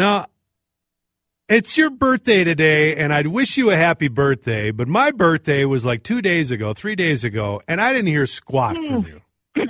Now, 0.00 0.24
it's 1.46 1.76
your 1.76 1.90
birthday 1.90 2.42
today, 2.42 2.96
and 2.96 3.12
I'd 3.12 3.26
wish 3.26 3.58
you 3.58 3.68
a 3.68 3.76
happy 3.76 4.08
birthday, 4.08 4.70
but 4.70 4.88
my 4.88 5.10
birthday 5.10 5.66
was 5.66 5.84
like 5.84 6.02
two 6.02 6.22
days 6.22 6.50
ago, 6.50 6.72
three 6.72 6.96
days 6.96 7.22
ago, 7.22 7.60
and 7.68 7.82
I 7.82 7.92
didn't 7.92 8.06
hear 8.08 8.24
squat 8.24 8.76
from 8.76 9.04
you. 9.06 9.20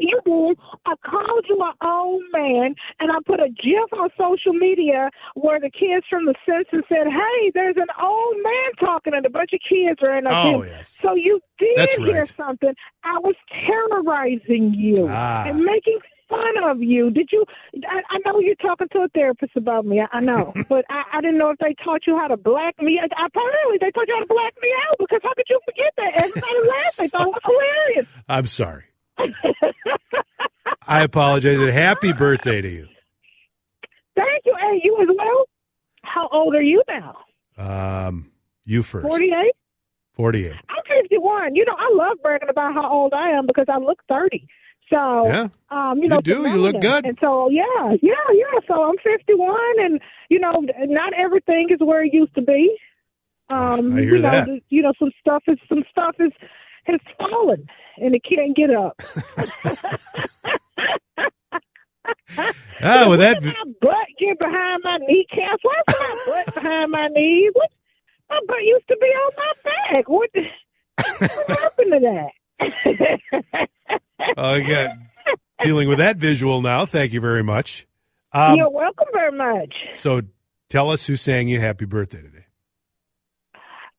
you 0.00 0.20
did. 0.24 0.58
I 0.86 0.94
called 1.04 1.44
you 1.48 1.58
an 1.62 1.72
old 1.86 2.22
man, 2.32 2.74
and 3.00 3.10
I 3.12 3.16
put 3.26 3.40
a 3.40 3.48
GIF 3.48 3.92
on 3.92 4.08
social 4.18 4.52
media 4.52 5.10
where 5.34 5.60
the 5.60 5.70
kids 5.70 6.06
from 6.08 6.26
the 6.26 6.34
census 6.46 6.84
said, 6.88 7.06
"Hey, 7.06 7.50
there's 7.54 7.76
an 7.76 7.86
old 8.02 8.36
man 8.42 8.72
talking," 8.80 9.14
and 9.14 9.24
a 9.26 9.30
bunch 9.30 9.50
of 9.52 9.60
kids 9.68 10.00
are 10.02 10.16
in 10.16 10.26
a 10.26 10.30
Oh, 10.30 10.62
gym. 10.62 10.70
yes. 10.70 10.98
So 11.02 11.14
you 11.14 11.40
did 11.58 11.76
That's 11.76 11.96
hear 11.96 12.20
right. 12.20 12.28
something. 12.36 12.74
I 13.04 13.18
was 13.18 13.34
terrorizing 13.66 14.74
you 14.74 15.06
Ah. 15.10 15.44
and 15.46 15.60
making 15.60 15.98
fun 16.28 16.54
of 16.64 16.82
you. 16.82 17.10
Did 17.10 17.28
you? 17.32 17.44
I, 17.88 18.00
I 18.10 18.18
know 18.24 18.40
you're 18.40 18.54
talking 18.56 18.88
to 18.92 19.00
a 19.00 19.08
therapist 19.08 19.52
about 19.56 19.84
me. 19.86 20.00
I, 20.00 20.18
I 20.18 20.20
know, 20.20 20.52
but 20.68 20.84
I, 20.90 21.02
I 21.14 21.20
didn't 21.20 21.38
know 21.38 21.50
if 21.50 21.58
they 21.58 21.74
taught 21.84 22.06
you 22.06 22.16
how 22.16 22.28
to 22.28 22.36
black 22.36 22.80
me. 22.80 23.00
I, 23.02 23.06
apparently, 23.06 23.78
they 23.80 23.90
taught 23.90 24.08
you 24.08 24.14
how 24.14 24.20
to 24.20 24.26
black 24.26 24.54
me 24.62 24.68
out 24.88 24.96
because 24.98 25.20
how 25.22 25.34
could 25.34 25.46
you 25.48 25.60
forget 25.64 25.92
that? 25.96 26.24
Everybody 26.24 26.68
laughed. 26.68 26.96
They 26.98 27.08
thought 27.08 27.26
it 27.28 27.34
was 27.34 27.42
hilarious. 27.44 28.06
I'm 28.28 28.46
sorry. 28.46 28.84
I 30.86 31.02
apologize, 31.02 31.58
and 31.58 31.70
happy 31.70 32.12
birthday 32.12 32.60
to 32.60 32.68
you. 32.68 32.88
Thank 34.16 34.42
you, 34.44 34.54
and 34.60 34.80
you 34.82 34.98
as 35.00 35.08
well. 35.16 35.48
How 36.02 36.28
old 36.32 36.54
are 36.54 36.62
you 36.62 36.82
now? 36.88 37.16
Um, 37.56 38.30
you 38.64 38.82
first. 38.82 39.06
Forty-eight. 39.06 39.54
48. 40.14 40.52
I'm 40.52 40.58
fifty-one. 41.02 41.56
You 41.56 41.64
know, 41.64 41.74
I 41.76 41.90
love 41.92 42.18
bragging 42.22 42.48
about 42.48 42.74
how 42.74 42.88
old 42.88 43.12
I 43.12 43.30
am 43.30 43.46
because 43.46 43.66
I 43.68 43.78
look 43.78 43.98
thirty. 44.08 44.46
So, 44.90 45.26
Yeah. 45.28 45.48
um, 45.70 45.98
you 45.98 46.04
You 46.04 46.08
know, 46.10 46.20
do. 46.20 46.46
You 46.48 46.56
look 46.58 46.80
good. 46.80 47.06
And 47.06 47.18
so, 47.20 47.48
yeah, 47.50 47.94
yeah, 48.02 48.14
yeah. 48.32 48.60
So 48.68 48.82
I'm 48.84 48.96
fifty-one, 49.02 49.74
and 49.80 50.00
you 50.30 50.38
know, 50.40 50.64
not 50.80 51.12
everything 51.14 51.68
is 51.70 51.80
where 51.80 52.04
it 52.04 52.12
used 52.12 52.34
to 52.34 52.42
be. 52.42 52.76
Um, 53.50 53.96
I 53.96 54.00
hear 54.02 54.16
you 54.16 54.22
know, 54.22 54.30
that. 54.30 54.48
You 54.70 54.82
know, 54.82 54.92
some 54.98 55.10
stuff 55.20 55.42
is 55.48 55.58
some 55.68 55.84
stuff 55.90 56.16
is 56.20 56.32
has 56.84 57.00
fallen, 57.18 57.66
and 57.98 58.14
it 58.14 58.22
can't 58.28 58.56
get 58.56 58.70
up. 58.70 58.96
Ah, 62.82 63.08
with 63.08 63.20
that, 63.20 63.42
my 63.42 63.64
butt 63.80 64.08
get 64.18 64.38
behind 64.38 64.82
my 64.84 64.98
kneecaps? 65.06 65.62
Why 65.62 65.74
is 65.88 65.94
my 65.98 66.14
butt 66.26 66.54
behind 66.54 66.90
my 66.90 67.08
knees? 67.08 67.50
What? 67.54 67.70
My 68.30 68.40
butt 68.46 68.62
used 68.64 68.88
to 68.88 68.96
be 69.00 69.06
on 69.06 69.32
my 69.36 69.52
back. 69.64 70.08
What? 70.08 70.30
What 70.34 71.50
happened 71.60 71.92
to 71.92 72.00
that? 72.00 72.32
I 74.36 74.60
got 74.60 74.90
dealing 75.62 75.88
with 75.88 75.98
that 75.98 76.16
visual 76.16 76.60
now. 76.62 76.86
Thank 76.86 77.12
you 77.12 77.20
very 77.20 77.42
much. 77.42 77.86
Um, 78.32 78.56
You're 78.56 78.70
welcome 78.70 79.06
very 79.12 79.36
much. 79.36 79.72
so 79.92 80.22
tell 80.68 80.90
us 80.90 81.06
who 81.06 81.16
sang 81.16 81.48
you 81.48 81.60
happy 81.60 81.84
birthday 81.84 82.22
today. 82.22 82.46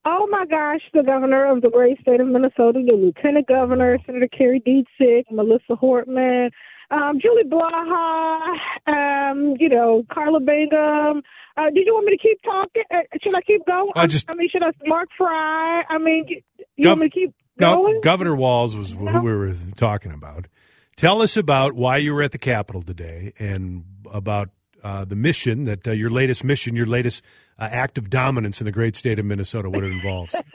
Oh 0.07 0.27
my 0.29 0.45
gosh, 0.45 0.81
the 0.93 1.01
governor 1.03 1.45
of 1.51 1.61
the 1.63 1.69
great 1.69 1.99
state 2.01 2.19
of 2.19 2.27
Minnesota, 2.27 2.79
the 2.85 2.93
lieutenant 2.93 3.47
governor, 3.47 3.97
Senator 4.05 4.27
Kari 4.27 4.61
Dziedzic, 4.61 5.23
Melissa 5.31 5.71
Hortman, 5.73 6.51
um, 6.91 7.19
Julie 7.19 7.43
Blaha, 7.49 8.57
um, 8.85 9.55
you 9.59 9.67
know, 9.69 10.03
Karla 10.13 10.39
Bigham. 10.41 11.23
Uh, 11.57 11.69
did 11.73 11.87
you 11.87 11.93
want 11.95 12.05
me 12.05 12.11
to 12.11 12.21
keep 12.21 12.39
talking? 12.43 12.83
Uh, 12.93 12.97
should 13.23 13.33
I 13.33 13.41
keep 13.41 13.65
going? 13.65 13.91
I 13.95 14.05
just- 14.05 14.29
I 14.29 14.35
mean, 14.35 14.49
should 14.49 14.61
I 14.61 14.69
Mark 14.85 15.09
Fry? 15.17 15.81
I 15.89 15.97
mean, 15.97 16.25
you, 16.27 16.41
you 16.77 16.85
Gov- 16.85 16.89
want 16.89 16.99
me 17.01 17.09
to 17.09 17.13
keep 17.15 17.33
No? 17.57 17.99
Governor 18.01 18.35
Walz 18.35 18.75
was 18.75 18.91
who 18.91 19.05
we 19.05 19.33
were 19.33 19.53
talking 19.75 20.11
about. 20.11 20.47
Tell 20.95 21.21
us 21.21 21.35
about 21.37 21.73
why 21.73 21.97
you 21.97 22.13
were 22.13 22.23
at 22.23 22.31
the 22.31 22.37
Capitol 22.37 22.81
today 22.81 23.33
and 23.37 23.83
about 24.11 24.49
uh, 24.83 25.03
the 25.03 25.15
mission 25.15 25.65
that 25.65 25.87
uh, 25.87 25.91
your 25.91 26.09
latest 26.09 26.43
mission, 26.43 26.75
your 26.75 26.85
latest 26.85 27.23
uh, 27.59 27.67
act 27.71 27.97
of 27.97 28.09
dominance 28.09 28.61
in 28.61 28.65
the 28.65 28.71
great 28.71 28.95
state 28.95 29.19
of 29.19 29.25
Minnesota, 29.25 29.69
what 29.69 29.83
it 29.83 29.91
involves. 29.91 30.35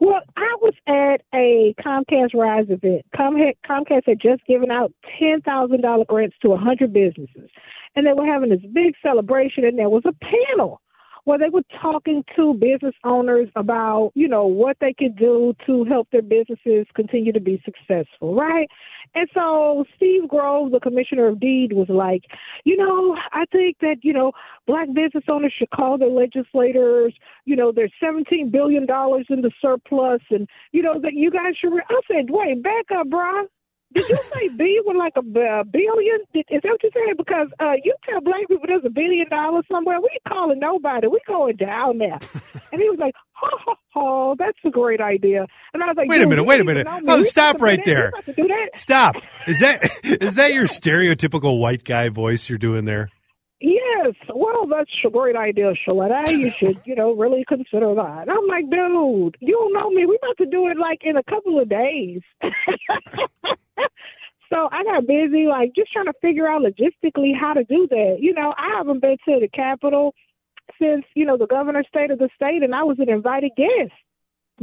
well, 0.00 0.20
I 0.36 0.56
was 0.60 0.74
at 0.86 1.22
a 1.34 1.74
Comcast 1.80 2.34
Rise 2.34 2.66
event. 2.68 3.04
Com- 3.16 3.36
Comcast 3.68 4.02
had 4.06 4.20
just 4.20 4.46
given 4.46 4.70
out 4.70 4.92
ten 5.18 5.40
thousand 5.42 5.82
dollar 5.82 6.04
grants 6.04 6.36
to 6.42 6.52
a 6.52 6.56
hundred 6.56 6.92
businesses, 6.92 7.50
and 7.96 8.06
they 8.06 8.12
were 8.12 8.26
having 8.26 8.50
this 8.50 8.62
big 8.72 8.94
celebration. 9.02 9.64
And 9.64 9.78
there 9.78 9.90
was 9.90 10.04
a 10.06 10.14
panel 10.24 10.80
where 11.24 11.38
they 11.38 11.48
were 11.48 11.62
talking 11.80 12.24
to 12.36 12.54
business 12.54 12.94
owners 13.04 13.48
about, 13.56 14.12
you 14.14 14.28
know, 14.28 14.46
what 14.46 14.76
they 14.80 14.92
could 14.92 15.16
do 15.16 15.54
to 15.66 15.84
help 15.84 16.08
their 16.10 16.22
businesses 16.22 16.86
continue 16.94 17.32
to 17.32 17.40
be 17.40 17.62
successful, 17.64 18.34
right? 18.34 18.68
And 19.14 19.28
so 19.34 19.84
Steve 19.96 20.28
Grove, 20.28 20.70
the 20.70 20.80
commissioner 20.80 21.28
of 21.28 21.40
DEED, 21.40 21.72
was 21.72 21.88
like, 21.88 22.22
you 22.64 22.76
know, 22.76 23.16
I 23.32 23.44
think 23.52 23.78
that, 23.80 23.96
you 24.02 24.12
know, 24.12 24.32
black 24.66 24.88
business 24.94 25.24
owners 25.28 25.52
should 25.56 25.70
call 25.70 25.98
their 25.98 26.08
legislators, 26.10 27.14
you 27.44 27.56
know, 27.56 27.72
there's 27.72 27.92
$17 28.02 28.50
billion 28.50 28.82
in 28.82 29.42
the 29.42 29.50
surplus 29.60 30.20
and, 30.30 30.48
you 30.72 30.82
know, 30.82 31.00
that 31.00 31.14
you 31.14 31.30
guys 31.30 31.54
should, 31.60 31.72
re-. 31.72 31.82
I 31.88 32.00
said, 32.06 32.26
wait, 32.30 32.62
back 32.62 32.86
up, 32.96 33.08
bruh. 33.08 33.44
Did 33.94 34.08
you 34.08 34.18
say 34.32 34.48
B 34.56 34.80
with 34.84 34.96
like 34.96 35.14
a 35.16 35.22
billion? 35.22 36.18
Did, 36.32 36.46
is 36.50 36.60
that 36.62 36.70
what 36.70 36.82
you 36.82 36.90
said? 36.92 37.16
Because 37.16 37.48
uh, 37.58 37.72
you 37.82 37.94
tell 38.08 38.20
black 38.20 38.46
people 38.48 38.64
there's 38.66 38.84
a 38.84 38.90
billion 38.90 39.28
dollars 39.28 39.64
somewhere. 39.70 40.00
We 40.00 40.08
ain't 40.12 40.24
calling 40.28 40.58
nobody. 40.60 41.08
We 41.08 41.20
going 41.26 41.56
down 41.56 41.98
there. 41.98 42.18
and 42.72 42.80
he 42.80 42.88
was 42.88 42.98
like, 43.00 43.14
ho, 43.32 43.48
ho, 43.66 43.74
ho, 43.92 44.36
that's 44.38 44.58
a 44.64 44.70
great 44.70 45.00
idea. 45.00 45.46
And 45.74 45.82
I 45.82 45.86
was 45.86 45.96
like, 45.96 46.08
Wait 46.08 46.22
a 46.22 46.26
minute, 46.26 46.44
wait 46.44 46.60
a 46.60 46.64
minute. 46.64 46.86
Oh, 46.88 47.18
We 47.18 47.24
stop 47.24 47.60
right 47.60 47.84
there. 47.84 48.12
We 48.14 48.18
about 48.20 48.26
to 48.26 48.32
do 48.34 48.48
that. 48.48 48.76
Stop. 48.78 49.16
Is 49.46 49.58
that 49.60 49.82
is 50.04 50.34
that 50.34 50.52
your 50.52 50.64
stereotypical 50.64 51.58
white 51.58 51.82
guy 51.82 52.10
voice 52.10 52.48
you're 52.48 52.58
doing 52.58 52.84
there? 52.84 53.08
Well, 54.34 54.66
that's 54.66 54.90
a 55.04 55.10
great 55.10 55.36
idea, 55.36 55.72
Shaletta. 55.86 56.30
You 56.30 56.50
should, 56.50 56.80
you 56.84 56.94
know, 56.94 57.14
really 57.14 57.44
consider 57.48 57.94
that. 57.94 58.28
I'm 58.28 58.46
like, 58.46 58.70
dude, 58.70 59.36
you 59.40 59.52
don't 59.52 59.72
know 59.72 59.90
me. 59.90 60.06
We're 60.06 60.16
about 60.16 60.38
to 60.38 60.46
do 60.46 60.68
it 60.68 60.78
like 60.78 61.00
in 61.02 61.16
a 61.16 61.22
couple 61.22 61.60
of 61.60 61.68
days. 61.68 62.20
so 64.48 64.68
I 64.72 64.84
got 64.84 65.06
busy, 65.06 65.46
like 65.46 65.74
just 65.74 65.92
trying 65.92 66.06
to 66.06 66.14
figure 66.20 66.48
out 66.48 66.62
logistically 66.62 67.38
how 67.38 67.54
to 67.54 67.64
do 67.64 67.86
that. 67.90 68.18
You 68.20 68.34
know, 68.34 68.54
I 68.56 68.76
haven't 68.76 69.00
been 69.00 69.16
to 69.28 69.40
the 69.40 69.48
Capitol 69.48 70.14
since 70.80 71.04
you 71.14 71.24
know 71.24 71.36
the 71.36 71.46
governor 71.46 71.84
state 71.88 72.10
of 72.10 72.18
the 72.18 72.30
state, 72.34 72.62
and 72.62 72.74
I 72.74 72.82
was 72.82 72.98
an 72.98 73.08
invited 73.08 73.52
guest. 73.56 73.92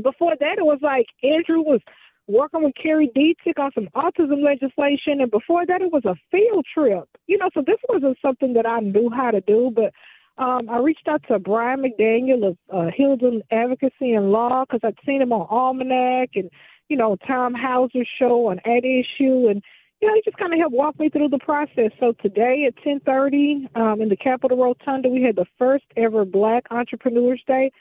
Before 0.01 0.35
that, 0.39 0.57
it 0.57 0.65
was 0.65 0.79
like 0.81 1.07
Andrew 1.23 1.61
was 1.61 1.81
working 2.27 2.63
with 2.63 2.73
Kari 2.81 3.09
Dziedzic 3.15 3.57
on 3.57 3.71
some 3.73 3.87
autism 3.95 4.43
legislation, 4.43 5.21
and 5.21 5.31
before 5.31 5.65
that, 5.65 5.81
it 5.81 5.91
was 5.91 6.05
a 6.05 6.15
field 6.31 6.65
trip. 6.73 7.07
You 7.27 7.37
know, 7.37 7.49
so 7.53 7.63
this 7.65 7.77
wasn't 7.89 8.17
something 8.21 8.53
that 8.53 8.65
I 8.65 8.79
knew 8.79 9.09
how 9.09 9.31
to 9.31 9.41
do, 9.41 9.71
but 9.73 9.93
um, 10.37 10.69
I 10.69 10.77
reached 10.77 11.07
out 11.07 11.23
to 11.29 11.39
Brian 11.39 11.81
McDaniel 11.81 12.49
of 12.49 12.57
uh, 12.71 12.91
Hylden 12.95 13.41
Advocacy 13.51 14.13
and 14.13 14.31
Law 14.31 14.65
because 14.65 14.81
I'd 14.83 14.97
seen 15.05 15.21
him 15.21 15.33
on 15.33 15.47
Almanac 15.49 16.31
and 16.35 16.49
you 16.89 16.97
know 16.97 17.17
Tom 17.27 17.53
Hauser's 17.55 18.07
show 18.19 18.47
on 18.47 18.59
At 18.59 18.85
Issue, 18.85 19.47
and 19.47 19.63
you 19.99 20.07
know 20.07 20.13
he 20.13 20.21
just 20.23 20.37
kind 20.37 20.53
of 20.53 20.59
helped 20.59 20.75
walk 20.75 20.99
me 20.99 21.09
through 21.09 21.29
the 21.29 21.39
process. 21.39 21.91
So 21.99 22.13
today 22.21 22.67
at 22.67 22.75
10:30 22.83 23.75
um, 23.75 24.01
in 24.01 24.09
the 24.09 24.17
Capitol 24.17 24.57
Rotunda, 24.57 25.09
we 25.09 25.23
had 25.23 25.35
the 25.35 25.47
first 25.57 25.85
ever 25.95 26.23
Black 26.23 26.65
Entrepreneurs 26.69 27.41
Day. 27.47 27.71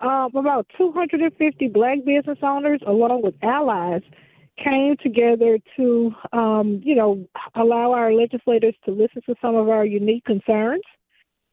Um, 0.00 0.34
about 0.34 0.66
250 0.76 1.68
black 1.68 1.98
business 2.04 2.38
owners, 2.42 2.80
along 2.86 3.22
with 3.22 3.34
allies, 3.42 4.02
came 4.62 4.96
together 5.02 5.58
to, 5.76 6.12
um, 6.32 6.80
you 6.84 6.94
know, 6.94 7.26
allow 7.54 7.92
our 7.92 8.12
legislators 8.12 8.74
to 8.84 8.90
listen 8.90 9.22
to 9.26 9.34
some 9.40 9.54
of 9.54 9.68
our 9.68 9.84
unique 9.84 10.24
concerns. 10.24 10.82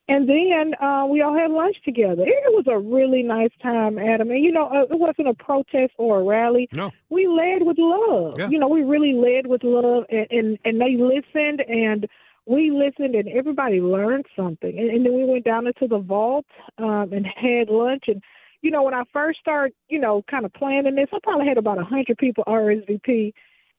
And 0.07 0.27
then 0.27 0.73
uh, 0.81 1.05
we 1.05 1.21
all 1.21 1.37
had 1.37 1.51
lunch 1.51 1.77
together. 1.85 2.23
It 2.23 2.51
was 2.51 2.65
a 2.67 2.77
really 2.77 3.23
nice 3.23 3.51
time, 3.61 3.97
Adam. 3.97 4.29
And, 4.29 4.43
you 4.43 4.51
know, 4.51 4.67
uh, 4.67 4.93
it 4.93 4.99
wasn't 4.99 5.29
a 5.29 5.33
protest 5.33 5.93
or 5.97 6.19
a 6.19 6.23
rally. 6.23 6.67
No. 6.73 6.91
We 7.09 7.27
led 7.27 7.65
with 7.65 7.77
love. 7.79 8.35
Yeah. 8.37 8.49
You 8.49 8.59
know, 8.59 8.67
we 8.67 8.81
really 8.81 9.13
led 9.13 9.47
with 9.47 9.63
love, 9.63 10.03
and, 10.09 10.27
and, 10.29 10.59
and 10.65 10.81
they 10.81 10.97
listened, 10.97 11.61
and 11.61 12.07
we 12.51 12.71
listened, 12.71 13.15
and 13.15 13.29
everybody 13.29 13.79
learned 13.79 14.25
something. 14.35 14.77
And, 14.77 14.89
and 14.89 15.05
then 15.05 15.13
we 15.13 15.23
went 15.23 15.45
down 15.45 15.67
into 15.67 15.87
the 15.87 15.99
vault 15.99 16.45
um, 16.77 17.13
and 17.13 17.25
had 17.25 17.69
lunch. 17.69 18.03
And, 18.07 18.21
you 18.61 18.71
know, 18.71 18.83
when 18.83 18.93
I 18.93 19.03
first 19.13 19.39
started, 19.39 19.73
you 19.89 19.99
know, 19.99 20.23
kind 20.29 20.45
of 20.45 20.53
planning 20.53 20.95
this, 20.95 21.07
I 21.13 21.19
probably 21.23 21.47
had 21.47 21.57
about 21.57 21.77
a 21.77 21.81
100 21.81 22.17
people 22.17 22.43
RSVP. 22.47 23.33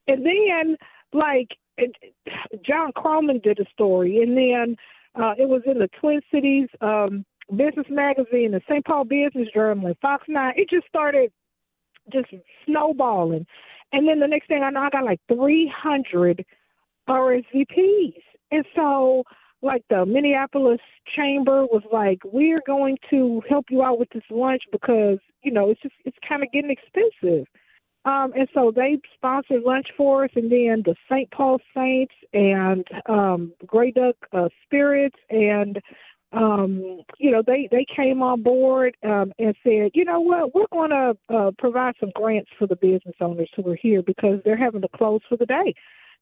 And 0.09 0.27
then, 0.27 0.77
like, 1.13 1.49
it, 1.77 1.95
John 2.67 2.93
Croman 2.93 3.41
did 3.43 3.61
a 3.61 3.71
story, 3.73 4.23
and 4.23 4.37
then 4.37 4.77
uh, 5.15 5.35
it 5.39 5.49
was 5.49 5.63
in 5.67 5.79
the 5.79 5.89
Twin 6.01 6.21
Cities 6.33 6.69
um, 6.81 7.25
Business 7.51 7.87
Magazine, 7.91 8.53
the 8.53 8.63
St. 8.69 8.85
Paul 8.85 9.05
Business 9.05 9.49
Journal, 9.53 9.87
and 9.87 9.99
Fox 9.99 10.25
9. 10.29 10.55
It 10.57 10.71
just 10.71 10.87
started 10.87 11.31
just 12.13 12.29
snowballing. 12.67 13.47
And 13.93 14.09
then 14.09 14.21
the 14.21 14.27
next 14.27 14.49
thing 14.49 14.63
I 14.63 14.71
know, 14.71 14.81
I 14.81 14.91
got 14.91 15.05
like 15.05 15.21
300 15.29 16.45
RSVPs. 17.09 18.23
And 18.53 18.67
so, 18.77 19.25
like, 19.63 19.83
the 19.89 20.05
Minneapolis 20.05 20.81
Chamber 21.17 21.65
was 21.65 21.83
like, 21.91 22.19
we're 22.23 22.63
going 22.67 22.99
to 23.11 23.43
help 23.49 23.67
you 23.71 23.83
out 23.83 23.99
with 23.99 24.11
this 24.11 24.23
lunch 24.31 24.63
because, 24.71 25.19
you 25.43 25.51
know, 25.51 25.71
it's 25.71 25.81
just, 25.81 25.95
it's 26.05 26.19
kind 26.29 26.43
of 26.43 26.53
getting 26.53 26.71
expensive. 26.71 27.47
Um, 28.05 28.33
and 28.37 28.49
so 28.53 28.71
they 28.75 28.99
sponsored 29.15 29.63
lunch 29.63 29.87
for 29.97 30.25
us, 30.25 30.31
and 30.35 30.51
then 30.53 30.83
the 30.85 30.95
St. 31.11 31.31
Paul 31.31 31.61
Saints 31.75 32.13
and 32.35 32.85
um, 33.09 33.53
Grey 33.65 33.93
Duck 33.93 34.17
uh, 34.33 34.49
Spirits, 34.65 35.17
and 35.31 35.81
um, 36.33 37.03
you 37.19 37.31
know 37.31 37.45
they 37.47 37.69
they 37.71 37.87
came 37.95 38.21
on 38.21 38.43
board 38.43 38.97
um, 39.05 39.33
and 39.39 39.55
said, 39.63 39.93
you 39.95 40.05
know 40.05 40.19
what, 40.19 40.53
we're 40.53 40.67
going 40.73 40.91
to 40.91 41.17
uh, 41.33 41.53
provide 41.59 41.95
some 42.01 42.11
grants 42.17 42.51
for 42.59 42.67
the 42.67 42.75
business 42.75 43.15
owners 43.21 43.51
who 43.55 43.69
are 43.71 43.79
here 43.81 44.03
because 44.03 44.41
they're 44.45 44.57
having 44.57 44.83
to 44.83 44.89
close 44.97 45.21
for 45.29 45.37
the 45.37 45.47
day 45.47 45.73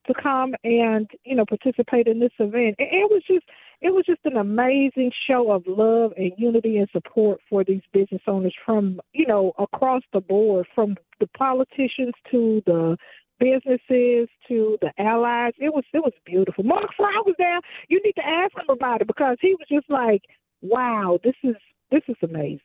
to 0.07 0.15
come 0.15 0.55
and 0.65 1.11
you 1.25 1.35
know 1.35 1.45
participate 1.47 2.07
in 2.07 2.21
this 2.21 2.33
event. 2.39 2.77
And 2.79 2.89
it 2.91 3.11
was 3.11 3.23
just 3.27 3.45
it 3.81 3.95
was 3.95 4.05
just 4.07 4.21
an 4.25 4.37
amazing 4.37 5.13
show 5.27 5.53
of 5.53 5.65
love 5.67 6.13
and 6.17 6.33
unity 6.37 6.77
and 6.77 6.89
support 6.93 7.41
for 7.49 7.65
these 7.65 7.83
business 7.93 8.23
owners 8.27 8.55
from 8.65 9.01
you 9.13 9.27
know 9.27 9.53
across 9.59 10.03
the 10.13 10.21
board, 10.21 10.67
from 10.75 10.97
the 11.19 11.27
politicians 11.27 12.15
to 12.31 12.63
the 12.67 12.97
businesses 13.39 14.29
to 14.47 14.79
the 14.81 14.93
allies. 14.99 15.53
It 15.59 15.75
was 15.75 15.85
it 15.93 16.01
was 16.01 16.13
beautiful. 16.25 16.65
Mark 16.65 16.91
Fry 16.97 17.21
was 17.25 17.35
there. 17.39 17.61
You 17.89 18.01
need 18.05 18.15
to 18.17 18.27
ask 18.27 18.55
him 18.57 18.67
about 18.69 19.01
it 19.01 19.07
because 19.07 19.39
he 19.41 19.55
was 19.55 19.67
just 19.69 19.91
like, 19.91 20.23
"Wow, 20.63 21.19
this 21.25 21.35
is 21.43 21.57
this 21.91 22.03
is 22.07 22.17
amazing." 22.23 22.61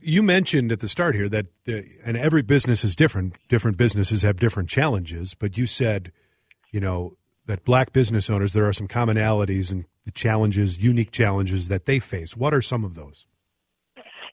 You 0.00 0.22
mentioned 0.22 0.72
at 0.72 0.80
the 0.80 0.88
start 0.88 1.14
here 1.14 1.28
that, 1.28 1.46
uh, 1.68 1.80
and 2.04 2.16
every 2.16 2.42
business 2.42 2.84
is 2.84 2.94
different. 2.96 3.34
Different 3.48 3.76
businesses 3.76 4.22
have 4.22 4.36
different 4.36 4.68
challenges, 4.68 5.34
but 5.34 5.56
you 5.56 5.66
said, 5.66 6.12
you 6.74 6.80
know, 6.80 7.16
that 7.46 7.64
black 7.64 7.92
business 7.92 8.28
owners, 8.28 8.52
there 8.52 8.66
are 8.66 8.72
some 8.72 8.88
commonalities 8.88 9.70
and 9.70 9.84
the 10.04 10.10
challenges, 10.10 10.82
unique 10.82 11.12
challenges 11.12 11.68
that 11.68 11.86
they 11.86 12.00
face. 12.00 12.36
What 12.36 12.52
are 12.52 12.60
some 12.60 12.84
of 12.84 12.96
those? 12.96 13.26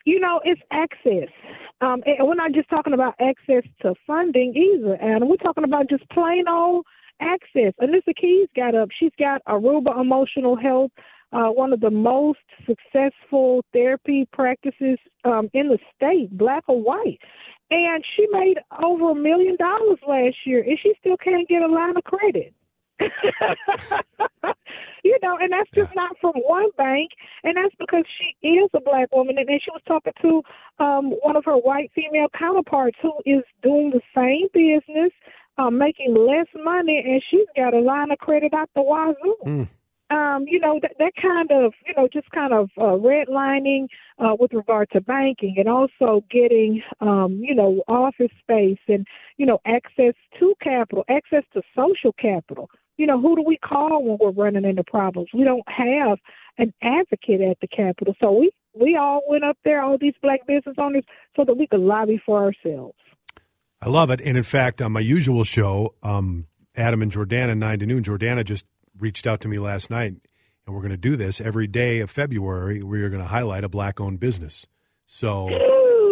You 0.06 0.20
know, 0.20 0.42
it's 0.44 0.62
access. 0.72 1.30
Um, 1.82 2.02
and 2.08 2.28
we're 2.28 2.34
not 2.34 2.54
just 2.54 2.68
talking 2.68 2.94
about 2.94 3.14
access 3.20 3.64
to 3.84 3.94
funding 4.08 4.56
either, 4.56 4.96
and 4.96 5.30
we're 5.30 5.36
talking 5.36 5.64
about 5.64 5.88
just 5.88 6.10
plain 6.10 6.46
old 6.48 6.84
access. 7.20 7.74
Alyssa 7.80 8.16
Keys 8.20 8.48
got 8.56 8.74
up. 8.74 8.90
She's 9.00 9.12
got 9.20 9.44
Aruba 9.48 10.02
Emotional 10.02 10.56
Health, 10.56 10.90
uh, 11.34 11.50
one 11.50 11.74
of 11.74 11.80
the 11.80 11.92
most 11.92 12.40
successful 12.66 13.64
therapy 13.72 14.28
practices 14.34 14.98
um, 15.26 15.48
in 15.54 15.68
the 15.68 15.78
state, 15.96 16.36
black 16.36 16.64
or 16.68 16.82
white. 16.82 17.20
And 17.72 18.04
she 18.16 18.28
made 18.32 18.58
over 18.84 19.12
a 19.12 19.16
million 19.16 19.56
dollars 19.56 20.00
last 20.08 20.36
year, 20.46 20.62
and 20.62 20.78
she 20.82 20.94
still 21.00 21.18
can't 21.18 21.48
get 21.48 21.62
a 21.62 21.68
line 21.68 21.96
of 21.96 22.04
credit. 22.04 22.54
you 25.04 25.18
know, 25.24 25.38
and 25.40 25.52
that's 25.52 25.70
just 25.74 25.90
not 25.96 26.16
from 26.20 26.34
one 26.36 26.70
bank, 26.78 27.10
and 27.44 27.58
that's 27.58 27.74
because 27.80 28.04
she 28.18 28.48
is 28.48 28.70
a 28.76 28.82
black 28.82 29.08
woman, 29.12 29.38
and 29.38 29.48
then 29.48 29.60
she 29.64 29.72
was 29.72 29.82
talking 29.88 30.14
to 30.22 30.44
um 30.84 31.12
one 31.24 31.36
of 31.36 31.46
her 31.46 31.56
white 31.56 31.92
female 31.96 32.28
counterparts 32.38 32.98
who 33.02 33.14
is 33.26 33.44
doing 33.64 33.92
the 33.92 34.02
same 34.16 34.48
business, 34.54 35.12
um, 35.58 35.78
making 35.78 36.14
less 36.14 36.48
money, 36.64 37.02
and 37.06 37.24
she's 37.30 37.48
got 37.56 37.74
a 37.74 37.80
line 37.80 38.12
of 38.12 38.20
credit 38.20 38.54
out 38.54 38.70
the 38.76 38.82
wazoo. 38.82 39.36
Mm. 39.46 39.70
Um, 40.12 40.46
you 40.48 40.60
know 40.60 40.80
that 40.82 40.92
that 41.00 41.14
kind 41.22 41.52
of 41.52 41.74
you 41.88 41.94
know 41.96 42.08
just 42.12 42.30
kind 42.32 42.54
of 42.54 42.70
uh, 42.78 42.98
redlining 43.00 43.88
uh, 44.20 44.36
with 44.38 44.54
regard 44.54 44.90
to 44.92 45.02
banking, 45.02 45.56
and 45.58 45.70
also 45.70 46.24
getting 46.30 46.82
um, 47.00 47.40
you 47.42 47.56
know 47.56 47.82
office 47.88 48.32
space 48.42 48.80
and 48.88 49.08
you 49.38 49.46
know 49.46 49.60
access 49.66 50.14
to 50.40 50.54
capital, 50.62 51.06
access 51.10 51.44
to 51.54 51.62
social 51.76 52.14
capital 52.14 52.70
you 53.02 53.08
know, 53.08 53.20
who 53.20 53.36
do 53.36 53.44
we 53.44 53.58
call 53.58 54.04
when 54.04 54.18
we're 54.22 54.44
running 54.44 54.64
into 54.64 54.84
problems? 54.84 55.30
We 55.34 55.44
don't 55.44 55.68
have 55.68 56.20
an 56.60 56.72
advocate 56.84 57.42
at 57.42 57.58
the 57.60 57.68
Capitol. 57.68 58.16
So 58.20 58.32
we, 58.32 58.52
we 58.80 58.96
all 58.96 59.24
went 59.28 59.44
up 59.44 59.58
there, 59.64 59.82
all 59.82 59.98
these 60.00 60.14
black 60.22 60.46
business 60.46 60.76
owners, 60.78 61.04
so 61.36 61.44
that 61.44 61.56
we 61.56 61.66
could 61.66 61.80
lobby 61.80 62.22
for 62.24 62.44
ourselves. 62.44 62.98
I 63.82 63.90
love 63.90 64.12
it. 64.12 64.22
And 64.22 64.38
in 64.38 64.44
fact, 64.44 64.84
on 64.84 64.92
my 64.92 65.00
usual 65.00 65.44
show, 65.44 65.96
um, 66.04 66.46
Adam 66.76 67.02
and 67.02 67.12
Jordana, 67.12 67.58
9 67.58 67.80
to 67.80 67.86
noon, 67.88 68.04
Jordana 68.04 68.46
just 68.46 68.66
reached 69.02 69.28
out 69.28 69.42
to 69.42 69.48
me 69.50 69.60
last 69.60 69.90
night, 69.90 70.14
and 70.66 70.76
we're 70.76 70.82
going 70.82 70.92
to 70.92 70.98
do 70.98 71.16
this 71.18 71.42
every 71.42 71.68
day 71.68 72.00
of 72.00 72.10
February. 72.10 72.82
We 72.84 73.02
are 73.02 73.10
going 73.10 73.22
to 73.22 73.28
highlight 73.28 73.64
a 73.64 73.70
black 73.70 74.00
owned 74.00 74.20
business. 74.20 74.66
So 75.06 75.50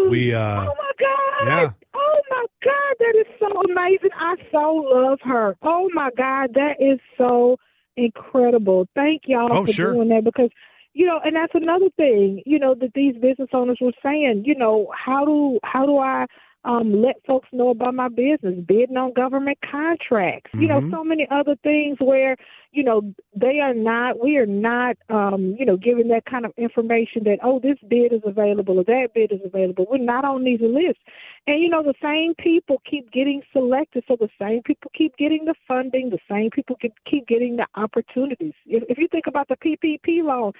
we, 0.09 0.33
uh, 0.33 0.41
oh 0.41 0.75
my 0.77 0.91
God. 0.99 1.45
yeah. 1.47 1.71
Oh 1.93 2.21
my 2.29 2.45
God, 2.63 2.95
that 2.99 3.15
is 3.19 3.27
so 3.39 3.47
amazing. 3.71 4.09
I 4.19 4.35
so 4.51 4.73
love 4.73 5.19
her. 5.23 5.55
Oh 5.61 5.89
my 5.93 6.09
God, 6.17 6.49
that 6.55 6.75
is 6.79 6.99
so 7.17 7.57
incredible. 7.95 8.87
Thank 8.95 9.23
y'all 9.25 9.49
Oh, 9.51 9.65
for 9.65 9.71
sure. 9.71 9.93
doing 9.93 10.09
that 10.09 10.23
because 10.23 10.49
you 10.93 11.05
know, 11.05 11.19
and 11.23 11.35
that's 11.35 11.53
another 11.53 11.89
thing, 11.97 12.41
you 12.47 12.57
know, 12.57 12.73
that 12.75 12.91
these 12.95 13.13
business 13.13 13.49
owners 13.53 13.77
were 13.79 13.93
saying, 14.03 14.43
you 14.45 14.55
know, 14.55 14.91
how 14.97 15.23
do 15.23 15.59
how 15.63 15.85
do 15.85 15.97
I 15.99 16.25
um 16.65 17.01
let 17.01 17.15
folks 17.25 17.47
know 17.51 17.69
about 17.69 17.93
my 17.93 18.09
business, 18.09 18.55
bidding 18.67 18.97
on 18.97 19.13
government 19.13 19.57
contracts, 19.69 20.51
you 20.53 20.67
know, 20.67 20.81
Mhm. 20.81 20.91
so 20.91 21.03
many 21.03 21.27
other 21.31 21.55
things 21.63 21.97
where, 21.99 22.35
you 22.71 22.83
know, 22.83 23.13
they 23.35 23.59
are 23.59 23.73
not 23.73 24.19
we 24.19 24.37
are 24.37 24.45
not 24.45 24.97
um, 25.09 25.55
you 25.57 25.65
know, 25.65 25.77
giving 25.77 26.09
that 26.09 26.25
kind 26.25 26.45
of 26.45 26.53
information 26.57 27.23
that, 27.23 27.39
oh, 27.43 27.59
this 27.59 27.77
bid 27.87 28.11
is 28.13 28.21
available 28.25 28.79
or 28.79 28.83
that 28.83 29.13
bid 29.13 29.31
is 29.31 29.41
available. 29.43 29.87
We're 29.89 29.97
not 29.97 30.25
on 30.25 30.43
these 30.43 30.61
lists. 30.61 31.01
And 31.47 31.61
you 31.61 31.69
know, 31.69 31.81
the 31.81 31.95
same 32.01 32.35
people 32.35 32.81
keep 32.89 33.11
getting 33.11 33.41
selected, 33.53 34.03
so 34.07 34.15
the 34.15 34.29
same 34.39 34.61
people 34.63 34.91
keep 34.95 35.15
getting 35.17 35.45
the 35.45 35.55
funding, 35.67 36.09
the 36.09 36.19
same 36.29 36.49
people 36.51 36.75
keep 36.75 36.93
keep 37.05 37.25
getting 37.27 37.55
the 37.55 37.67
opportunities. 37.75 38.53
If, 38.65 38.83
if 38.89 38.97
you 38.97 39.07
think 39.07 39.27
about 39.27 39.47
the 39.47 39.55
PPP 39.55 40.23
loan, 40.23 40.51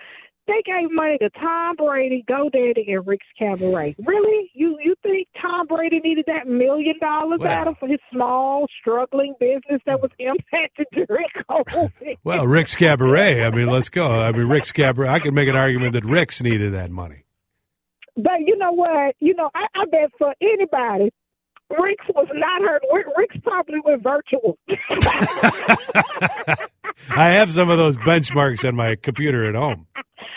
they 0.49 0.61
gave 0.65 0.91
money 0.91 1.17
to 1.19 1.29
Tom 1.29 1.75
Brady, 1.77 2.25
GoDaddy, 2.29 2.91
and 2.93 3.05
Rick's 3.07 3.25
Cabaret. 3.37 3.95
Really? 4.03 4.51
You 4.53 4.77
you 4.83 4.95
think 5.03 5.27
Tom 5.41 5.67
Brady 5.67 5.99
needed 5.99 6.25
that 6.27 6.47
million 6.47 6.95
dollars 6.99 7.39
Well. 7.41 7.51
out 7.51 7.67
of 7.67 7.77
his 7.81 7.99
small, 8.11 8.65
struggling 8.81 9.35
business 9.39 9.81
that 9.85 10.01
was 10.01 10.11
impacted 10.19 10.87
during 10.93 11.27
COVID? 11.49 12.17
well, 12.23 12.47
Rick's 12.47 12.75
Cabaret. 12.75 13.43
I 13.45 13.51
mean, 13.51 13.67
let's 13.67 13.89
go. 13.89 14.09
I 14.11 14.31
mean, 14.31 14.47
Rick's 14.47 14.71
Cabaret. 14.71 15.07
I 15.07 15.19
could 15.19 15.33
make 15.33 15.47
an 15.47 15.55
argument 15.55 15.93
that 15.93 16.03
Rick's 16.05 16.41
needed 16.41 16.73
that 16.73 16.89
money. 16.91 17.23
But 18.17 18.39
you 18.45 18.57
know 18.57 18.71
what? 18.73 19.15
You 19.19 19.33
know, 19.35 19.49
I, 19.55 19.67
I 19.75 19.85
bet 19.85 20.09
for 20.17 20.33
anybody, 20.41 21.11
Rick's 21.69 22.05
was 22.15 22.27
not 22.33 22.61
hurt. 22.61 22.81
Rick- 22.91 23.05
Rick's 23.15 23.37
probably 23.43 23.79
went 23.85 24.03
virtual. 24.03 24.57
I 27.11 27.29
have 27.29 27.51
some 27.53 27.69
of 27.69 27.77
those 27.77 27.95
benchmarks 27.97 28.67
on 28.67 28.75
my 28.75 28.95
computer 28.95 29.47
at 29.47 29.55
home. 29.55 29.87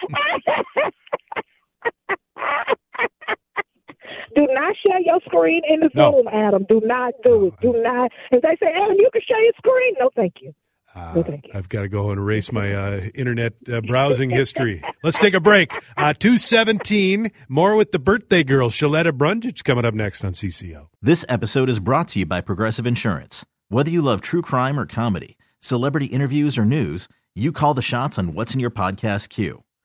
Do 4.35 4.47
not 4.50 4.75
share 4.85 5.00
your 5.00 5.21
screen 5.26 5.62
in 5.68 5.80
the 5.80 5.90
No. 5.94 6.12
Zoom, 6.12 6.28
Adam. 6.28 6.64
Do 6.68 6.80
not 6.85 7.12
do 7.23 7.47
it. 7.47 7.54
Do 7.61 7.73
not. 7.82 8.11
If 8.30 8.42
they 8.42 8.56
say, 8.61 8.73
Adam, 8.75 8.97
you 8.99 9.09
can 9.12 9.23
share 9.26 9.42
your 9.42 9.52
screen, 9.59 9.94
no, 10.00 10.11
thank 10.16 10.35
you. 10.40 10.52
Uh, 10.94 11.12
No, 11.16 11.23
thank 11.23 11.47
you. 11.47 11.52
I've 11.54 11.68
got 11.68 11.82
to 11.82 11.88
go 11.88 12.11
and 12.11 12.18
erase 12.18 12.50
my 12.52 12.73
uh, 12.75 13.00
internet 13.14 13.54
uh, 13.71 13.80
browsing 13.82 14.30
history. 14.30 14.82
Let's 15.02 15.18
take 15.18 15.35
a 15.35 15.40
break. 15.40 15.73
Uh, 15.97 16.12
217, 16.14 17.30
more 17.49 17.76
with 17.76 17.92
the 17.92 17.99
birthday 17.99 18.42
girl, 18.42 18.71
Shaletta 18.71 19.12
Brundage, 19.16 19.64
coming 19.64 19.85
up 19.85 19.94
next 19.94 20.25
on 20.25 20.32
CCO. 20.32 20.88
This 21.00 21.25
episode 21.28 21.68
is 21.68 21.78
brought 21.78 22.09
to 22.09 22.18
you 22.21 22.26
by 22.26 22.40
Progressive 22.40 22.87
Insurance. 22.87 23.44
Whether 23.68 23.90
you 23.90 24.02
love 24.02 24.21
true 24.21 24.42
crime 24.42 24.78
or 24.78 24.87
comedy, 24.87 25.37
celebrity 25.61 26.06
interviews 26.06 26.59
or 26.59 26.64
news, 26.64 27.09
you 27.35 27.52
call 27.52 27.75
the 27.75 27.82
shots 27.82 28.18
on 28.18 28.35
what's 28.35 28.52
in 28.54 28.61
your 28.61 28.71
podcast 28.71 29.28
queue. 29.30 29.62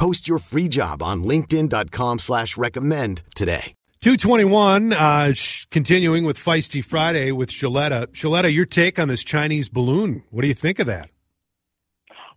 Post 0.00 0.26
your 0.26 0.38
free 0.38 0.66
job 0.66 1.02
on 1.02 1.24
linkedin.com 1.24 2.20
slash 2.20 2.56
recommend 2.56 3.22
today. 3.34 3.74
221, 4.00 4.94
uh, 4.94 5.34
sh- 5.34 5.66
continuing 5.70 6.24
with 6.24 6.38
Feisty 6.38 6.82
Friday 6.82 7.32
with 7.32 7.50
Shaletta. 7.50 8.06
Shaletta, 8.06 8.50
your 8.50 8.64
take 8.64 8.98
on 8.98 9.08
this 9.08 9.22
Chinese 9.22 9.68
balloon. 9.68 10.22
What 10.30 10.40
do 10.40 10.48
you 10.48 10.54
think 10.54 10.78
of 10.78 10.86
that? 10.86 11.10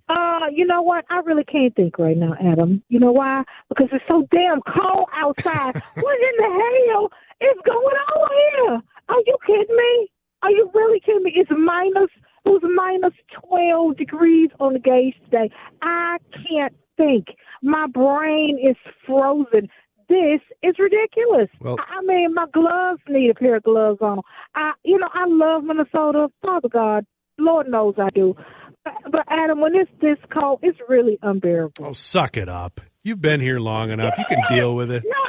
Uh, 0.09 0.47
you 0.53 0.67
know 0.67 0.81
what? 0.81 1.05
I 1.09 1.19
really 1.19 1.45
can't 1.45 1.73
think 1.73 1.97
right 1.97 2.17
now, 2.17 2.33
Adam. 2.37 2.83
You 2.89 2.99
know 2.99 3.13
why? 3.13 3.43
Because 3.69 3.87
it's 3.93 4.03
so 4.09 4.27
damn 4.29 4.59
cold 4.63 5.07
outside. 5.15 5.81
what 5.95 6.17
in 6.19 6.35
the 6.39 6.89
hell 6.91 7.09
is 7.39 7.57
going 7.65 7.95
on 7.95 8.29
here? 8.51 8.81
Are 9.07 9.23
you 9.25 9.37
kidding 9.47 9.73
me? 9.73 10.11
Are 10.41 10.51
you 10.51 10.69
really 10.73 10.99
kidding 10.99 11.23
me? 11.23 11.31
It's 11.33 11.49
minus 11.49 12.09
it 12.45 12.49
was 12.49 12.61
minus 12.75 13.13
12 13.47 13.95
degrees 13.95 14.49
on 14.59 14.73
the 14.73 14.79
gauge 14.79 15.15
today. 15.23 15.49
I 15.81 16.17
can't 16.33 16.75
think. 16.97 17.27
My 17.61 17.87
brain 17.87 18.59
is 18.61 18.75
frozen. 19.05 19.69
This 20.09 20.41
is 20.61 20.75
ridiculous. 20.79 21.49
Well- 21.59 21.77
I 21.79 22.01
mean, 22.05 22.33
my 22.33 22.45
gloves 22.53 23.01
need 23.07 23.29
a 23.29 23.33
pair 23.33 23.55
of 23.57 23.63
gloves 23.63 23.99
on. 24.01 24.21
I, 24.55 24.71
you 24.83 24.97
know, 24.97 25.09
I 25.13 25.25
love 25.27 25.63
Minnesota. 25.63 26.27
Father 26.41 26.69
God, 26.69 27.05
Lord 27.39 27.67
knows 27.69 27.95
I 27.97 28.09
do. 28.13 28.35
But, 28.83 28.93
but 29.11 29.21
Adam, 29.29 29.61
when 29.61 29.75
it's 29.75 29.89
this 30.01 30.17
cold, 30.31 30.59
it's 30.61 30.77
really 30.89 31.17
unbearable. 31.21 31.85
Oh, 31.85 31.93
suck 31.93 32.35
it 32.37 32.49
up. 32.49 32.81
You've 33.01 33.21
been 33.21 33.39
here 33.41 33.59
long 33.59 33.91
enough. 33.91 34.17
You 34.17 34.25
can 34.29 34.41
deal 34.49 34.75
with 34.75 34.91
it. 34.91 35.03
No, 35.05 35.22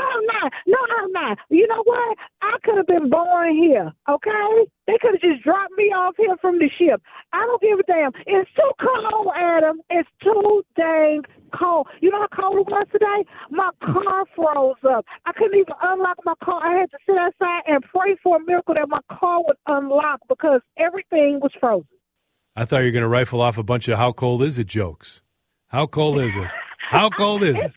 not. 0.45 0.53
No, 0.67 0.79
I'm 1.03 1.13
not. 1.13 1.39
You 1.51 1.67
know 1.69 1.83
what? 1.85 2.19
I 2.43 2.57
could 2.63 2.77
have 2.77 2.87
been 2.87 3.11
born 3.11 3.57
here, 3.57 3.93
okay? 4.09 4.71
They 4.87 4.95
could 5.01 5.13
have 5.13 5.21
just 5.21 5.43
dropped 5.43 5.73
me 5.77 5.85
off 5.85 6.15
here 6.17 6.37
from 6.41 6.59
the 6.59 6.69
ship. 6.79 7.03
I 7.33 7.41
don't 7.41 7.63
give 7.63 7.79
a 7.79 7.83
damn. 7.85 8.13
It's 8.27 8.51
too 8.55 8.71
cold, 8.81 9.29
Adam. 9.37 9.81
It's 9.91 10.09
too 10.23 10.63
dang 10.77 11.23
cold. 11.59 11.87
You 12.01 12.11
know 12.11 12.27
how 12.31 12.43
cold 12.43 12.67
it 12.67 12.71
was 12.71 12.87
today? 12.93 13.25
My 13.51 13.71
car 13.83 14.25
froze 14.35 14.77
up. 14.89 15.05
I 15.27 15.33
couldn't 15.33 15.59
even 15.59 15.75
unlock 15.83 16.19
my 16.25 16.35
car. 16.43 16.61
I 16.63 16.81
had 16.81 16.91
to 16.91 16.99
sit 17.07 17.17
outside 17.17 17.63
and 17.67 17.83
pray 17.85 18.17
for 18.23 18.37
a 18.37 18.45
miracle 18.45 18.75
that 18.75 18.89
my 18.89 19.01
car 19.11 19.43
would 19.47 19.57
unlock 19.67 20.21
because 20.29 20.61
everything 20.79 21.41
was 21.41 21.53
frozen. 21.59 21.87
I 22.57 22.65
thought 22.65 22.81
you 22.81 22.87
were 22.87 22.93
going 22.93 23.03
to 23.03 23.09
rifle 23.09 23.41
off 23.41 23.59
a 23.59 23.63
bunch 23.63 23.89
of 23.89 23.99
how 23.99 24.13
cold 24.13 24.43
is 24.43 24.59
it 24.59 24.69
jokes. 24.69 25.23
How 25.69 25.87
cold 25.87 26.21
is 26.21 26.37
it? 26.37 26.49
How 26.91 27.11
cold 27.11 27.43
is 27.43 27.59
it? 27.59 27.73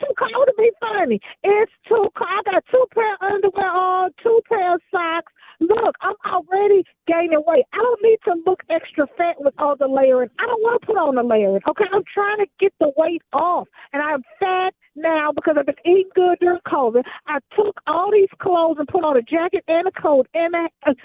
Funny. 0.97 1.19
It's 1.43 1.71
cold. 1.87 2.11
I 2.17 2.41
got 2.45 2.63
two 2.71 2.85
pair 2.93 3.13
of 3.13 3.21
underwear 3.21 3.69
on, 3.69 4.11
two 4.23 4.41
pair 4.49 4.73
of 4.73 4.81
socks. 4.89 5.31
Look, 5.59 5.95
I'm 6.01 6.15
already 6.25 6.83
gaining 7.07 7.43
weight. 7.45 7.65
I 7.73 7.77
don't 7.77 8.01
need 8.03 8.17
to 8.25 8.33
look 8.45 8.61
extra 8.69 9.05
fat 9.17 9.35
with 9.39 9.53
all 9.59 9.75
the 9.75 9.87
layering. 9.87 10.29
I 10.39 10.45
don't 10.45 10.61
want 10.61 10.81
to 10.81 10.87
put 10.87 10.97
on 10.97 11.15
the 11.15 11.23
layering. 11.23 11.61
Okay, 11.69 11.85
I'm 11.93 12.03
trying 12.13 12.39
to 12.39 12.47
get 12.59 12.73
the 12.79 12.91
weight 12.97 13.21
off, 13.33 13.67
and 13.93 14.01
I'm 14.01 14.23
fat 14.39 14.73
now 14.95 15.31
because 15.33 15.55
I've 15.59 15.65
been 15.67 15.75
eating 15.85 16.09
good 16.15 16.37
during 16.39 16.59
COVID. 16.67 17.03
I 17.27 17.39
took 17.55 17.79
all 17.85 18.11
these 18.11 18.29
clothes 18.39 18.77
and 18.79 18.87
put 18.87 19.03
on 19.03 19.17
a 19.17 19.21
jacket 19.21 19.63
and 19.67 19.87
a 19.87 19.91
coat 19.91 20.27
and 20.33 20.55
a. 20.55 20.89
a 20.89 20.95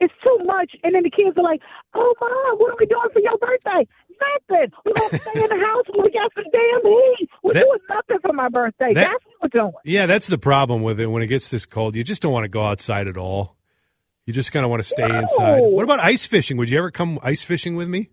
it's 0.00 0.14
too 0.22 0.38
much, 0.44 0.72
and 0.82 0.94
then 0.94 1.02
the 1.02 1.10
kids 1.10 1.36
are 1.36 1.42
like, 1.44 1.60
"Oh, 1.94 2.14
mom, 2.20 2.58
what 2.58 2.72
are 2.72 2.76
we 2.78 2.86
doing 2.86 3.08
for 3.12 3.20
your 3.20 3.36
birthday? 3.38 3.86
Nothing. 4.48 4.72
We're 4.84 4.92
gonna 4.94 5.18
stay 5.30 5.42
in 5.42 5.48
the 5.48 5.64
house 5.66 5.84
when 5.90 6.04
we 6.04 6.10
got 6.10 6.32
some 6.34 6.44
damn 6.52 6.82
heat. 6.92 7.28
We're 7.42 7.52
That- 7.54 7.64
doing 7.64 7.78
nothing 7.88 8.18
for 8.22 8.32
my 8.32 8.48
birthday. 8.48 8.92
that- 8.94 9.10
That's 9.10 9.24
what 9.40 9.52
we're 9.54 9.60
doing." 9.60 9.72
Yeah, 9.84 10.06
that's 10.06 10.26
the 10.26 10.38
problem 10.38 10.82
with 10.82 11.00
it. 11.00 11.06
When 11.06 11.22
it 11.22 11.26
gets 11.28 11.48
this 11.48 11.66
cold, 11.66 11.96
you 11.96 12.04
just 12.04 12.22
don't 12.22 12.32
want 12.32 12.44
to 12.44 12.48
go 12.48 12.64
outside 12.64 13.08
at 13.08 13.16
all. 13.16 13.56
You 14.26 14.32
just 14.32 14.52
kind 14.52 14.64
of 14.64 14.70
want 14.70 14.82
to 14.82 14.88
stay 14.88 15.06
No. 15.06 15.18
inside. 15.18 15.60
What 15.60 15.84
about 15.84 16.00
ice 16.00 16.24
fishing? 16.26 16.56
Would 16.56 16.70
you 16.70 16.78
ever 16.78 16.90
come 16.90 17.18
ice 17.22 17.44
fishing 17.44 17.76
with 17.76 17.88
me? 17.88 18.08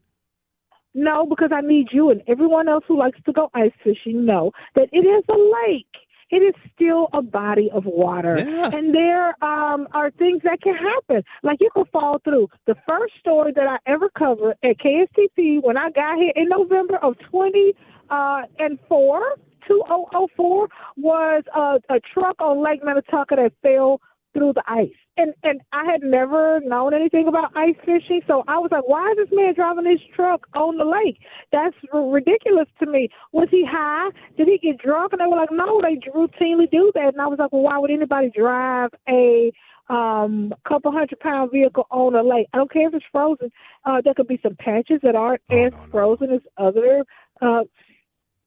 No, 0.94 1.26
because 1.26 1.52
I 1.54 1.62
need 1.62 1.88
you 1.94 2.10
and 2.10 2.22
everyone 2.28 2.68
else 2.68 2.84
who 2.86 2.98
likes 3.00 3.18
to 3.26 3.32
go 3.32 3.50
ice 3.54 3.72
fishing 3.82 4.26
know 4.26 4.52
that 4.76 4.90
it 4.92 5.06
is 5.06 5.24
a 5.30 5.38
lake. 5.38 5.88
It 6.32 6.38
is 6.38 6.56
still 6.74 7.10
a 7.14 7.22
body 7.22 7.70
of 7.74 7.86
water. 7.86 8.40
Yeah. 8.40 8.72
And 8.74 8.96
there 8.96 9.30
um, 9.44 9.88
are 9.92 10.12
things 10.12 10.42
that 10.44 10.62
can 10.62 10.76
happen. 10.76 11.24
Like 11.44 11.60
you 11.60 11.70
could 11.74 11.90
fall 11.90 12.20
through. 12.24 12.48
The 12.66 12.76
first 12.88 13.14
story 13.20 13.52
that 13.56 13.68
I 13.68 13.78
ever 13.86 14.10
covered 14.10 14.56
at 14.64 14.78
KSTP 14.80 15.62
when 15.62 15.78
I 15.78 15.92
got 15.92 16.18
here 16.18 16.32
in 16.36 16.48
November 16.50 16.98
of 16.98 17.16
20 17.30 17.74
uh, 18.10 18.42
and 18.60 18.80
4, 18.88 19.22
2004, 19.68 20.68
was 20.98 21.44
a, 21.56 21.94
a 21.94 22.00
truck 22.14 22.40
on 22.42 22.64
Lake 22.64 22.84
Minnetonka 22.84 23.36
that 23.36 23.52
fell 23.62 24.02
through 24.34 24.54
the 24.54 24.64
ice. 24.68 24.90
And 25.18 25.34
and 25.44 25.62
I 25.74 25.84
had 25.86 26.02
never 26.04 26.60
known 26.62 26.94
anything 26.94 27.28
about 27.28 27.52
ice 27.56 27.76
fishing, 27.86 28.22
so 28.28 28.44
I 28.48 28.58
was 28.60 28.70
like, 28.72 28.88
why 28.88 29.12
is 29.12 29.18
this 29.18 29.30
man 29.38 29.54
driving 29.54 29.84
this 29.84 30.00
truck 30.16 30.48
on 30.56 30.78
the 30.78 30.86
lake? 30.86 31.18
That's 31.52 31.76
r- 31.94 32.10
ridiculous 32.10 32.68
to 32.80 32.86
me. 32.86 33.10
Was 33.34 33.50
he 33.52 33.66
high? 33.70 34.10
Did 34.38 34.48
he 34.48 34.58
get 34.58 34.78
drunk? 34.78 35.12
And 35.12 35.20
they 35.22 35.26
were 35.28 35.36
like, 35.36 35.52
no, 35.52 35.82
they 35.82 35.98
routinely 36.12 36.70
do 36.72 36.92
that. 36.96 37.10
And 37.14 37.22
I 37.22 37.28
was 37.28 37.40
like, 37.40 37.52
well, 37.52 37.64
why 37.64 37.78
would 37.78 37.92
anybody 37.92 38.32
drive 38.36 38.92
a 39.10 39.52
um 39.90 40.54
couple 40.66 40.92
hundred 40.94 41.20
pound 41.20 41.52
vehicle 41.52 41.86
on 41.92 42.16
a 42.16 42.24
lake? 42.24 42.48
I 42.54 42.58
don't 42.58 42.72
care 42.72 42.88
if 42.88 42.94
it's 42.94 43.06
frozen. 43.12 43.52
Uh 43.86 44.00
there 44.04 44.14
could 44.14 44.28
be 44.28 44.40
some 44.42 44.56
patches 44.56 45.02
that 45.04 45.16
aren't 45.16 45.42
Oh, 45.50 45.58
as 45.66 45.72
no, 45.74 45.78
no. 45.78 45.86
frozen 45.92 46.32
as 46.32 46.42
other 46.58 47.04
uh 47.42 47.64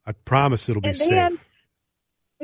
I 0.07 0.13
promise 0.13 0.69
it'll 0.71 0.81
be 0.83 0.89
And 0.89 0.99
then- 0.99 1.31
safe. 1.33 1.45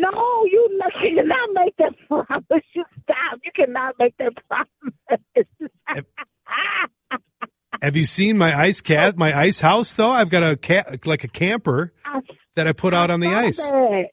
No, 0.00 0.45
you 0.45 0.69
you 1.02 1.16
cannot 1.16 1.50
make 1.52 1.76
that 1.76 1.95
promise. 2.09 2.64
You 2.75 2.85
stop. 3.02 3.40
You 3.45 3.50
cannot 3.54 3.95
make 3.99 4.16
that 4.19 4.33
promise. 4.49 6.04
Have 7.83 7.97
you 7.97 8.04
seen 8.04 8.37
my 8.37 8.59
ice 8.59 8.80
cat, 8.80 9.16
my 9.16 9.38
ice 9.38 9.61
house 9.61 9.95
though? 9.95 10.11
I've 10.11 10.30
got 10.30 10.42
a 10.42 10.57
cat 10.57 11.07
like 11.07 11.25
a 11.25 11.28
camper 11.28 11.92
I 12.04 12.21
that 12.57 12.66
I 12.66 12.73
put 12.73 12.95
out 12.95 13.11
on 13.11 13.21
the 13.21 13.28
ice. 13.28 13.57
That. 13.57 14.07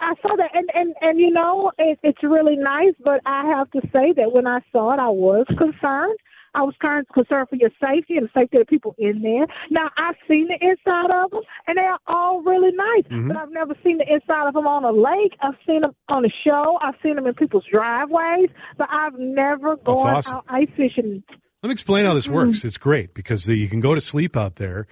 I 0.00 0.14
saw 0.22 0.34
that, 0.36 0.50
and 0.54 0.68
and 0.74 0.94
and 1.00 1.18
you 1.18 1.30
know, 1.30 1.72
it, 1.78 1.98
it's 2.02 2.22
really 2.22 2.56
nice. 2.56 2.94
But 3.04 3.20
I 3.26 3.46
have 3.46 3.70
to 3.72 3.80
say 3.92 4.12
that 4.16 4.32
when 4.32 4.46
I 4.46 4.60
saw 4.72 4.92
it, 4.94 5.00
I 5.00 5.08
was 5.08 5.46
concerned. 5.58 6.18
I 6.54 6.62
was 6.62 6.74
kind 6.80 7.00
of 7.00 7.08
concerned 7.14 7.48
for 7.48 7.56
your 7.56 7.70
safety 7.80 8.16
and 8.16 8.26
the 8.26 8.30
safety 8.34 8.56
of 8.58 8.62
the 8.66 8.70
people 8.70 8.94
in 8.98 9.22
there. 9.22 9.46
Now 9.70 9.88
I've 9.96 10.16
seen 10.28 10.48
the 10.48 10.54
inside 10.60 11.10
of 11.24 11.30
them, 11.30 11.40
and 11.66 11.78
they 11.78 11.82
are 11.82 11.98
all 12.06 12.42
really 12.42 12.72
nice. 12.72 13.04
Mm-hmm. 13.10 13.28
But 13.28 13.36
I've 13.36 13.52
never 13.52 13.74
seen 13.84 13.98
the 13.98 14.12
inside 14.12 14.48
of 14.48 14.54
them 14.54 14.66
on 14.66 14.84
a 14.84 14.90
lake. 14.92 15.34
I've 15.42 15.54
seen 15.66 15.82
them 15.82 15.94
on 16.08 16.24
a 16.24 16.28
show. 16.44 16.78
I've 16.82 16.94
seen 17.02 17.16
them 17.16 17.26
in 17.26 17.34
people's 17.34 17.64
driveways, 17.70 18.48
but 18.78 18.88
I've 18.90 19.18
never 19.18 19.76
gone 19.76 20.16
awesome. 20.16 20.36
out 20.36 20.44
ice 20.48 20.68
fishing. 20.76 21.22
Let 21.62 21.68
me 21.68 21.72
explain 21.72 22.06
how 22.06 22.14
this 22.14 22.26
Mm. 22.26 22.32
works. 22.34 22.64
It's 22.64 22.78
great 22.78 23.12
because 23.14 23.44
the, 23.44 23.54
you 23.54 23.68
can 23.68 23.80
go 23.80 23.94
to 23.94 24.00
sleep 24.00 24.36
out 24.36 24.56
there 24.56 24.86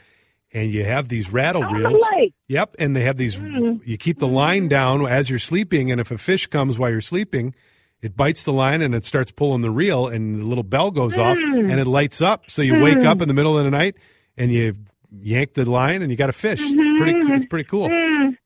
and 0.52 0.70
you 0.72 0.84
have 0.84 1.08
these 1.08 1.30
rattle 1.32 1.64
On 1.64 1.72
the 1.72 1.88
reels. 1.88 2.02
lake. 2.12 2.34
Yep, 2.48 2.76
and 2.78 2.94
they 2.94 3.02
have 3.02 3.16
these. 3.16 3.36
Mm. 3.36 3.80
You 3.86 3.96
keep 3.98 4.18
the 4.18 4.28
line 4.28 4.68
down 4.68 5.06
as 5.06 5.28
you're 5.30 5.38
sleeping, 5.38 5.90
and 5.90 6.00
if 6.00 6.10
a 6.10 6.18
fish 6.18 6.46
comes 6.46 6.78
while 6.78 6.90
you're 6.90 7.00
sleeping, 7.00 7.54
it 8.02 8.16
bites 8.16 8.44
the 8.44 8.52
line 8.52 8.82
and 8.82 8.94
it 8.94 9.04
starts 9.04 9.30
pulling 9.30 9.62
the 9.62 9.70
reel, 9.70 10.06
and 10.06 10.40
the 10.40 10.44
little 10.44 10.62
bell 10.64 10.90
goes 10.90 11.16
off 11.18 11.36
Mm. 11.38 11.70
and 11.70 11.80
it 11.80 11.86
lights 11.86 12.20
up. 12.22 12.50
So 12.50 12.62
you 12.62 12.80
wake 12.80 13.04
up 13.04 13.20
in 13.20 13.28
the 13.28 13.34
middle 13.34 13.58
of 13.58 13.64
the 13.64 13.70
night 13.70 13.96
and 14.36 14.52
you 14.52 14.74
yank 15.20 15.54
the 15.54 15.64
line 15.68 16.02
and 16.02 16.10
you 16.10 16.16
got 16.16 16.28
a 16.30 16.32
fish. 16.34 16.60
It's 16.62 16.74
pretty. 16.74 17.18
It's 17.34 17.46
pretty 17.46 17.64
cool. 17.68 17.88
Mm. 17.88 18.36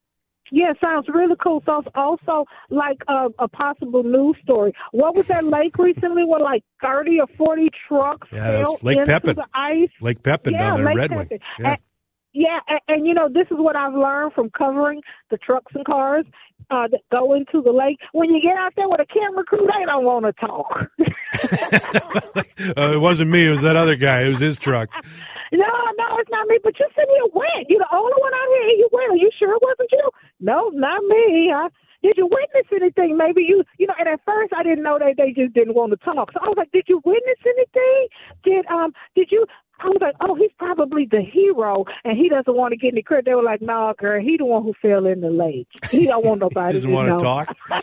Yeah, 0.55 0.75
sounds 0.83 1.07
really 1.09 1.37
cool. 1.43 1.63
So 1.65 1.79
it's 1.79 1.89
also 1.95 2.45
like 2.69 2.99
a, 3.09 3.29
a 3.39 3.49
possible 3.49 4.03
news 4.03 4.37
story. 4.43 4.75
What 4.91 5.17
was 5.17 5.27
that 5.29 5.45
lake 5.45 5.79
recently 5.79 6.25
where 6.25 6.41
like 6.41 6.63
thirty 6.83 7.19
or 7.21 7.27
forty 7.39 7.71
trucks 7.89 8.29
Yeah, 8.31 8.63
fell 8.63 8.79
Lake 8.83 8.99
into 8.99 9.11
Pepin. 9.11 9.37
the 9.37 9.47
ice? 9.55 9.89
Lake 10.03 10.23
Pepin 10.23 10.53
yeah, 10.53 10.59
down 10.59 10.77
there, 10.77 10.87
Lake 10.87 10.97
Red 10.99 11.11
Wing. 11.11 11.19
Pepin. 11.21 11.39
Yeah. 11.59 11.71
And, 11.71 11.79
yeah, 12.35 12.59
and, 12.69 12.81
and 12.89 13.07
you 13.07 13.15
know 13.15 13.29
this 13.29 13.47
is 13.51 13.57
what 13.59 13.77
I've 13.77 13.95
learned 13.95 14.35
from 14.35 14.51
covering 14.51 15.01
the 15.31 15.39
trucks 15.39 15.73
and 15.75 15.85
cars 15.87 16.27
uh, 16.73 16.89
that 16.89 17.01
go 17.11 17.35
into 17.35 17.61
the 17.63 17.71
lake. 17.73 17.99
When 18.13 18.31
you 18.31 18.41
get 18.41 18.57
out 18.57 18.73
there 18.77 18.89
with 18.89 19.01
a 19.01 19.07
camera 19.07 19.45
crew, 19.45 19.67
they 19.67 19.85
don't 19.85 20.05
want 20.05 20.25
to 20.25 20.33
talk. 20.33 20.89
uh, 22.77 22.93
it 22.97 23.01
wasn't 23.01 23.31
me. 23.31 23.47
It 23.47 23.51
was 23.51 23.63
that 23.63 23.77
other 23.77 23.97
guy. 23.97 24.23
It 24.23 24.29
was 24.29 24.41
his 24.41 24.59
truck. 24.59 24.89
No, 25.53 25.69
no, 25.99 26.07
it's 26.19 26.31
not 26.31 26.49
me. 26.49 26.59
But 26.65 26.79
you're 26.79 26.89
sitting 26.97 27.15
here 27.15 27.29
wet. 27.35 27.69
You're 27.69 27.81
the 27.85 27.95
only 27.95 28.15
one 28.17 28.33
out 28.33 28.49
here. 28.57 28.69
and 28.71 28.79
You 28.79 28.89
wet. 28.93 29.11
Are 29.11 29.17
you 29.17 29.31
sure 29.39 29.55
it 29.55 29.63
wasn't 29.63 29.93
you? 29.93 30.11
No, 30.41 30.71
not 30.73 31.03
me. 31.05 31.53
I, 31.55 31.69
did 32.03 32.17
you 32.17 32.27
witness 32.27 32.67
anything? 32.75 33.17
Maybe 33.17 33.43
you, 33.47 33.63
you 33.79 33.87
know. 33.87 33.95
And 33.99 34.09
at 34.09 34.21
first, 34.25 34.53
I 34.57 34.63
didn't 34.63 34.83
know 34.83 34.99
that 34.99 35.15
they 35.17 35.33
just 35.33 35.55
didn't 35.55 35.75
want 35.75 35.93
to 35.93 35.99
talk. 35.99 36.33
So 36.33 36.41
I 36.43 36.49
was 36.49 36.57
like, 36.57 36.73
"Did 36.73 36.85
you 36.89 37.01
witness 37.05 37.39
anything? 37.47 38.09
Did 38.43 38.67
um, 38.67 38.93
did 39.15 39.29
you?" 39.31 39.47
I 39.83 39.89
was 39.89 39.99
like, 40.01 40.15
"Oh, 40.21 40.35
he's 40.35 40.51
probably 40.59 41.07
the 41.11 41.21
hero, 41.23 41.85
and 42.05 42.17
he 42.17 42.29
doesn't 42.29 42.55
want 42.55 42.73
to 42.73 42.77
get 42.77 42.93
any 42.95 43.03
credit." 43.03 43.25
They 43.27 43.35
were 43.35 43.43
like, 43.43 43.61
"No, 43.61 43.73
nah, 43.73 43.93
girl, 43.95 44.21
he 44.23 44.37
the 44.37 44.45
one 44.45 44.63
who 44.63 44.75
fell 44.81 45.07
in 45.07 45.21
the 45.21 45.31
lake. 45.31 45.67
He 45.91 46.07
don't 46.07 46.25
want 46.25 46.41
nobody 46.47 46.73
Doesn't 46.75 46.89
to 46.91 46.95
want 46.95 47.09
know." 47.09 47.19
to 47.19 47.25
talk. 47.25 47.57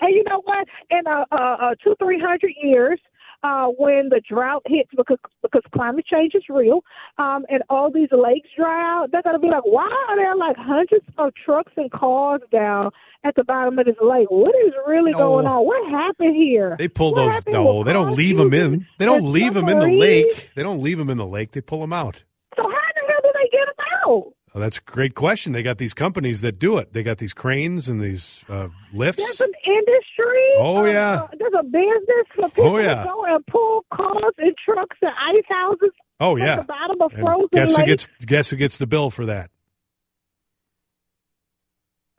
and 0.00 0.14
you 0.14 0.24
know 0.24 0.40
what? 0.44 0.66
In 0.90 1.06
uh, 1.06 1.24
uh, 1.32 1.34
uh, 1.60 1.74
two, 1.82 1.94
three 1.98 2.20
hundred 2.20 2.52
years, 2.62 3.00
uh, 3.42 3.66
when 3.78 4.08
the 4.08 4.20
drought 4.28 4.62
hits, 4.66 4.90
because 4.96 5.18
because 5.42 5.62
climate 5.72 6.04
change 6.06 6.34
is 6.34 6.42
real, 6.48 6.80
um, 7.18 7.44
and 7.48 7.62
all 7.70 7.90
these 7.90 8.08
lakes 8.12 8.48
dry 8.56 8.80
out, 8.98 9.10
they're 9.12 9.22
gonna 9.22 9.38
be 9.38 9.48
like, 9.48 9.64
why 9.64 9.88
are 10.08 10.16
there 10.16 10.34
like 10.36 10.56
hundreds 10.56 11.04
of 11.18 11.32
trucks 11.44 11.72
and 11.76 11.90
cars 11.90 12.40
down 12.50 12.90
at 13.24 13.34
the 13.36 13.44
bottom 13.44 13.78
of 13.78 13.86
this 13.86 13.96
lake? 14.02 14.30
What 14.30 14.54
is 14.66 14.72
really 14.86 15.12
No. 15.12 15.18
going 15.18 15.46
on? 15.46 15.64
What 15.66 15.90
happened 15.90 16.36
here? 16.36 16.76
They 16.78 16.88
pull 16.88 17.12
What 17.12 17.44
those. 17.44 17.52
No, 17.52 17.84
they 17.84 17.92
don't 17.92 18.14
leave 18.14 18.36
them 18.36 18.52
in. 18.52 18.86
They 18.98 19.04
don't 19.04 19.30
leave 19.30 19.54
them 19.54 19.68
in 19.68 19.78
the 19.78 19.86
lake. 19.88 20.50
They 20.54 20.62
don't 20.62 20.82
leave 20.82 20.98
them 20.98 21.10
in 21.10 21.18
the 21.18 21.26
lake. 21.26 21.52
They 21.52 21.60
pull 21.60 21.80
them 21.80 21.92
out. 21.92 22.22
So 22.56 22.62
how 22.62 22.68
the 22.68 23.12
hell 23.12 23.20
do 23.22 23.30
they 23.34 23.48
get 23.50 23.66
them 23.66 23.86
out? 24.04 24.32
Oh, 24.54 24.60
that's 24.60 24.78
a 24.78 24.80
great 24.82 25.14
question. 25.14 25.52
They 25.52 25.62
got 25.62 25.78
these 25.78 25.94
companies 25.94 26.40
that 26.40 26.58
do 26.58 26.78
it. 26.78 26.92
They 26.92 27.02
got 27.02 27.18
these 27.18 27.34
cranes 27.34 27.88
and 27.88 28.00
these 28.00 28.44
uh, 28.48 28.68
lifts. 28.92 29.22
There's 29.22 29.40
an 29.42 29.52
industry. 29.66 30.44
Oh, 30.56 30.84
yeah. 30.86 31.22
uh, 31.22 31.28
there's 31.38 31.52
a 31.58 31.62
business 31.64 32.26
for 32.34 32.48
people 32.48 32.74
Oh, 32.76 32.78
yeah. 32.78 32.94
to 32.96 33.04
go 33.04 33.24
and 33.26 33.46
pull 33.46 33.84
cars 33.92 34.34
and 34.38 34.54
trucks 34.64 34.96
and 35.02 35.10
ice 35.10 35.44
houses 35.48 35.90
Oh 36.20 36.36
yeah. 36.36 36.56
the 36.56 36.64
bottom 36.64 37.00
of 37.00 37.12
And 37.12 37.22
frozen 37.22 37.48
guess 37.52 37.76
who 37.76 37.84
gets 37.84 38.08
guess 38.26 38.50
who 38.50 38.56
gets 38.56 38.78
the 38.78 38.86
bill 38.88 39.10
for 39.10 39.26
that? 39.26 39.50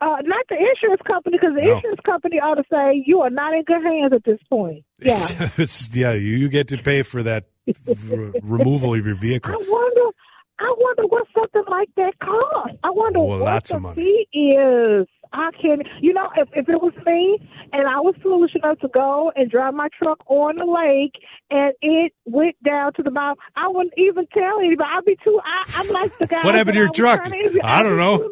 Uh, 0.00 0.16
not 0.22 0.46
the 0.48 0.56
insurance 0.56 1.02
company, 1.06 1.36
because 1.38 1.54
the 1.60 1.66
No. 1.66 1.74
insurance 1.76 2.00
company 2.06 2.38
ought 2.40 2.54
to 2.54 2.64
say 2.72 3.02
you 3.04 3.20
are 3.20 3.28
not 3.28 3.52
in 3.52 3.62
good 3.64 3.82
hands 3.82 4.12
at 4.14 4.24
this 4.24 4.38
point. 4.48 4.84
Yeah. 5.02 5.50
it's 5.58 5.94
yeah. 5.94 6.12
You, 6.12 6.36
you 6.36 6.48
get 6.48 6.68
to 6.68 6.78
pay 6.78 7.02
for 7.02 7.22
that 7.22 7.44
r- 7.88 8.32
removal 8.42 8.94
of 8.94 9.04
your 9.04 9.14
vehicle. 9.14 9.52
I 9.52 9.56
wonder. 9.68 10.16
I 10.60 10.74
wonder 10.78 11.02
what 11.06 11.26
something 11.34 11.64
like 11.68 11.88
that 11.96 12.18
costs. 12.20 12.76
I 12.84 12.90
wonder 12.90 13.20
Well, 13.20 13.38
what 13.40 13.64
the 13.64 13.92
fee 13.94 14.26
is. 14.32 15.06
I 15.32 15.50
can't. 15.62 15.82
You 16.00 16.12
know, 16.12 16.28
if 16.36 16.48
if 16.54 16.68
it 16.68 16.82
was 16.82 16.92
me 17.06 17.38
and 17.72 17.86
I 17.86 18.00
was 18.00 18.14
foolish 18.22 18.50
enough 18.56 18.80
to 18.80 18.88
go 18.88 19.30
and 19.36 19.48
drive 19.50 19.74
my 19.74 19.88
truck 19.96 20.18
on 20.28 20.56
the 20.56 20.64
lake 20.64 21.14
and 21.50 21.72
it 21.82 22.12
went 22.26 22.56
down 22.64 22.92
to 22.94 23.02
the 23.04 23.12
bottom, 23.12 23.36
I 23.54 23.68
wouldn't 23.68 23.94
even 23.96 24.26
tell 24.34 24.58
anybody. 24.58 24.90
I'd 24.92 25.04
be 25.04 25.16
too. 25.22 25.40
I, 25.44 25.70
I'm 25.80 25.88
like 25.88 26.18
the 26.18 26.26
guy. 26.26 26.40
What 26.44 26.56
happened 26.56 26.74
to 26.74 26.80
your 26.80 26.88
I 26.88 26.92
truck? 26.92 27.24
to. 27.24 27.60
I 27.62 27.80
I'd 27.80 27.82
don't 27.84 27.96
know. 27.96 28.30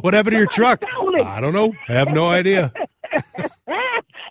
What 0.00 0.14
happened 0.14 0.32
to 0.34 0.38
your 0.38 0.46
truck? 0.48 0.82
Somebody 0.82 0.96
stole 0.96 1.14
it. 1.20 1.26
I 1.26 1.40
don't 1.40 1.52
know. 1.52 1.74
I 1.88 1.92
have 1.92 2.08
no 2.08 2.26
idea. 2.28 2.72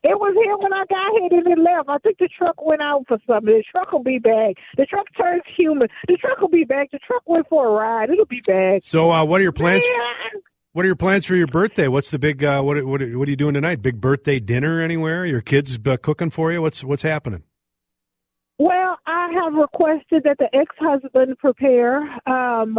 it 0.04 0.18
was 0.20 0.36
here 0.44 0.58
when 0.58 0.74
I 0.74 0.84
got 0.90 1.12
here 1.20 1.40
and 1.40 1.48
it 1.48 1.60
left. 1.60 1.90
I 1.90 1.98
think 2.00 2.18
the 2.18 2.30
truck 2.38 2.62
went 2.64 2.82
out 2.82 3.06
for 3.08 3.18
something. 3.28 3.46
The 3.54 3.64
truck 3.72 3.92
will 3.92 4.04
be 4.04 4.20
back. 4.20 4.56
The 4.78 4.86
truck 4.86 5.06
turns 5.18 5.44
human. 5.56 5.88
The 6.08 6.18
truck 6.18 6.40
will 6.40 6.50
be 6.50 6.64
back. 6.64 6.92
The 6.92 7.00
truck 7.00 7.24
went 7.26 7.48
for 7.50 7.68
a 7.68 7.72
ride. 7.72 8.10
It'll 8.10 8.26
be 8.26 8.42
back. 8.46 8.82
So, 8.84 9.12
uh, 9.12 9.24
what 9.26 9.40
are 9.40 9.44
your 9.44 9.52
plans? 9.52 9.84
Man, 9.86 10.42
What 10.74 10.86
are 10.86 10.88
your 10.88 10.96
plans 10.96 11.26
for 11.26 11.36
your 11.36 11.48
birthday? 11.48 11.88
What's 11.88 12.12
the 12.12 12.20
big? 12.20 12.44
Uh, 12.44 12.62
what 12.62 12.84
what 12.86 13.02
what 13.02 13.28
are 13.28 13.32
you 13.32 13.36
doing 13.36 13.54
tonight? 13.54 13.82
Big 13.82 14.02
birthday 14.02 14.40
dinner 14.40 14.82
anywhere? 14.82 15.26
Your 15.26 15.42
kids 15.42 15.78
uh, 15.86 15.98
cooking 15.98 16.30
for 16.30 16.52
you? 16.52 16.62
What's 16.62 16.84
what's 16.84 17.04
happening? 17.04 17.44
Well, 18.58 18.98
I 19.08 19.32
have 19.34 19.54
requested 19.54 20.24
that 20.24 20.38
the 20.38 20.48
ex-husband 20.56 21.38
prepare. 21.40 21.98
Um, 22.30 22.78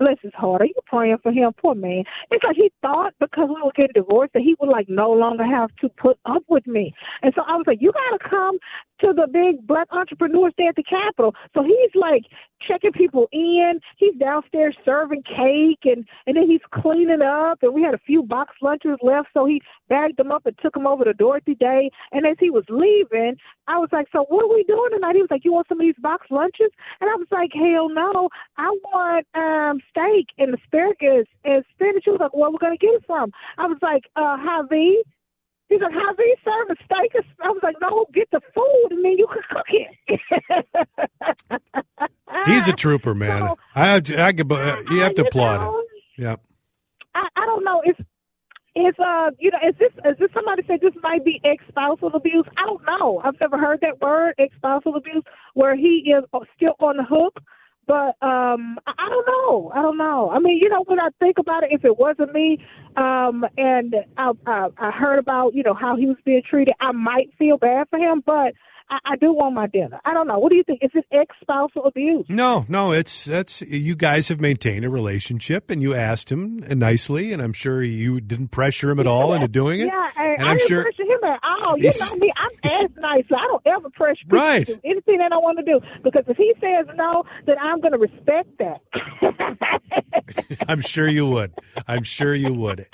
bless 0.00 0.16
his 0.22 0.32
heart. 0.34 0.62
Are 0.62 0.66
you 0.66 0.74
praying 0.86 1.18
for 1.22 1.30
him? 1.30 1.52
Poor 1.60 1.74
man. 1.74 2.02
It's 2.30 2.42
like 2.42 2.56
he 2.56 2.72
thought 2.82 3.12
because 3.20 3.48
we 3.48 3.62
were 3.62 3.70
getting 3.76 3.92
divorced 3.94 4.32
that 4.32 4.42
he 4.42 4.56
would 4.58 4.70
like 4.70 4.88
no 4.88 5.12
longer 5.12 5.44
have 5.44 5.70
to 5.82 5.88
put 5.90 6.18
up 6.24 6.42
with 6.48 6.66
me. 6.66 6.92
And 7.22 7.32
so 7.36 7.42
I 7.46 7.54
was 7.54 7.64
like, 7.66 7.78
you 7.80 7.92
got 7.92 8.18
to 8.18 8.28
come 8.28 8.58
to 9.00 9.12
the 9.14 9.26
big 9.26 9.66
black 9.66 9.88
entrepreneurs 9.90 10.52
day 10.56 10.66
at 10.68 10.76
the 10.76 10.82
Capitol. 10.82 11.34
So 11.54 11.62
he's 11.62 11.94
like 11.94 12.24
checking 12.66 12.92
people 12.92 13.28
in. 13.32 13.80
He's 13.96 14.14
downstairs 14.16 14.76
serving 14.84 15.22
cake 15.22 15.80
and 15.84 16.06
and 16.26 16.36
then 16.36 16.48
he's 16.48 16.60
cleaning 16.72 17.22
up. 17.22 17.58
And 17.62 17.74
we 17.74 17.82
had 17.82 17.94
a 17.94 17.98
few 17.98 18.22
box 18.22 18.54
lunches 18.62 18.98
left, 19.02 19.28
so 19.34 19.46
he 19.46 19.60
bagged 19.88 20.16
them 20.16 20.30
up 20.30 20.46
and 20.46 20.56
took 20.58 20.74
them 20.74 20.86
over 20.86 21.04
to 21.04 21.14
Dorothy 21.14 21.54
Day. 21.54 21.90
And 22.12 22.26
as 22.26 22.36
he 22.38 22.50
was 22.50 22.64
leaving, 22.68 23.36
I 23.66 23.78
was 23.78 23.88
like, 23.92 24.08
"So 24.12 24.24
what 24.28 24.44
are 24.44 24.54
we 24.54 24.64
doing 24.64 24.90
tonight?" 24.92 25.16
He 25.16 25.22
was 25.22 25.30
like, 25.30 25.44
"You 25.44 25.52
want 25.52 25.68
some 25.68 25.80
of 25.80 25.86
these 25.86 26.00
box 26.00 26.26
lunches?" 26.30 26.70
And 27.00 27.10
I 27.10 27.14
was 27.14 27.28
like, 27.30 27.52
"Hell 27.52 27.88
no! 27.88 28.28
I 28.56 28.70
want 28.84 29.26
um 29.34 29.80
steak 29.90 30.26
and 30.38 30.54
asparagus 30.54 31.26
and 31.44 31.64
spinach." 31.74 32.04
He 32.04 32.10
was 32.10 32.20
like, 32.20 32.34
"Where 32.34 32.50
we 32.50 32.58
gonna 32.58 32.76
get 32.76 32.94
it 32.94 33.04
from?" 33.06 33.32
I 33.58 33.66
was 33.66 33.78
like, 33.82 34.04
"Uh, 34.16 34.36
Hy-Vee." 34.36 35.02
He's 35.70 35.80
like, 35.80 35.92
"How 35.92 36.12
they 36.14 36.36
serve 36.44 36.68
a 36.70 36.76
steak?" 36.84 37.24
I 37.42 37.48
was 37.48 37.60
like, 37.62 37.76
"No, 37.80 38.04
get 38.12 38.28
the 38.32 38.40
food 38.54 38.88
and 38.90 39.04
then 39.04 39.16
you 39.16 39.26
can 39.28 39.42
cook 39.48 39.66
it." 39.70 40.20
He's 42.46 42.68
a 42.68 42.72
trooper, 42.72 43.14
man. 43.14 43.42
So- 43.42 43.58
I 43.74 43.94
I 43.96 44.32
could, 44.32 44.50
uh, 44.52 44.82
you 44.90 45.00
have 45.00 45.14
to 45.14 45.22
you 45.22 45.28
applaud 45.28 45.58
know, 45.60 45.78
him. 45.78 45.84
Yeah. 46.18 46.36
I, 47.14 47.28
I 47.36 47.46
don't 47.46 47.64
know. 47.64 47.82
It's 47.84 48.00
it's 48.74 48.98
uh 48.98 49.30
you 49.38 49.50
know 49.50 49.58
is 49.68 49.74
this 49.78 49.92
is 50.04 50.18
this 50.18 50.30
somebody 50.34 50.62
said 50.66 50.80
this 50.80 50.94
might 51.02 51.24
be 51.24 51.40
ex 51.44 51.64
spousal 51.68 52.14
abuse? 52.14 52.46
I 52.56 52.66
don't 52.66 52.84
know. 52.84 53.20
I've 53.24 53.38
never 53.40 53.58
heard 53.58 53.80
that 53.80 54.00
word 54.00 54.34
ex 54.38 54.54
spousal 54.56 54.96
abuse 54.96 55.24
where 55.54 55.76
he 55.76 56.12
is 56.12 56.24
still 56.56 56.74
on 56.80 56.96
the 56.96 57.04
hook. 57.04 57.40
But 57.86 58.16
um 58.22 58.78
I, 58.86 59.08
don't 59.08 59.26
know. 59.26 59.72
I 59.74 59.82
don't 59.82 59.96
know. 59.96 60.30
I 60.30 60.38
mean, 60.38 60.58
you 60.58 60.68
know, 60.68 60.84
when 60.86 61.00
I 61.00 61.08
think 61.18 61.38
about 61.38 61.64
it, 61.64 61.70
if 61.72 61.84
it 61.84 61.98
wasn't 61.98 62.32
me, 62.32 62.58
um, 62.96 63.44
and 63.56 63.94
I, 64.16 64.32
I 64.46 64.68
I 64.78 64.90
heard 64.90 65.18
about 65.18 65.54
you 65.54 65.62
know 65.62 65.74
how 65.74 65.96
he 65.96 66.06
was 66.06 66.16
being 66.24 66.42
treated, 66.48 66.74
I 66.80 66.92
might 66.92 67.30
feel 67.38 67.56
bad 67.58 67.88
for 67.90 67.98
him. 67.98 68.22
But 68.24 68.54
I, 68.90 68.98
I 69.12 69.16
do 69.16 69.32
want 69.32 69.54
my 69.54 69.66
dinner. 69.68 70.00
I 70.04 70.12
don't 70.12 70.26
know. 70.26 70.38
What 70.38 70.50
do 70.50 70.56
you 70.56 70.64
think? 70.64 70.80
Is 70.82 70.90
it 70.94 71.04
ex 71.12 71.34
spousal 71.40 71.84
abuse? 71.86 72.26
No, 72.28 72.66
no, 72.68 72.92
it's 72.92 73.24
that's 73.24 73.62
you 73.62 73.94
guys 73.94 74.28
have 74.28 74.40
maintained 74.40 74.84
a 74.84 74.90
relationship, 74.90 75.70
and 75.70 75.80
you 75.80 75.94
asked 75.94 76.30
him 76.30 76.56
nicely, 76.78 77.32
and 77.32 77.40
I'm 77.40 77.52
sure 77.52 77.82
you 77.82 78.20
didn't 78.20 78.48
pressure 78.48 78.90
him 78.90 78.98
at 79.00 79.06
all 79.06 79.32
into 79.32 79.48
doing 79.48 79.80
it. 79.80 79.86
Yeah, 79.86 80.10
and, 80.16 80.40
and 80.40 80.48
I 80.48 80.50
I'm 80.50 80.56
didn't 80.56 80.68
sure 80.68 80.82
pressure 80.82 81.04
him 81.04 81.24
at 81.24 81.40
all. 81.42 81.78
You 81.78 81.92
know 82.00 82.16
me, 82.16 82.32
I'm 82.36 82.50
as 82.84 82.90
nice. 82.96 83.19
I 84.28 84.28
don't 84.28 84.38
ever 84.38 84.38
pressure 84.38 84.38
people 84.38 84.38
Right. 84.38 84.66
to 84.66 84.74
do 84.74 84.80
anything 84.84 85.18
that 85.18 85.32
I 85.32 85.36
want 85.38 85.58
to 85.58 85.64
do 85.64 85.80
because 86.02 86.24
if 86.28 86.36
he 86.36 86.52
says 86.60 86.86
no, 86.96 87.24
then 87.46 87.56
I'm 87.58 87.80
going 87.80 87.92
to 87.92 87.98
respect 87.98 88.48
that. 88.58 88.80
I'm 90.68 90.80
sure 90.80 91.08
you 91.08 91.26
would. 91.26 91.52
I'm 91.86 92.02
sure 92.02 92.34
you 92.34 92.52
would. 92.52 92.86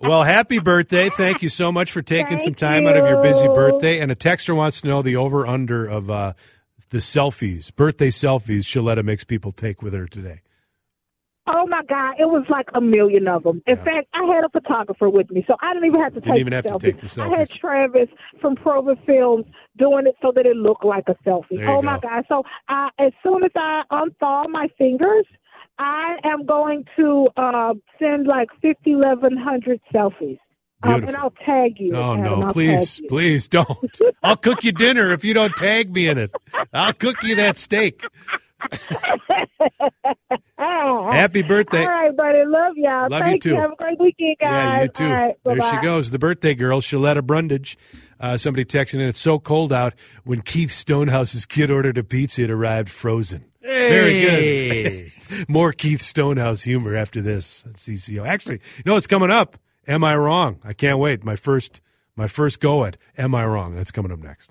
Well, 0.00 0.24
happy 0.24 0.58
birthday. 0.58 1.10
Thank 1.10 1.42
you 1.42 1.48
so 1.48 1.70
much 1.70 1.92
for 1.92 2.02
taking 2.02 2.38
Thank 2.38 2.42
some 2.42 2.54
time 2.54 2.86
out 2.86 2.96
of 2.96 3.06
your 3.06 3.22
busy 3.22 3.46
birthday. 3.46 4.00
And 4.00 4.10
a 4.10 4.16
texter 4.16 4.54
wants 4.56 4.80
to 4.80 4.88
know 4.88 5.00
the 5.02 5.14
over 5.16 5.46
under 5.46 5.86
of 5.86 6.10
uh, 6.10 6.32
the 6.90 6.98
selfies, 6.98 7.74
birthday 7.74 8.10
selfies 8.10 8.62
Shaletta 8.64 9.04
makes 9.04 9.22
people 9.24 9.52
take 9.52 9.80
with 9.80 9.94
her 9.94 10.06
today. 10.08 10.40
Oh 11.46 11.66
my 11.66 11.82
God, 11.88 12.14
it 12.18 12.26
was 12.26 12.44
like 12.48 12.66
a 12.74 12.80
million 12.80 13.28
of 13.28 13.42
them. 13.44 13.62
In 13.66 13.76
Yeah. 13.76 13.84
fact, 13.84 14.08
I 14.14 14.24
had 14.24 14.44
a 14.44 14.48
photographer 14.48 15.08
with 15.10 15.30
me, 15.30 15.44
so 15.46 15.56
I 15.60 15.74
didn't 15.74 15.88
even 15.88 16.00
have 16.00 16.14
to 16.14 16.20
take 16.20 16.38
even 16.38 16.50
the 16.50 16.56
have 16.56 16.64
to 16.64 16.78
take 16.78 17.00
the 17.00 17.22
I 17.22 17.28
had. 17.38 17.50
Travis 17.50 18.08
from 18.40 18.56
Prover 18.56 18.96
Films 19.06 19.46
doing 19.78 20.06
it 20.06 20.14
so 20.22 20.32
that 20.34 20.46
it 20.46 20.56
looked 20.56 20.84
like 20.84 21.04
a 21.08 21.14
selfie. 21.28 21.58
There 21.58 21.68
Oh 21.68 21.82
my 21.82 21.98
go. 22.00 22.08
God! 22.08 22.24
So 22.28 22.42
I, 22.68 22.88
as 22.98 23.12
soon 23.22 23.44
as 23.44 23.50
I 23.56 23.82
unthaw 23.90 24.48
my 24.48 24.68
fingers. 24.78 25.26
I 25.78 26.16
am 26.24 26.44
going 26.44 26.84
to 26.96 27.28
uh, 27.36 27.72
send 27.98 28.26
like 28.26 28.48
fifty, 28.60 28.92
eleven 28.92 29.36
hundred 29.36 29.80
selfies. 29.92 30.38
Um, 30.82 31.04
and 31.04 31.16
I'll 31.16 31.30
tag 31.44 31.72
you. 31.78 31.96
Oh 31.96 32.14
Adam, 32.14 32.40
no, 32.40 32.46
I'll 32.46 32.52
please, 32.52 33.00
please 33.08 33.48
don't. 33.48 34.00
I'll 34.22 34.36
cook 34.36 34.64
you 34.64 34.72
dinner 34.72 35.12
if 35.12 35.24
you 35.24 35.32
don't 35.34 35.56
tag 35.56 35.92
me 35.92 36.08
in 36.08 36.18
it. 36.18 36.30
I'll 36.72 36.92
cook 36.92 37.22
you 37.22 37.36
that 37.36 37.56
steak. 37.56 38.02
Happy 40.58 41.42
birthday. 41.42 41.82
All 41.82 41.88
right, 41.88 42.16
buddy. 42.16 42.42
Love 42.46 42.74
y'all. 42.76 43.08
Love 43.10 43.20
you 43.20 43.30
Thank 43.30 43.42
too. 43.42 43.54
Have 43.56 43.72
a 43.72 43.76
great 43.76 43.98
weekend, 43.98 44.36
guys. 44.40 44.50
Yeah, 44.50 44.82
you 44.82 44.88
too. 44.88 45.04
All 45.04 45.12
right, 45.12 45.34
there 45.44 45.70
she 45.70 45.82
goes, 45.82 46.10
the 46.10 46.18
birthday 46.18 46.54
girl, 46.54 46.80
Shaletta 46.80 47.24
Brundage. 47.24 47.76
Uh, 48.20 48.36
somebody 48.36 48.64
texting 48.64 49.00
and 49.00 49.08
it's 49.08 49.18
so 49.18 49.40
cold 49.40 49.72
out. 49.72 49.94
When 50.24 50.42
Keith 50.42 50.70
Stonehouse's 50.70 51.44
kid 51.44 51.70
ordered 51.70 51.98
a 51.98 52.04
pizza, 52.04 52.42
it 52.42 52.50
arrived 52.50 52.88
frozen. 52.88 53.44
Very 53.60 54.20
good. 54.20 55.12
More 55.48 55.72
Keith 55.72 56.00
Stonehouse 56.00 56.62
humor 56.62 56.96
after 56.96 57.20
this 57.20 57.64
at 57.66 57.74
CCO. 57.74 58.26
Actually, 58.26 58.60
you 58.76 58.82
know 58.86 58.94
what's 58.94 59.08
coming 59.08 59.30
up? 59.30 59.58
Am 59.88 60.04
I 60.04 60.16
wrong? 60.16 60.60
I 60.62 60.72
can't 60.72 60.98
wait. 60.98 61.24
My 61.24 61.36
first 61.36 61.80
my 62.14 62.28
first 62.28 62.60
go 62.60 62.84
at 62.84 62.96
Am 63.18 63.34
I 63.34 63.44
wrong? 63.44 63.74
That's 63.74 63.90
coming 63.90 64.12
up 64.12 64.20
next. 64.20 64.50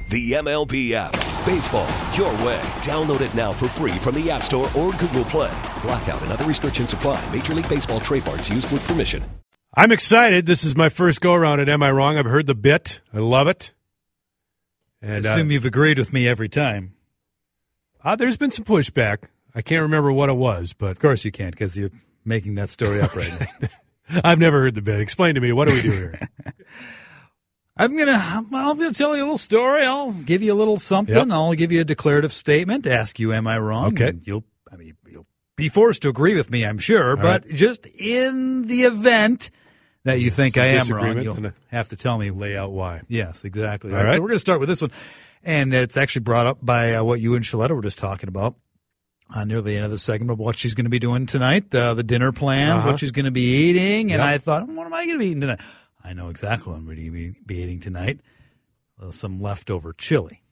The 0.11 0.33
MLB 0.33 0.91
app. 0.91 1.13
Baseball, 1.45 1.87
your 2.15 2.33
way. 2.45 2.59
Download 2.81 3.21
it 3.21 3.33
now 3.33 3.53
for 3.53 3.69
free 3.69 3.93
from 3.93 4.15
the 4.15 4.29
App 4.29 4.43
Store 4.43 4.65
or 4.77 4.91
Google 4.91 5.23
Play. 5.23 5.57
Blackout 5.83 6.21
and 6.21 6.33
other 6.33 6.43
restrictions 6.43 6.91
apply. 6.91 7.23
Major 7.31 7.53
League 7.53 7.69
Baseball 7.69 8.01
trademarks 8.01 8.49
used 8.49 8.69
with 8.73 8.85
permission. 8.85 9.23
I'm 9.73 9.89
excited. 9.89 10.45
This 10.45 10.65
is 10.65 10.75
my 10.75 10.89
first 10.89 11.21
go 11.21 11.33
around 11.33 11.61
at 11.61 11.69
Am 11.69 11.81
I 11.81 11.91
Wrong? 11.91 12.17
I've 12.17 12.25
heard 12.25 12.45
the 12.45 12.55
bit. 12.55 12.99
I 13.13 13.19
love 13.19 13.47
it. 13.47 13.71
And 15.01 15.13
I 15.13 15.31
assume 15.31 15.47
uh, 15.47 15.51
you've 15.51 15.63
agreed 15.63 15.97
with 15.97 16.11
me 16.11 16.27
every 16.27 16.49
time. 16.49 16.93
Uh, 18.03 18.17
there's 18.17 18.35
been 18.35 18.51
some 18.51 18.65
pushback. 18.65 19.29
I 19.55 19.61
can't 19.61 19.81
remember 19.81 20.11
what 20.11 20.27
it 20.27 20.35
was, 20.35 20.73
but 20.73 20.91
of 20.91 20.99
course 20.99 21.23
you 21.23 21.31
can't 21.31 21.51
because 21.51 21.77
you're 21.77 21.89
making 22.25 22.55
that 22.55 22.69
story 22.69 22.99
up 22.99 23.15
right 23.15 23.31
now. 23.39 23.69
I've 24.25 24.39
never 24.39 24.59
heard 24.59 24.75
the 24.75 24.81
bit. 24.81 24.99
Explain 24.99 25.35
to 25.35 25.41
me. 25.41 25.53
What 25.53 25.69
do 25.69 25.73
we 25.73 25.81
do 25.81 25.91
here? 25.91 26.29
I'm 27.81 27.97
gonna. 27.97 28.45
Gonna 28.51 28.93
tell 28.93 29.15
you 29.15 29.23
a 29.23 29.25
little 29.25 29.37
story. 29.39 29.85
I'll 29.85 30.11
give 30.11 30.43
you 30.43 30.53
a 30.53 30.55
little 30.55 30.77
something. 30.77 31.15
Yep. 31.15 31.31
I'll 31.31 31.53
give 31.53 31.71
you 31.71 31.81
a 31.81 31.83
declarative 31.83 32.31
statement. 32.31 32.85
Ask 32.85 33.19
you, 33.19 33.33
am 33.33 33.47
I 33.47 33.57
wrong? 33.57 33.93
Okay. 33.93 34.19
You'll. 34.23 34.43
I 34.71 34.75
mean, 34.75 34.95
you'll 35.09 35.25
be 35.55 35.67
forced 35.67 36.03
to 36.03 36.09
agree 36.09 36.35
with 36.35 36.51
me. 36.51 36.63
I'm 36.63 36.77
sure. 36.77 37.11
All 37.11 37.15
but 37.15 37.45
right. 37.45 37.55
just 37.55 37.87
in 37.87 38.67
the 38.67 38.83
event 38.83 39.49
that 40.03 40.19
you 40.19 40.29
think 40.29 40.57
I 40.57 40.67
am 40.67 40.87
wrong, 40.89 41.21
you'll 41.23 41.51
have 41.71 41.87
to 41.87 41.95
tell 41.95 42.17
me. 42.19 42.29
Lay 42.29 42.55
out 42.55 42.71
why. 42.71 43.01
Yes, 43.07 43.43
exactly. 43.45 43.91
All, 43.91 43.97
All 43.97 44.03
right. 44.03 44.13
So 44.13 44.21
we're 44.21 44.27
going 44.27 44.35
to 44.35 44.39
start 44.39 44.59
with 44.59 44.69
this 44.69 44.81
one. 44.81 44.91
And 45.43 45.73
it's 45.73 45.97
actually 45.97 46.21
brought 46.21 46.45
up 46.45 46.59
by 46.61 46.93
uh, 46.93 47.03
what 47.03 47.19
you 47.19 47.33
and 47.33 47.43
Shaletta 47.43 47.75
were 47.75 47.81
just 47.81 47.97
talking 47.97 48.29
about 48.29 48.55
uh, 49.33 49.43
near 49.43 49.61
the 49.61 49.75
end 49.75 49.85
of 49.85 49.91
the 49.91 49.97
segment 49.97 50.29
of 50.29 50.37
what 50.37 50.55
she's 50.55 50.75
going 50.75 50.85
to 50.85 50.91
be 50.91 50.99
doing 50.99 51.25
tonight, 51.25 51.73
uh, 51.73 51.95
the 51.95 52.03
dinner 52.03 52.31
plans, 52.31 52.81
uh-huh. 52.81 52.91
what 52.91 52.99
she's 52.99 53.11
going 53.11 53.25
to 53.25 53.31
be 53.31 53.69
eating. 53.69 54.11
And 54.11 54.19
yep. 54.19 54.21
I 54.21 54.37
thought, 54.37 54.67
what 54.67 54.85
am 54.85 54.93
I 54.93 55.05
going 55.05 55.15
to 55.15 55.19
be 55.19 55.27
eating 55.27 55.41
tonight? 55.41 55.61
I 56.03 56.13
know 56.13 56.29
exactly 56.29 56.71
what 56.71 56.79
I'm 56.79 56.85
going 56.85 56.97
to 56.97 57.33
be 57.45 57.55
eating 57.55 57.79
tonight. 57.79 58.19
Uh, 59.01 59.11
some 59.11 59.41
leftover 59.41 59.93
chili 59.93 60.43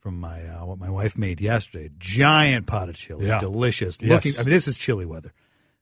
from 0.00 0.20
my 0.20 0.46
uh, 0.46 0.66
what 0.66 0.78
my 0.78 0.90
wife 0.90 1.16
made 1.16 1.40
yesterday. 1.40 1.90
Giant 1.98 2.66
pot 2.66 2.88
of 2.88 2.96
chili, 2.96 3.26
yeah. 3.26 3.38
delicious 3.38 3.98
yes. 4.00 4.10
looking. 4.10 4.38
I 4.38 4.44
mean, 4.44 4.52
this 4.52 4.68
is 4.68 4.76
chili 4.76 5.06
weather. 5.06 5.32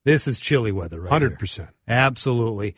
This 0.05 0.29
is 0.29 0.41
chili 0.41 0.73
weather, 0.73 1.01
right? 1.01 1.11
Hundred 1.11 1.39
percent, 1.39 1.71
absolutely 1.89 2.77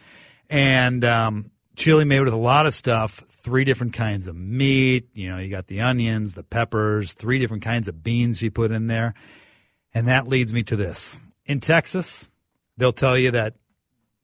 and 0.50 1.04
um, 1.04 1.50
chili 1.76 2.04
made 2.04 2.20
with 2.20 2.32
a 2.32 2.36
lot 2.36 2.66
of 2.66 2.74
stuff. 2.74 3.22
Three 3.30 3.64
different 3.64 3.92
kinds 3.92 4.28
of 4.28 4.36
meat. 4.36 5.08
You 5.14 5.30
know, 5.30 5.38
you 5.38 5.50
got 5.50 5.66
the 5.66 5.80
onions, 5.80 6.34
the 6.34 6.42
peppers, 6.42 7.12
three 7.12 7.38
different 7.38 7.62
kinds 7.62 7.88
of 7.88 8.02
beans 8.02 8.38
she 8.38 8.50
put 8.50 8.70
in 8.70 8.86
there, 8.86 9.14
and 9.92 10.08
that 10.08 10.28
leads 10.28 10.52
me 10.52 10.62
to 10.64 10.76
this. 10.76 11.18
In 11.44 11.60
Texas, 11.60 12.28
they'll 12.76 12.92
tell 12.92 13.18
you 13.18 13.32
that 13.32 13.54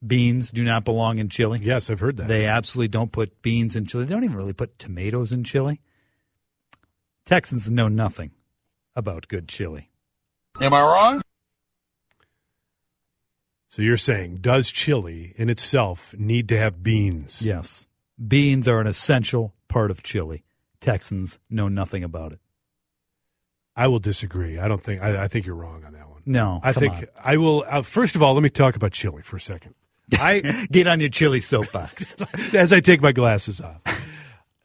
beans 0.05 0.51
do 0.51 0.65
not 0.65 0.85
belong 0.85 1.19
in 1.19 1.29
chili. 1.29 1.61
Yes, 1.63 1.91
I've 1.91 2.01
heard 2.01 2.17
that. 2.17 2.29
They 2.29 2.47
absolutely 2.47 2.89
don't 2.89 3.13
put 3.13 3.43
beans 3.43 3.77
in 3.77 3.87
chili. 3.87 4.05
They 4.05 4.15
don't 4.15 4.25
even 4.25 4.37
really 4.37 4.53
put 4.53 4.79
tomatoes 4.79 5.33
in 5.33 5.45
chili. 5.45 5.81
Texans 7.25 7.71
know 7.71 7.89
nothing 7.89 8.33
about 8.97 9.29
good 9.29 9.49
chili. 9.49 9.91
Am 10.61 10.75
I 10.75 10.81
wrong? 10.81 11.23
So 13.69 13.83
you're 13.83 13.97
saying, 13.97 14.39
does 14.39 14.71
chili 14.71 15.33
in 15.37 15.49
itself 15.49 16.13
need 16.19 16.49
to 16.49 16.59
have 16.59 16.83
beans? 16.83 17.41
Yes. 17.41 17.87
Beans 18.27 18.67
are 18.67 18.81
an 18.81 18.89
essential 18.89 19.55
part 19.69 19.93
of 19.93 20.03
chili. 20.03 20.43
Texans 20.81 21.39
know 21.49 21.69
nothing 21.69 22.03
about 22.03 22.33
it. 22.33 22.41
I 23.77 23.87
will 23.87 24.01
disagree. 24.01 24.59
I 24.59 24.67
don't 24.67 24.83
think, 24.83 25.01
I, 25.01 25.25
I 25.25 25.29
think 25.29 25.47
you're 25.47 25.55
wrong 25.55 25.85
on 25.85 25.93
that 25.93 26.11
one. 26.11 26.23
No. 26.27 26.61
I 26.65 26.73
think 26.73 26.95
on. 26.95 27.07
I 27.23 27.37
will, 27.37 27.65
uh, 27.69 27.83
first 27.83 28.17
of 28.17 28.23
all, 28.23 28.35
let 28.35 28.43
me 28.43 28.51
talk 28.51 28.75
about 28.75 28.91
chili 28.93 29.23
for 29.23 29.37
a 29.37 29.41
second. 29.41 29.75
I 30.13 30.67
Get 30.71 30.87
on 30.87 31.01
your 31.01 31.09
chili 31.09 31.41
soapbox. 31.41 32.15
as 32.55 32.73
I 32.73 32.81
take 32.81 33.01
my 33.01 33.13
glasses 33.13 33.61
off. 33.61 33.81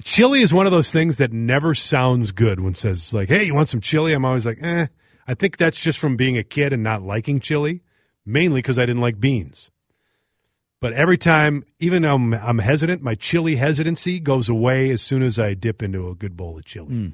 Chili 0.03 0.41
is 0.41 0.53
one 0.53 0.65
of 0.65 0.71
those 0.71 0.91
things 0.91 1.17
that 1.17 1.31
never 1.31 1.73
sounds 1.73 2.31
good 2.31 2.59
when 2.59 2.75
says 2.75 3.13
like, 3.13 3.29
"Hey, 3.29 3.45
you 3.45 3.55
want 3.55 3.69
some 3.69 3.81
chili?" 3.81 4.13
I'm 4.13 4.25
always 4.25 4.45
like, 4.45 4.59
"Eh." 4.61 4.87
I 5.27 5.33
think 5.33 5.57
that's 5.57 5.79
just 5.79 5.97
from 5.97 6.15
being 6.15 6.37
a 6.37 6.43
kid 6.43 6.71
and 6.71 6.83
not 6.83 7.01
liking 7.01 7.39
chili 7.39 7.81
mainly 8.25 8.59
because 8.59 8.79
I 8.79 8.85
didn't 8.85 9.01
like 9.01 9.19
beans. 9.19 9.69
But 10.81 10.93
every 10.93 11.17
time, 11.17 11.63
even 11.79 12.01
though 12.01 12.15
I'm, 12.15 12.33
I'm, 12.33 12.59
hesitant, 12.59 13.01
my 13.01 13.15
chili 13.15 13.55
hesitancy 13.55 14.19
goes 14.19 14.49
away 14.49 14.91
as 14.91 15.01
soon 15.01 15.23
as 15.23 15.39
I 15.39 15.53
dip 15.53 15.81
into 15.81 16.09
a 16.09 16.15
good 16.15 16.35
bowl 16.35 16.57
of 16.57 16.65
chili. 16.65 16.89
Mm. 16.89 17.13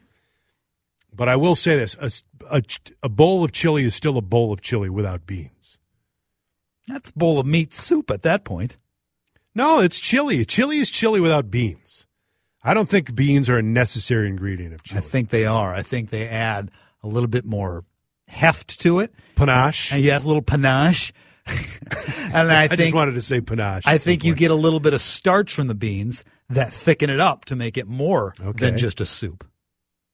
But 1.14 1.30
I 1.30 1.36
will 1.36 1.56
say 1.56 1.78
this 1.78 1.96
a, 2.00 2.12
a, 2.50 2.64
a, 3.04 3.10
bowl 3.10 3.44
of 3.44 3.52
chili 3.52 3.84
is 3.84 3.94
still 3.94 4.18
a 4.18 4.22
bowl 4.22 4.52
of 4.52 4.62
chili 4.62 4.90
without 4.90 5.26
beans. 5.26 5.78
That's 6.88 7.12
a 7.12 7.14
bowl 7.14 7.40
of 7.40 7.46
meat 7.46 7.74
soup 7.74 8.12
at 8.12 8.24
that 8.24 8.44
point. 8.44 8.78
No, 9.54 9.80
it's 9.80 10.00
chili. 10.00 10.46
Chili 10.46 10.78
is 10.78 10.90
chili 10.90 11.20
without 11.20 11.52
beans. 11.52 12.08
I 12.64 12.74
don't 12.74 12.88
think 12.88 13.16
beans 13.16 13.50
are 13.50 13.58
a 13.58 13.64
necessary 13.64 14.30
ingredient 14.30 14.74
of 14.74 14.84
chili. 14.84 15.00
I 15.00 15.02
think 15.02 15.30
they 15.30 15.46
are. 15.46 15.74
I 15.74 15.82
think 15.82 16.10
they 16.10 16.28
add 16.28 16.72
a 17.04 17.08
little 17.08 17.28
bit 17.28 17.46
more 17.46 17.84
heft 18.28 18.80
to 18.82 19.00
it. 19.00 19.14
Panache. 19.36 19.92
And 19.92 20.04
yes, 20.04 20.26
a 20.26 20.28
little 20.28 20.44
panache. 20.44 21.12
and 21.48 22.52
I, 22.52 22.64
I 22.64 22.68
think, 22.68 22.80
just 22.80 22.94
wanted 22.94 23.16
to 23.16 23.22
say 23.22 23.42
panache. 23.42 23.84
I 23.86 23.98
think 23.98 24.24
you 24.24 24.36
get 24.36 24.52
a 24.52 24.56
little 24.56 24.80
bit 24.80 24.94
of 24.94 25.02
starch 25.02 25.54
from 25.54 25.68
the 25.68 25.76
beans 25.76 26.24
that 26.50 26.72
thicken 26.72 27.10
it 27.10 27.20
up 27.20 27.46
to 27.46 27.56
make 27.56 27.78
it 27.78 27.88
more 27.88 28.36
okay. 28.40 28.66
than 28.66 28.78
just 28.78 29.02
a 29.02 29.06
soup. 29.06 29.46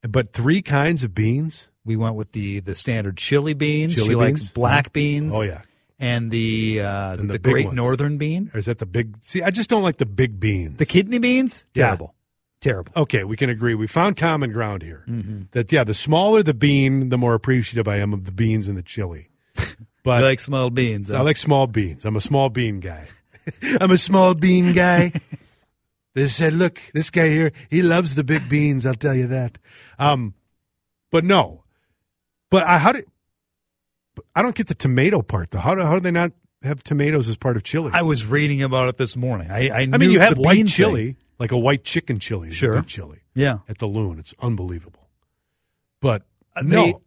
But 0.08 0.34
three 0.34 0.62
kinds 0.62 1.04
of 1.04 1.14
beans. 1.14 1.70
We 1.84 1.96
went 1.96 2.16
with 2.16 2.34
the 2.34 2.60
the 2.60 2.76
standard 2.76 3.18
chili 3.18 3.54
beans. 3.54 3.96
Chili 3.96 4.08
she 4.08 4.16
beans? 4.16 4.42
likes 4.42 4.52
black 4.52 4.94
beans. 4.94 5.34
Oh 5.34 5.42
yeah. 5.42 5.62
And 6.00 6.30
the 6.30 6.82
uh, 6.82 7.14
and 7.14 7.30
the, 7.30 7.34
the 7.34 7.40
Great 7.40 7.66
ones. 7.66 7.76
Northern 7.76 8.18
bean. 8.18 8.52
Or 8.54 8.60
is 8.60 8.68
that 8.68 8.78
the 8.78 8.86
big? 8.86 9.18
See, 9.22 9.42
I 9.42 9.50
just 9.50 9.70
don't 9.70 9.82
like 9.82 9.98
the 9.98 10.06
big 10.06 10.40
beans. 10.40 10.78
The 10.78 10.86
kidney 10.86 11.18
beans, 11.18 11.66
terrible. 11.74 12.14
Terrible. 12.60 12.92
Okay, 12.96 13.24
we 13.24 13.38
can 13.38 13.50
agree. 13.50 13.76
We 13.76 13.88
found 13.88 14.18
common 14.18 14.52
ground 14.52 14.82
here. 14.82 15.04
Mm-hmm. 15.08 15.44
That 15.52 15.72
yeah, 15.72 15.84
the 15.84 15.94
smaller 15.94 16.44
the 16.44 16.54
bean, 16.54 17.10
the 17.10 17.18
more 17.18 17.34
appreciative 17.34 17.88
I 17.88 17.98
am 17.98 18.14
of 18.14 18.26
the 18.26 18.32
beans 18.32 18.68
and 18.68 18.78
the 18.78 18.84
chili. 18.84 19.30
But 20.04 20.24
like 20.24 20.40
small 20.40 20.70
beans. 20.70 21.10
Huh? 21.10 21.18
I 21.18 21.22
like 21.22 21.36
small 21.36 21.68
beans. 21.68 22.06
I'm 22.06 22.16
a 22.16 22.22
small 22.22 22.48
bean 22.48 22.80
guy. 22.80 23.10
I'm 23.82 23.92
a 23.92 23.98
small 23.98 24.36
bean 24.36 24.72
guy. 24.72 25.12
they 26.16 26.30
said, 26.30 26.54
"Look, 26.54 26.80
this 26.94 27.10
guy 27.10 27.28
here, 27.28 27.52
he 27.70 27.82
loves 27.82 28.16
the 28.16 28.24
big 28.24 28.48
beans." 28.48 28.86
I'll 28.86 28.94
tell 28.94 29.14
you 29.14 29.28
that. 29.28 29.58
Um, 30.00 30.34
but 31.12 31.26
no, 31.26 31.66
but 32.50 32.64
I 32.64 32.78
how 32.78 32.94
did 32.94 33.04
I 34.36 34.42
don't 34.42 34.56
get 34.56 34.68
the 34.68 34.76
tomato 34.76 35.22
part 35.22 35.52
though. 35.52 35.60
How 35.60 35.76
do 35.76 35.82
how 35.82 35.94
do 35.94 36.00
they 36.00 36.12
not 36.12 36.32
have 36.64 36.84
tomatoes 36.84 37.30
as 37.30 37.38
part 37.38 37.58
of 37.58 37.64
chili? 37.64 37.92
I 37.94 38.02
was 38.02 38.26
reading 38.26 38.62
about 38.62 38.90
it 38.90 38.98
this 38.98 39.16
morning. 39.16 39.50
I 39.52 39.70
I, 39.70 39.80
I 39.82 39.98
mean, 39.98 40.12
you 40.12 40.20
have 40.20 40.38
white 40.38 40.68
chili. 40.68 41.14
Thing 41.14 41.18
like 41.40 41.52
a 41.52 41.58
white 41.58 41.84
chicken 41.84 42.20
chili. 42.20 42.52
Sure, 42.52 42.82
chili. 42.82 43.20
Yeah, 43.34 43.60
at 43.70 43.78
the 43.78 43.88
Loon, 43.88 44.20
it's 44.20 44.34
unbelievable. 44.40 45.08
But 46.02 46.24
they 46.62 46.92
no. 46.92 47.02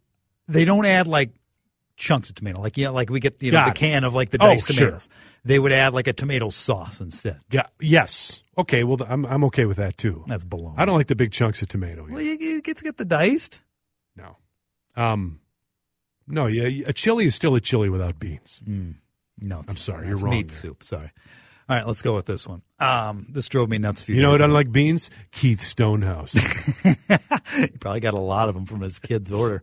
they 0.49 0.65
don't 0.65 0.87
add 0.87 1.07
like 1.07 1.31
chunks 1.97 2.31
of 2.31 2.37
tomato, 2.37 2.61
like 2.61 2.77
yeah, 2.77 2.91
like 2.91 3.11
we 3.11 3.21
get 3.21 3.43
you 3.43 3.53
know 3.53 3.67
the 3.67 3.75
can 3.75 4.05
of 4.05 4.15
like 4.15 4.31
the 4.31 4.39
diced 4.39 4.71
oh, 4.71 4.75
tomatoes. 4.75 5.09
Sure. 5.11 5.17
They 5.45 5.59
would 5.59 5.73
add 5.73 5.95
like 5.95 6.07
a 6.07 6.13
tomato 6.13 6.49
sauce 6.51 7.01
instead. 7.01 7.41
Yeah. 7.51 7.67
Yes. 7.81 8.43
Okay. 8.59 8.85
Well, 8.85 8.99
I'm 9.09 9.25
I'm 9.27 9.45
okay 9.45 9.65
with 9.65 9.79
that 9.79 9.97
too. 9.99 10.25
That's 10.27 10.45
baloney. 10.45 10.75
I 10.77 10.85
don't 10.85 10.97
like 10.97 11.09
the 11.09 11.17
big 11.17 11.33
chunks 11.33 11.63
of 11.63 11.69
tomato. 11.69 12.07
Well, 12.09 12.21
you, 12.21 12.37
you 12.39 12.63
get 12.63 12.79
to 12.79 12.85
get 12.85 12.97
the 12.97 13.05
diced. 13.05 13.61
No. 14.17 14.37
Um. 14.97 15.41
No. 16.31 16.47
Yeah. 16.47 16.85
A 16.87 16.93
chili 16.93 17.27
is 17.27 17.35
still 17.35 17.55
a 17.55 17.61
chili 17.61 17.89
without 17.89 18.19
beans. 18.19 18.61
Mm. 18.69 18.95
No, 19.43 19.63
I'm 19.67 19.77
sorry. 19.77 20.09
You're 20.09 20.17
wrong. 20.17 20.31
Meat 20.31 20.49
there. 20.49 20.57
soup. 20.57 20.85
Sorry. 20.85 21.11
All 21.69 21.77
right, 21.77 21.87
let's 21.87 22.03
go 22.03 22.17
with 22.17 22.27
this 22.27 22.49
one. 22.49 22.63
Um, 22.81 23.27
this 23.31 23.49
drove 23.49 23.69
me 23.69 23.79
nuts. 23.79 24.03
A 24.03 24.05
few 24.07 24.17
you 24.17 24.23
know 24.23 24.31
what? 24.31 24.41
Unlike 24.41 24.73
beans, 24.73 25.09
Keith 25.31 25.63
Stonehouse. 25.63 26.33
he 27.53 27.69
probably 27.79 28.01
got 28.01 28.15
a 28.15 28.21
lot 28.21 28.49
of 28.49 28.57
them 28.57 28.67
from 28.67 28.81
his 28.81 28.99
kid's 28.99 29.31
order. 29.31 29.63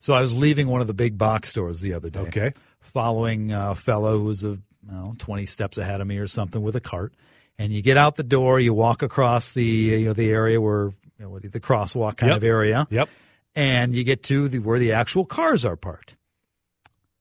So 0.00 0.12
I 0.12 0.20
was 0.20 0.36
leaving 0.36 0.68
one 0.68 0.82
of 0.82 0.86
the 0.86 0.94
big 0.94 1.16
box 1.16 1.48
stores 1.48 1.80
the 1.80 1.94
other 1.94 2.10
day. 2.10 2.20
Okay. 2.20 2.52
Following 2.80 3.52
a 3.52 3.74
fellow 3.74 4.18
who 4.18 4.24
was 4.24 4.44
a 4.44 4.58
well, 4.86 5.14
20 5.18 5.46
steps 5.46 5.78
ahead 5.78 6.02
of 6.02 6.06
me 6.06 6.18
or 6.18 6.26
something 6.26 6.62
with 6.62 6.76
a 6.76 6.80
cart. 6.80 7.14
And 7.58 7.72
you 7.72 7.80
get 7.80 7.96
out 7.96 8.16
the 8.16 8.22
door, 8.22 8.60
you 8.60 8.74
walk 8.74 9.02
across 9.02 9.52
the 9.52 9.64
you 9.64 10.04
know 10.04 10.12
the 10.12 10.28
area 10.28 10.60
where 10.60 10.92
you 11.18 11.24
know, 11.24 11.38
the 11.38 11.58
crosswalk 11.58 12.18
kind 12.18 12.30
yep. 12.30 12.36
of 12.36 12.44
area. 12.44 12.86
Yep. 12.90 13.08
And 13.56 13.94
you 13.94 14.04
get 14.04 14.22
to 14.24 14.48
the 14.48 14.60
where 14.60 14.78
the 14.78 14.92
actual 14.92 15.24
cars 15.24 15.64
are 15.64 15.76
parked 15.76 16.16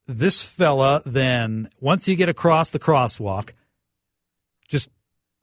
this 0.07 0.43
fella 0.43 1.01
then, 1.05 1.69
once 1.79 2.07
you 2.07 2.15
get 2.15 2.29
across 2.29 2.71
the 2.71 2.79
crosswalk, 2.79 3.51
just 4.67 4.89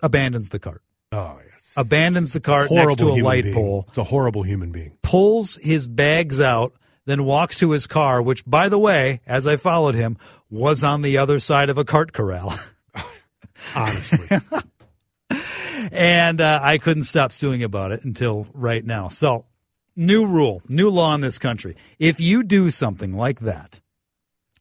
abandons 0.02 0.50
the 0.50 0.58
cart. 0.58 0.82
Oh 1.10 1.38
yes. 1.44 1.72
Abandons 1.76 2.32
the 2.32 2.40
cart 2.40 2.68
horrible 2.68 2.88
next 2.88 3.00
to 3.00 3.08
a 3.08 3.22
light 3.22 3.44
being. 3.44 3.54
pole. 3.54 3.84
It's 3.88 3.98
a 3.98 4.04
horrible 4.04 4.42
human 4.42 4.72
being. 4.72 4.96
Pulls 5.02 5.56
his 5.62 5.86
bags 5.86 6.40
out, 6.40 6.74
then 7.06 7.24
walks 7.24 7.58
to 7.58 7.70
his 7.70 7.86
car, 7.86 8.22
which, 8.22 8.44
by 8.44 8.68
the 8.68 8.78
way, 8.78 9.20
as 9.26 9.46
I 9.46 9.56
followed 9.56 9.94
him, 9.94 10.16
was 10.50 10.84
on 10.84 11.02
the 11.02 11.18
other 11.18 11.38
side 11.38 11.70
of 11.70 11.78
a 11.78 11.84
cart 11.84 12.12
corral. 12.12 12.54
Honestly. 13.74 14.38
and 15.92 16.40
uh, 16.40 16.60
I 16.62 16.78
couldn't 16.78 17.04
stop 17.04 17.32
stewing 17.32 17.62
about 17.62 17.92
it 17.92 18.04
until 18.04 18.46
right 18.52 18.84
now. 18.84 19.08
So, 19.08 19.46
new 19.96 20.26
rule, 20.26 20.62
new 20.68 20.88
law 20.90 21.14
in 21.14 21.20
this 21.20 21.38
country. 21.38 21.76
If 21.98 22.20
you 22.20 22.42
do 22.42 22.70
something 22.70 23.16
like 23.16 23.40
that, 23.40 23.80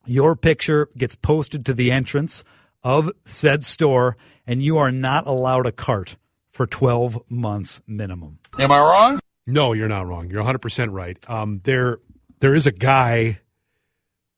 your 0.06 0.36
picture 0.36 0.90
gets 0.98 1.16
posted 1.16 1.66
to 1.66 1.74
the 1.74 1.92
entrance 1.92 2.44
of 2.84 3.12
said 3.26 3.64
store, 3.64 4.18
and 4.48 4.64
you 4.64 4.78
are 4.78 4.92
not 4.92 5.28
allowed 5.28 5.66
a 5.66 5.72
cart 5.72 6.18
for 6.52 6.66
12 6.66 7.20
months 7.30 7.82
minimum. 7.88 8.40
Am 8.60 8.72
I 8.72 8.80
wrong? 8.80 9.20
No, 9.48 9.74
you're 9.74 9.88
not 9.88 10.08
wrong. 10.08 10.30
You're 10.30 10.44
100% 10.44 10.92
right. 10.92 11.18
Um, 11.30 11.62
there, 11.64 12.00
there 12.40 12.56
is 12.56 12.68
a 12.68 12.72
guy 12.72 13.40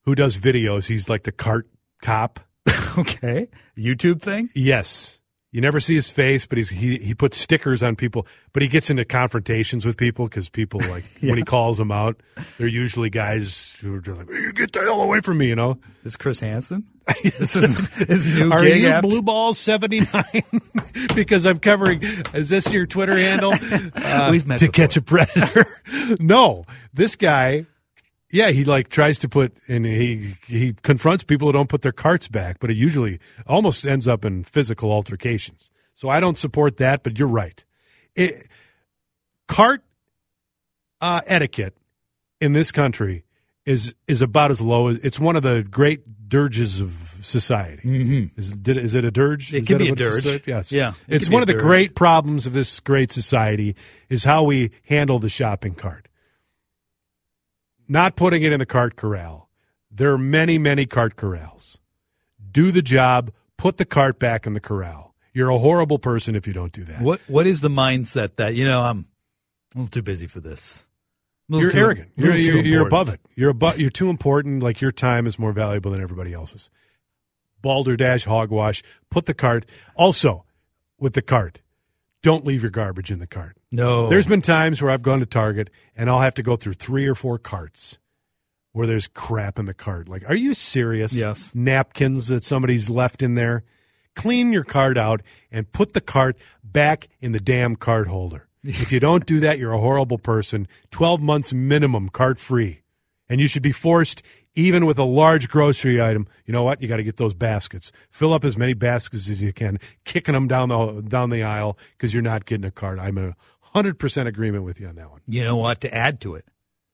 who 0.04 0.16
does 0.16 0.38
videos. 0.38 0.86
He's 0.86 1.10
like 1.10 1.24
the 1.24 1.32
cart 1.32 1.68
cop. 2.02 2.40
okay. 2.98 3.48
YouTube 3.78 4.22
thing? 4.22 4.50
Yes. 4.54 5.20
You 5.54 5.62
never 5.62 5.80
see 5.80 5.94
his 5.94 6.10
face, 6.10 6.48
but 6.48 6.58
he's 6.58 6.72
he 6.72 6.98
he 6.98 7.14
puts 7.14 7.38
stickers 7.38 7.84
on 7.84 7.96
people. 7.96 8.26
But 8.54 8.64
he 8.64 8.68
gets 8.68 8.90
into 8.90 9.06
confrontations 9.06 9.86
with 9.86 9.96
people 9.98 10.26
because 10.26 10.50
people 10.50 10.80
like 10.90 11.04
Yeah. 11.22 11.30
when 11.30 11.38
he 11.38 11.44
calls 11.44 11.78
them 11.78 11.92
out, 11.92 12.20
they're 12.58 12.68
usually 12.68 13.12
guys 13.12 13.78
who 13.80 13.94
are 13.94 14.00
just 14.02 14.18
like, 14.18 14.30
"You 14.32 14.52
get 14.52 14.72
the 14.74 14.82
hell 14.82 15.00
away 15.02 15.22
from 15.22 15.38
me," 15.38 15.48
you 15.50 15.56
know. 15.56 15.78
This 16.02 16.14
is 16.14 16.18
Chris 16.18 16.40
Hansen? 16.40 16.86
this 17.24 17.56
is 17.56 17.88
his 17.98 18.26
new 18.26 18.52
Are 18.52 18.62
gig 18.64 18.82
you 18.82 18.88
after- 18.90 19.08
Blue 19.08 19.22
Ball 19.22 19.54
seventy 19.54 20.00
nine? 20.00 20.44
because 21.16 21.46
I'm 21.46 21.60
covering. 21.60 22.02
Is 22.34 22.50
this 22.50 22.72
your 22.74 22.88
Twitter 22.88 23.16
handle? 23.16 23.54
Uh, 23.54 24.30
We've 24.32 24.48
met 24.48 24.60
to 24.60 24.66
before. 24.68 24.74
catch 24.86 24.98
a 24.98 25.02
predator. 25.04 25.66
no, 26.20 26.66
this 26.96 27.16
guy. 27.16 27.68
Yeah, 28.34 28.50
he 28.50 28.66
like 28.66 28.90
tries 28.90 29.20
to 29.20 29.30
put 29.30 29.56
and 29.68 29.86
he 29.86 30.36
he 30.48 30.74
confronts 30.82 31.24
people 31.24 31.48
who 31.48 31.52
don't 31.54 31.70
put 31.70 31.84
their 31.84 31.92
carts 31.92 32.28
back, 32.28 32.58
but 32.60 32.72
it 32.72 32.76
usually 32.78 33.20
almost 33.46 33.86
ends 33.86 34.08
up 34.08 34.26
in 34.26 34.44
physical 34.44 34.92
altercations. 34.92 35.70
So 35.94 36.10
I 36.10 36.20
don't 36.20 36.38
support 36.38 36.78
that, 36.78 37.04
but 37.04 37.20
you're 37.20 37.28
right. 37.28 37.64
It, 38.16 38.48
cart 39.48 39.84
uh, 41.00 41.22
etiquette 41.28 41.76
in 42.42 42.54
this 42.54 42.72
country 42.72 43.24
is 43.66 43.94
is 44.08 44.24
about 44.24 44.50
as 44.50 44.60
low 44.62 44.88
as 44.88 44.98
it's 45.04 45.20
one 45.20 45.36
of 45.36 45.44
the 45.44 45.62
great 45.70 46.02
dirges 46.28 46.82
of 46.82 47.20
society. 47.22 47.84
Mhm. 47.88 48.32
Is, 48.36 48.52
did, 48.52 48.78
is 48.78 48.96
it 48.96 49.06
a 49.06 49.12
dirge? 49.12 49.54
It 49.54 49.62
Is 49.62 49.68
can 49.68 49.78
be 49.78 49.90
a 49.90 49.96
dirge. 49.96 50.48
Yes. 50.48 50.72
Yeah, 50.72 50.94
it 51.08 51.18
It's 51.18 51.30
one 51.30 51.44
of 51.44 51.48
the 51.48 51.54
dirge. 51.54 51.62
great 51.62 51.96
problems 51.96 52.48
of 52.48 52.54
this 52.54 52.80
great 52.80 53.12
society 53.12 53.76
is 54.10 54.24
how 54.24 54.44
we 54.44 54.72
handle 54.88 55.20
the 55.20 55.30
shopping 55.30 55.76
cart. 55.76 56.08
Not 57.94 58.16
putting 58.16 58.42
it 58.42 58.52
in 58.52 58.58
the 58.58 58.66
cart 58.66 58.96
corral. 58.96 59.50
There 59.92 60.12
are 60.12 60.18
many, 60.18 60.58
many 60.58 60.88
cart 60.88 61.16
corrals. 61.16 61.78
Do 62.52 62.72
the 62.72 62.82
job. 62.82 63.32
Put 63.56 63.78
the 63.78 63.86
cart 63.86 64.18
back 64.18 64.48
in 64.48 64.54
the 64.54 64.60
corral. 64.60 65.14
You're 65.32 65.52
a 65.52 65.60
horrible 65.60 66.00
person 66.00 66.36
if 66.36 66.48
you 66.48 66.54
don't 66.54 66.74
do 66.74 66.84
that. 66.86 67.02
What 67.02 67.22
What 67.28 67.46
is 67.46 67.62
the 67.62 67.70
mindset 67.70 68.38
that, 68.38 68.56
you 68.56 68.66
know, 68.66 68.82
I'm 68.82 69.06
a 69.76 69.78
little 69.78 69.92
too 69.92 70.02
busy 70.02 70.26
for 70.26 70.40
this? 70.40 70.88
You're 71.48 71.70
too- 71.70 71.78
arrogant. 71.78 72.12
You're, 72.16 72.34
you're, 72.34 72.64
you're 72.64 72.88
above 72.88 73.10
it. 73.10 73.22
You're 73.36 73.52
above. 73.52 73.80
You're 73.80 73.92
too 73.92 74.10
important. 74.10 74.64
Like 74.64 74.82
your 74.82 74.92
time 74.92 75.28
is 75.28 75.38
more 75.38 75.54
valuable 75.54 75.92
than 75.92 76.02
everybody 76.02 76.34
else's. 76.34 76.72
Balderdash, 77.62 78.26
hogwash. 78.26 78.82
Put 79.12 79.28
the 79.28 79.36
cart. 79.36 79.68
Also, 79.94 80.46
with 80.98 81.14
the 81.14 81.22
cart, 81.22 81.62
don't 82.24 82.44
leave 82.44 82.64
your 82.64 82.72
garbage 82.72 83.12
in 83.12 83.20
the 83.20 83.28
cart. 83.28 83.56
No. 83.74 84.08
There's 84.08 84.28
been 84.28 84.44
times 84.44 84.82
where 84.82 84.92
I've 84.92 85.02
gone 85.02 85.20
to 85.20 85.26
Target 85.26 85.72
and 85.98 86.08
I'll 86.08 86.22
have 86.22 86.36
to 86.36 86.44
go 86.44 86.56
through 86.56 86.74
three 86.74 87.08
or 87.08 87.16
four 87.16 87.40
carts 87.40 87.98
where 88.72 88.86
there's 88.86 89.08
crap 89.08 89.58
in 89.58 89.66
the 89.66 89.74
cart. 89.74 90.08
Like, 90.08 90.30
are 90.30 90.36
you 90.36 90.54
serious? 90.54 91.12
Yes. 91.12 91.56
Napkins 91.56 92.28
that 92.28 92.44
somebody's 92.44 92.88
left 92.88 93.24
in 93.24 93.34
there. 93.34 93.64
Clean 94.16 94.54
your 94.54 94.64
cart 94.64 94.96
out 94.96 95.24
and 95.52 95.72
put 95.72 95.94
the 95.94 96.02
cart 96.02 96.38
back 96.64 97.08
in 97.20 97.32
the 97.32 97.40
damn 97.40 97.76
cart 97.76 98.08
holder. 98.08 98.48
if 98.64 98.92
you 98.92 99.00
don't 99.00 99.26
do 99.26 99.40
that, 99.40 99.58
you're 99.58 99.74
a 99.74 99.80
horrible 99.80 100.20
person. 100.20 100.68
12 100.92 101.20
months 101.20 101.52
minimum 101.52 102.10
cart 102.10 102.40
free. 102.40 102.82
And 103.28 103.42
you 103.42 103.48
should 103.48 103.64
be 103.64 103.72
forced, 103.72 104.22
even 104.54 104.86
with 104.86 105.00
a 105.00 105.04
large 105.04 105.50
grocery 105.50 106.00
item, 106.00 106.28
you 106.46 106.52
know 106.52 106.62
what? 106.62 106.82
You 106.82 106.88
got 106.88 106.98
to 106.98 107.04
get 107.04 107.18
those 107.18 107.34
baskets. 107.34 107.92
Fill 108.12 108.34
up 108.34 108.44
as 108.44 108.56
many 108.56 108.76
baskets 108.76 109.30
as 109.30 109.42
you 109.42 109.52
can, 109.52 109.80
kicking 110.04 110.34
them 110.34 110.48
down 110.48 110.70
the 110.70 111.02
down 111.02 111.32
the 111.32 111.42
aisle 111.42 111.78
because 111.94 112.14
you're 112.14 112.22
not 112.22 112.46
getting 112.46 112.66
a 112.66 112.70
cart. 112.70 113.00
I'm 113.00 113.18
a 113.18 113.36
hundred 113.74 114.00
percent 114.00 114.28
agreement 114.28 114.64
with 114.64 114.80
you 114.80 114.88
on 114.88 114.96
that 114.96 115.10
one. 115.12 115.22
You 115.28 115.44
know 115.44 115.58
what? 115.58 115.82
To 115.82 115.94
add 115.94 116.22
to 116.22 116.36
it, 116.36 116.46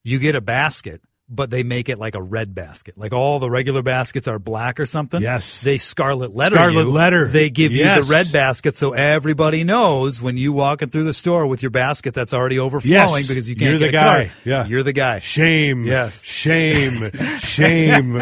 you 0.04 0.18
get 0.20 0.36
a 0.36 0.42
basket, 0.42 1.02
but 1.28 1.50
they 1.52 1.62
make 1.62 1.90
it 1.90 2.00
like 2.00 2.16
a 2.16 2.22
red 2.22 2.56
basket. 2.56 2.98
Like 2.98 3.14
all 3.14 3.38
the 3.40 3.50
regular 3.50 3.82
baskets 3.84 4.28
are 4.28 4.40
black 4.40 4.80
or 4.80 4.86
something. 4.86 5.22
Yes. 5.22 5.62
They 5.62 5.78
scarlet 5.78 6.34
letter 6.36 6.56
Scarlet 6.56 6.86
you. 6.86 6.92
letter. 6.92 7.28
They 7.28 7.50
give 7.50 7.72
you 7.72 7.84
the 7.84 8.08
red 8.10 8.32
basket 8.32 8.78
so 8.78 8.94
everybody 8.94 9.64
knows 9.64 10.22
when 10.22 10.38
you 10.38 10.54
walking 10.54 10.90
through 10.90 11.04
the 11.04 11.14
store 11.14 11.46
with 11.46 11.62
your 11.62 11.70
basket 11.70 12.14
that's 12.16 12.34
already 12.34 12.58
overflowing 12.58 12.94
Yes. 12.96 13.28
because 13.28 13.48
you 13.50 13.56
can't 13.56 13.70
You're 13.72 13.80
get 13.80 13.86
the 13.88 13.92
guy. 13.92 14.32
Yeah. 14.46 14.66
You're 14.66 14.84
the 14.84 14.94
guy. 14.94 15.20
Shame. 15.20 15.86
Yes. 15.86 16.24
Shame. 16.24 17.12
shame. 17.40 18.22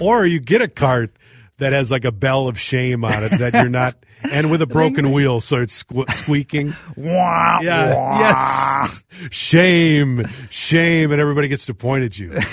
or 0.00 0.26
you 0.26 0.40
get 0.40 0.60
a 0.60 0.68
cart 0.68 1.16
that 1.58 1.72
has 1.72 1.90
like 1.90 2.04
a 2.04 2.12
bell 2.12 2.48
of 2.48 2.58
shame 2.58 3.04
on 3.04 3.22
it 3.24 3.38
that 3.38 3.54
you're 3.54 3.68
not, 3.68 3.94
and 4.32 4.50
with 4.50 4.62
a 4.62 4.66
broken 4.66 5.12
wheel, 5.12 5.40
so 5.40 5.60
it's 5.60 5.82
sque- 5.82 6.10
squeaking. 6.12 6.74
Wah, 6.96 7.60
Yeah. 7.62 7.94
wah. 7.94 8.18
Yes. 8.18 9.04
Shame. 9.30 10.24
Shame. 10.50 11.12
And 11.12 11.20
everybody 11.20 11.48
gets 11.48 11.66
to 11.66 11.74
point 11.74 12.04
at 12.04 12.18
you. 12.18 12.36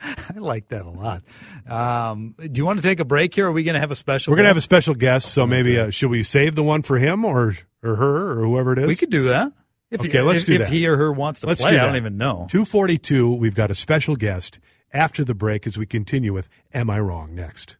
I 0.00 0.38
like 0.38 0.68
that 0.68 0.84
a 0.84 0.90
lot. 0.90 1.22
Um, 1.66 2.34
do 2.38 2.50
you 2.52 2.66
want 2.66 2.78
to 2.78 2.82
take 2.82 3.00
a 3.00 3.04
break 3.04 3.34
here? 3.34 3.46
Or 3.46 3.48
are 3.48 3.52
we 3.52 3.62
going 3.64 3.74
to 3.74 3.80
have 3.80 3.90
a 3.90 3.94
special? 3.94 4.32
We're 4.32 4.36
gonna 4.36 4.48
have 4.48 4.56
a 4.56 4.60
special 4.62 4.94
guest, 4.94 5.30
so 5.32 5.46
maybe 5.46 5.78
uh, 5.78 5.90
should 5.90 6.10
we 6.10 6.22
save 6.22 6.54
the 6.54 6.62
one 6.62 6.82
for 6.82 6.98
him 6.98 7.24
or 7.24 7.56
or 7.82 7.96
her 7.96 8.32
or 8.40 8.44
whoever 8.44 8.72
it 8.74 8.80
is? 8.80 8.86
We 8.86 8.96
could 8.96 9.10
do 9.10 9.28
that. 9.28 9.52
If 9.90 10.00
Okay, 10.00 10.10
he, 10.10 10.20
let's 10.20 10.40
if, 10.40 10.46
do 10.46 10.54
if 10.54 10.68
he 10.68 10.86
or 10.86 10.96
her 10.96 11.12
wants 11.12 11.40
to 11.40 11.46
Let's 11.46 11.62
play. 11.62 11.70
do 11.70 11.76
I 11.76 11.80
that. 11.80 11.86
don't 11.86 11.96
even 11.96 12.16
know. 12.18 12.46
Two 12.50 12.64
forty 12.64 12.98
two. 12.98 13.32
We've 13.32 13.54
got 13.54 13.70
a 13.70 13.74
special 13.74 14.16
guest 14.16 14.58
after 14.92 15.24
the 15.24 15.34
break 15.34 15.66
as 15.66 15.78
we 15.78 15.86
continue 15.86 16.32
with 16.34 16.48
"Am 16.74 16.90
I 16.90 16.98
Wrong?" 17.00 17.34
next. 17.34 17.76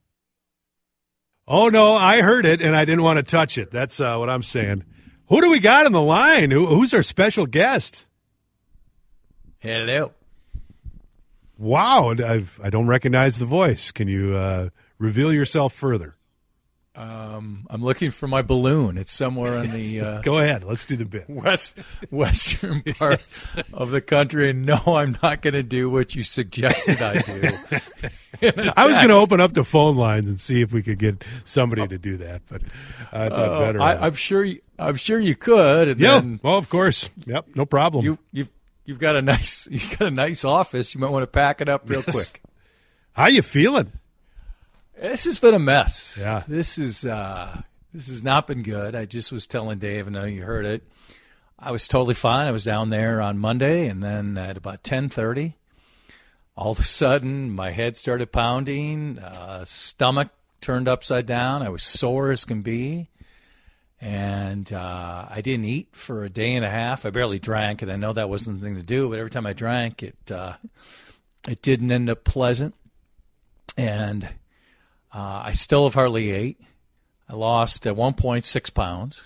Oh 1.47 1.69
no, 1.69 1.93
I 1.93 2.23
heard 2.23 2.47
it 2.47 2.63
and 2.63 2.75
I 2.75 2.85
didn't 2.85 3.03
want 3.03 3.19
to 3.19 3.23
touch 3.23 3.59
it. 3.59 3.71
That's 3.71 4.01
uh, 4.01 4.17
what 4.17 4.31
I'm 4.31 4.43
saying. 4.43 4.85
Who 5.29 5.41
do 5.41 5.51
we 5.51 5.61
got 5.61 5.87
on 5.87 5.93
the 5.93 6.01
line? 6.01 6.51
Who, 6.51 6.67
who's 6.67 6.95
our 6.95 7.03
special 7.03 7.47
guest? 7.47 8.07
Hello. 9.59 10.13
Wow, 11.59 12.15
I, 12.19 12.45
I 12.63 12.71
don't 12.71 12.87
recognize 12.87 13.39
the 13.39 13.47
voice. 13.47 13.91
Can 13.91 14.09
you 14.09 14.35
uh, 14.35 14.71
reveal 14.99 15.33
yourself 15.33 15.73
further? 15.73 16.17
Um, 16.97 17.67
I'm 17.71 17.83
looking 17.83 18.13
for 18.13 18.29
my 18.29 18.43
balloon. 18.43 18.97
It's 18.99 19.11
somewhere 19.11 19.59
in 19.65 19.73
the 19.73 20.01
uh, 20.01 20.21
Go 20.23 20.39
ahead. 20.39 20.63
Let's 20.63 20.85
do 20.85 20.95
the 20.97 21.05
bit. 21.05 21.29
west 21.29 21.77
western 22.11 22.83
part 22.99 23.47
of 23.73 23.91
the 23.91 24.01
country. 24.01 24.51
And 24.51 24.65
no, 24.65 24.79
I'm 24.87 25.19
not 25.21 25.43
going 25.43 25.55
to 25.55 25.65
do 25.65 25.91
what 25.91 26.15
you 26.15 26.23
suggested 26.23 27.03
I 27.03 27.19
do. 27.21 27.43
I 28.77 28.87
was 28.87 28.97
going 28.99 29.09
to 29.09 29.15
open 29.17 29.41
up 29.41 29.55
the 29.55 29.65
phone 29.65 29.97
lines 29.97 30.29
and 30.29 30.41
see 30.41 30.61
if 30.61 30.73
we 30.73 30.83
could 30.83 30.99
get 31.01 31.25
somebody 31.45 31.87
to 31.89 31.99
do 31.99 32.17
that, 32.19 32.43
but 32.49 32.63
I 33.13 33.29
thought 33.29 33.33
Uh, 33.33 33.59
better. 33.61 33.81
I, 33.83 33.95
I'm 33.97 34.15
sure. 34.15 34.45
You, 34.45 34.61
I'm 34.79 34.97
sure 34.97 35.19
you 35.19 35.35
could. 35.35 35.89
And 35.89 36.01
yeah, 36.01 36.21
then 36.21 36.41
well, 36.43 36.59
of 36.59 36.69
course. 36.69 37.11
Yep, 37.27 37.49
no 37.57 37.65
problem. 37.67 38.05
you 38.05 38.19
you've 38.33 38.51
you've 38.85 38.99
got 39.01 39.17
a 39.17 39.23
nice 39.23 39.67
you've 39.71 39.91
got 39.99 40.09
a 40.09 40.11
nice 40.13 40.45
office. 40.45 40.95
You 40.95 41.01
might 41.01 41.11
want 41.11 41.23
to 41.25 41.29
pack 41.29 41.61
it 41.61 41.69
up 41.69 41.89
real 41.91 42.03
Yes. 42.07 42.15
quick. 42.15 42.43
How 43.15 43.27
you 43.29 43.43
feeling? 43.43 43.93
This 45.01 45.25
has 45.25 45.39
been 45.39 45.55
a 45.55 45.59
mess. 45.59 46.17
Yeah. 46.19 46.45
This 46.47 46.79
is 46.79 47.05
uh, 47.05 47.63
this 47.93 48.09
has 48.09 48.23
not 48.23 48.47
been 48.47 48.63
good. 48.63 48.95
I 48.95 49.05
just 49.05 49.33
was 49.33 49.47
telling 49.47 49.79
Dave, 49.79 50.07
and 50.07 50.17
I 50.17 50.21
know 50.21 50.27
you 50.27 50.43
heard 50.43 50.67
it. 50.67 50.83
I 51.59 51.71
was 51.71 51.89
totally 51.89 52.15
fine. 52.15 52.47
I 52.47 52.53
was 52.53 52.65
down 52.65 52.91
there 52.91 53.21
on 53.21 53.39
Monday, 53.39 53.89
and 53.89 54.03
then 54.03 54.37
at 54.39 54.57
about 54.57 54.85
ten 54.85 55.09
thirty, 55.09 55.57
all 56.57 56.73
of 56.73 56.79
a 56.79 56.85
sudden 56.85 57.51
my 57.51 57.71
head 57.71 57.97
started 57.97 58.33
pounding, 58.33 59.19
uh, 59.19 59.65
stomach 59.65 60.29
turned 60.61 60.89
upside 60.89 61.27
down. 61.27 61.63
I 61.63 61.69
was 61.69 61.83
sore 61.83 62.31
as 62.31 62.45
can 62.45 62.63
be, 62.63 63.11
and 64.01 64.73
uh, 64.73 65.27
I 65.29 65.41
didn't 65.41 65.67
eat 65.67 65.89
for 65.93 66.25
a 66.25 66.31
day 66.31 66.55
and 66.55 66.65
a 66.65 66.71
half. 66.71 67.05
I 67.05 67.11
barely 67.11 67.39
drank, 67.39 67.83
and 67.83 67.91
I 67.91 67.97
know 67.97 68.13
that 68.13 68.29
wasn't 68.29 68.61
the 68.61 68.67
thing 68.67 68.77
to 68.77 68.83
do. 68.83 69.09
But 69.09 69.19
every 69.19 69.31
time 69.31 69.47
I 69.47 69.53
drank, 69.53 70.03
it 70.03 70.31
uh, 70.31 70.55
it 71.49 71.63
didn't 71.63 71.91
end 71.91 72.11
up 72.11 72.25
pleasant, 72.25 72.75
and 73.77 74.29
uh, 75.15 75.43
I 75.45 75.53
still 75.53 75.85
have 75.85 75.95
hardly 75.95 76.33
ate. 76.33 76.61
I 77.29 77.35
lost 77.35 77.87
at 77.87 77.97
one 77.97 78.15
point 78.15 78.45
six 78.45 78.69
pounds. 78.69 79.23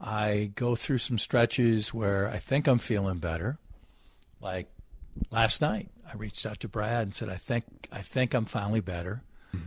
I 0.00 0.52
go 0.54 0.74
through 0.74 0.98
some 0.98 1.18
stretches 1.18 1.94
where 1.94 2.28
I 2.28 2.38
think 2.38 2.66
I'm 2.66 2.78
feeling 2.78 3.18
better. 3.18 3.58
Like 4.40 4.68
last 5.30 5.60
night, 5.60 5.88
I 6.06 6.16
reached 6.16 6.44
out 6.44 6.60
to 6.60 6.68
Brad 6.68 7.02
and 7.02 7.14
said, 7.14 7.28
"I 7.28 7.36
think 7.36 7.88
I 7.92 8.02
think 8.02 8.34
I'm 8.34 8.44
finally 8.44 8.80
better." 8.80 9.22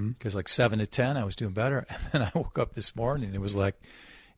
Because 0.10 0.36
like 0.36 0.48
seven 0.48 0.80
to 0.80 0.86
ten, 0.86 1.18
I 1.18 1.24
was 1.24 1.36
doing 1.36 1.54
better, 1.54 1.86
and 1.90 2.00
then 2.12 2.22
I 2.24 2.32
woke 2.38 2.60
up 2.60 2.74
this 2.74 2.96
morning 2.96 3.28
and 3.28 3.36
it 3.36 3.42
was 3.42 3.56
like 3.56 3.76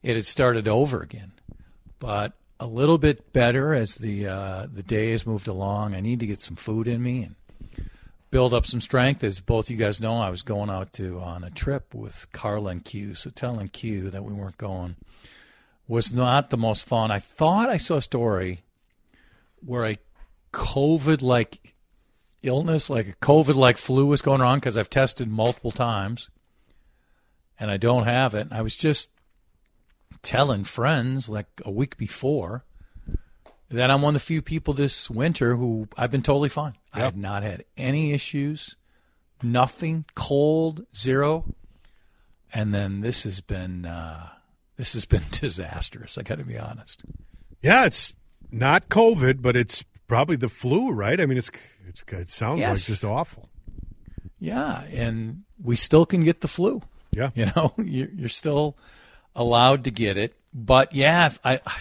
it 0.02 0.14
had 0.14 0.26
started 0.26 0.68
over 0.68 1.02
again. 1.02 1.32
But 1.98 2.32
a 2.60 2.66
little 2.66 2.98
bit 2.98 3.32
better 3.32 3.74
as 3.74 3.96
the 3.96 4.28
uh, 4.28 4.66
the 4.72 4.82
day 4.82 5.10
has 5.10 5.26
moved 5.26 5.48
along. 5.48 5.94
I 5.94 6.00
need 6.00 6.20
to 6.20 6.26
get 6.26 6.40
some 6.40 6.56
food 6.56 6.86
in 6.86 7.02
me 7.02 7.22
and 7.24 7.34
build 8.34 8.52
up 8.52 8.66
some 8.66 8.80
strength. 8.80 9.22
As 9.22 9.38
both 9.38 9.70
you 9.70 9.76
guys 9.76 10.00
know, 10.00 10.16
I 10.16 10.28
was 10.28 10.42
going 10.42 10.68
out 10.68 10.92
to 10.94 11.20
on 11.20 11.44
a 11.44 11.52
trip 11.52 11.94
with 11.94 12.26
Carla 12.32 12.72
and 12.72 12.84
Q. 12.84 13.14
So 13.14 13.30
telling 13.30 13.68
Q 13.68 14.10
that 14.10 14.24
we 14.24 14.32
weren't 14.32 14.58
going 14.58 14.96
was 15.86 16.12
not 16.12 16.50
the 16.50 16.56
most 16.56 16.84
fun. 16.84 17.12
I 17.12 17.20
thought 17.20 17.68
I 17.68 17.76
saw 17.76 17.98
a 17.98 18.02
story 18.02 18.64
where 19.64 19.84
a 19.84 19.98
COVID 20.52 21.22
like 21.22 21.76
illness, 22.42 22.90
like 22.90 23.06
a 23.06 23.24
COVID 23.24 23.54
like 23.54 23.78
flu, 23.78 24.04
was 24.06 24.20
going 24.20 24.40
on 24.40 24.58
because 24.58 24.76
I've 24.76 24.90
tested 24.90 25.28
multiple 25.28 25.70
times 25.70 26.28
and 27.60 27.70
I 27.70 27.76
don't 27.76 28.02
have 28.02 28.34
it. 28.34 28.48
I 28.50 28.62
was 28.62 28.74
just 28.74 29.10
telling 30.22 30.64
friends 30.64 31.28
like 31.28 31.46
a 31.64 31.70
week 31.70 31.96
before 31.96 32.64
that 33.70 33.90
I'm 33.90 34.02
one 34.02 34.14
of 34.14 34.20
the 34.20 34.26
few 34.26 34.42
people 34.42 34.74
this 34.74 35.10
winter 35.10 35.56
who 35.56 35.88
I've 35.96 36.10
been 36.10 36.22
totally 36.22 36.48
fine. 36.48 36.74
Yep. 36.94 36.94
I 36.94 36.98
have 37.00 37.16
not 37.16 37.42
had 37.42 37.64
any 37.76 38.12
issues, 38.12 38.76
nothing, 39.42 40.04
cold, 40.14 40.86
zero. 40.96 41.44
And 42.52 42.74
then 42.74 43.00
this 43.00 43.24
has 43.24 43.40
been 43.40 43.84
uh, 43.84 44.28
this 44.76 44.92
has 44.92 45.04
been 45.04 45.24
disastrous. 45.30 46.18
I 46.18 46.22
got 46.22 46.38
to 46.38 46.44
be 46.44 46.58
honest. 46.58 47.04
Yeah, 47.62 47.86
it's 47.86 48.14
not 48.50 48.88
COVID, 48.88 49.42
but 49.42 49.56
it's 49.56 49.84
probably 50.06 50.36
the 50.36 50.48
flu, 50.48 50.92
right? 50.92 51.20
I 51.20 51.26
mean, 51.26 51.38
it's, 51.38 51.50
it's 51.88 52.04
it 52.08 52.28
sounds 52.28 52.60
yes. 52.60 52.70
like 52.70 52.80
just 52.80 53.04
awful. 53.04 53.48
Yeah, 54.38 54.84
and 54.92 55.44
we 55.62 55.76
still 55.76 56.04
can 56.06 56.22
get 56.22 56.40
the 56.42 56.48
flu. 56.48 56.82
Yeah, 57.10 57.30
you 57.34 57.46
know, 57.46 57.74
you're 57.78 58.28
still 58.28 58.76
allowed 59.34 59.84
to 59.84 59.90
get 59.90 60.16
it, 60.16 60.34
but 60.52 60.92
yeah, 60.94 61.30
I 61.44 61.60
I 61.64 61.80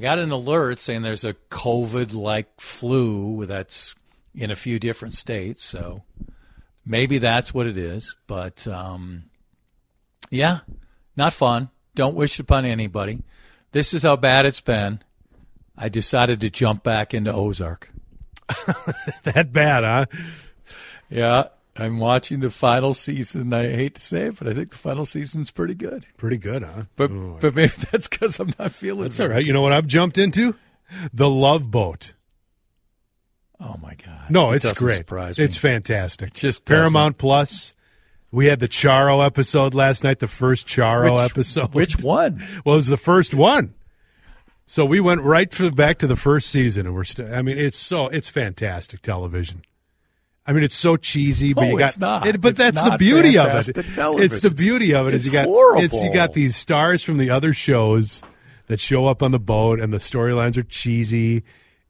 got 0.00 0.18
an 0.18 0.30
alert 0.30 0.80
saying 0.80 1.02
there's 1.02 1.24
a 1.24 1.34
COVID-like 1.50 2.60
flu 2.60 3.46
that's 3.46 3.94
in 4.34 4.50
a 4.50 4.56
few 4.56 4.78
different 4.78 5.14
states, 5.14 5.62
so 5.62 6.02
maybe 6.84 7.18
that's 7.18 7.54
what 7.54 7.66
it 7.66 7.76
is. 7.76 8.16
But 8.26 8.66
um, 8.66 9.24
yeah, 10.30 10.60
not 11.16 11.32
fun. 11.32 11.70
Don't 11.94 12.16
wish 12.16 12.38
it 12.38 12.42
upon 12.42 12.64
anybody. 12.64 13.22
This 13.72 13.94
is 13.94 14.02
how 14.02 14.16
bad 14.16 14.46
it's 14.46 14.60
been. 14.60 15.00
I 15.76 15.88
decided 15.88 16.40
to 16.40 16.50
jump 16.50 16.82
back 16.82 17.14
into 17.14 17.32
Ozark. 17.32 17.90
that 19.24 19.52
bad, 19.52 19.84
huh? 19.84 20.06
Yeah, 21.10 21.44
I'm 21.76 21.98
watching 21.98 22.40
the 22.40 22.50
final 22.50 22.94
season. 22.94 23.52
I 23.52 23.64
hate 23.64 23.96
to 23.96 24.00
say 24.00 24.26
it, 24.26 24.38
but 24.38 24.46
I 24.46 24.54
think 24.54 24.70
the 24.70 24.76
final 24.76 25.04
season's 25.04 25.50
pretty 25.50 25.74
good. 25.74 26.06
Pretty 26.16 26.36
good, 26.36 26.62
huh? 26.62 26.84
But 26.94 27.10
oh, 27.10 27.38
but 27.40 27.54
maybe 27.54 27.72
that's 27.90 28.06
because 28.06 28.38
I'm 28.38 28.52
not 28.58 28.72
feeling. 28.72 29.04
That's 29.04 29.18
all 29.20 29.28
right. 29.28 29.44
You 29.44 29.52
know 29.52 29.62
what 29.62 29.72
I've 29.72 29.86
jumped 29.86 30.18
into? 30.18 30.54
The 31.12 31.28
Love 31.28 31.70
Boat. 31.70 32.14
Oh 33.60 33.76
my 33.82 33.94
god! 33.94 34.30
No, 34.30 34.52
it 34.52 34.64
it's 34.64 34.78
great. 34.78 35.04
It's 35.10 35.56
fantastic. 35.56 36.28
It 36.28 36.34
just 36.34 36.64
Paramount 36.64 37.18
Plus. 37.18 37.72
We 38.30 38.46
had 38.46 38.58
the 38.58 38.68
Charo 38.68 39.24
episode 39.24 39.74
last 39.74 40.02
night, 40.02 40.18
the 40.18 40.26
first 40.26 40.66
Charo 40.66 41.12
which, 41.12 41.30
episode. 41.30 41.72
Which 41.74 42.00
one? 42.00 42.44
well, 42.64 42.74
it 42.74 42.78
was 42.78 42.88
the 42.88 42.96
first 42.96 43.32
one. 43.32 43.74
So 44.66 44.84
we 44.84 44.98
went 44.98 45.20
right 45.20 45.48
to, 45.52 45.70
back 45.70 45.98
to 45.98 46.08
the 46.08 46.16
first 46.16 46.48
season, 46.48 46.86
and 46.86 46.94
we're 46.94 47.04
still. 47.04 47.32
I 47.32 47.42
mean, 47.42 47.58
it's 47.58 47.78
so 47.78 48.08
it's 48.08 48.28
fantastic 48.28 49.02
television. 49.02 49.62
I 50.46 50.52
mean, 50.52 50.62
it's 50.62 50.74
so 50.74 50.96
cheesy, 50.96 51.54
but 51.54 51.64
oh, 51.64 51.70
you 51.70 51.78
got. 51.78 51.86
It's 51.86 51.98
not. 51.98 52.26
It, 52.26 52.40
but 52.40 52.50
it's 52.50 52.58
that's 52.58 52.82
the 52.82 52.98
beauty 52.98 53.38
of 53.38 53.68
it. 53.68 53.72
Television. 53.94 54.24
It's 54.24 54.40
the 54.40 54.50
beauty 54.50 54.94
of 54.94 55.06
it. 55.06 55.14
It's 55.14 55.22
is 55.22 55.26
you 55.28 55.32
got, 55.32 55.46
horrible. 55.46 55.82
It's, 55.82 55.94
you 55.94 56.12
got 56.12 56.34
these 56.34 56.54
stars 56.54 57.02
from 57.02 57.16
the 57.16 57.30
other 57.30 57.54
shows 57.54 58.22
that 58.66 58.78
show 58.78 59.06
up 59.06 59.22
on 59.22 59.30
the 59.30 59.38
boat, 59.38 59.80
and 59.80 59.92
the 59.92 59.98
storylines 59.98 60.58
are 60.58 60.62
cheesy, 60.62 61.44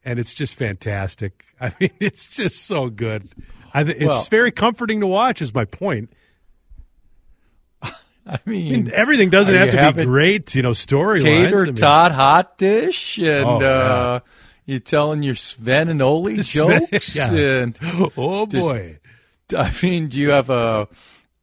and 0.05 0.19
it's 0.19 0.33
just 0.33 0.55
fantastic. 0.55 1.43
I 1.61 1.73
mean, 1.79 1.91
it's 1.99 2.27
just 2.27 2.65
so 2.65 2.89
good. 2.89 3.29
I 3.73 3.81
it's 3.81 4.05
well, 4.05 4.27
very 4.31 4.51
comforting 4.51 5.01
to 5.01 5.07
watch. 5.07 5.41
Is 5.41 5.53
my 5.53 5.65
point. 5.65 6.13
I 7.83 8.39
mean, 8.45 8.73
I 8.73 8.77
mean, 8.77 8.91
everything 8.93 9.31
doesn't 9.31 9.53
have 9.53 9.71
to 9.71 9.99
be 9.99 10.05
great, 10.05 10.55
you 10.55 10.61
know, 10.61 10.71
storylines. 10.71 11.23
Tater 11.23 11.63
I 11.63 11.65
mean, 11.65 11.75
tot 11.75 12.13
hot 12.13 12.57
dish, 12.57 13.17
and 13.17 13.45
oh, 13.45 13.59
uh, 13.59 14.19
you're 14.65 14.79
telling 14.79 15.23
your 15.23 15.35
Sven 15.35 15.89
and 15.89 16.01
Ole 16.01 16.37
jokes, 16.39 17.15
yeah. 17.31 17.31
and 17.31 17.77
oh 18.17 18.45
boy, 18.45 18.99
I 19.55 19.73
mean, 19.81 20.07
do 20.07 20.19
you 20.19 20.31
have 20.31 20.49
a 20.49 20.87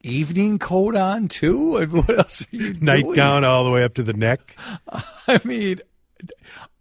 evening 0.02 0.58
coat 0.58 0.96
on 0.96 1.28
too? 1.28 1.78
I 1.78 1.86
mean, 1.86 2.02
what 2.02 2.18
else 2.18 2.42
are 2.42 2.56
you 2.56 2.74
Nightgown 2.74 3.44
all 3.44 3.64
the 3.64 3.70
way 3.70 3.84
up 3.84 3.94
to 3.94 4.02
the 4.02 4.12
neck. 4.12 4.56
I 5.28 5.40
mean, 5.44 5.80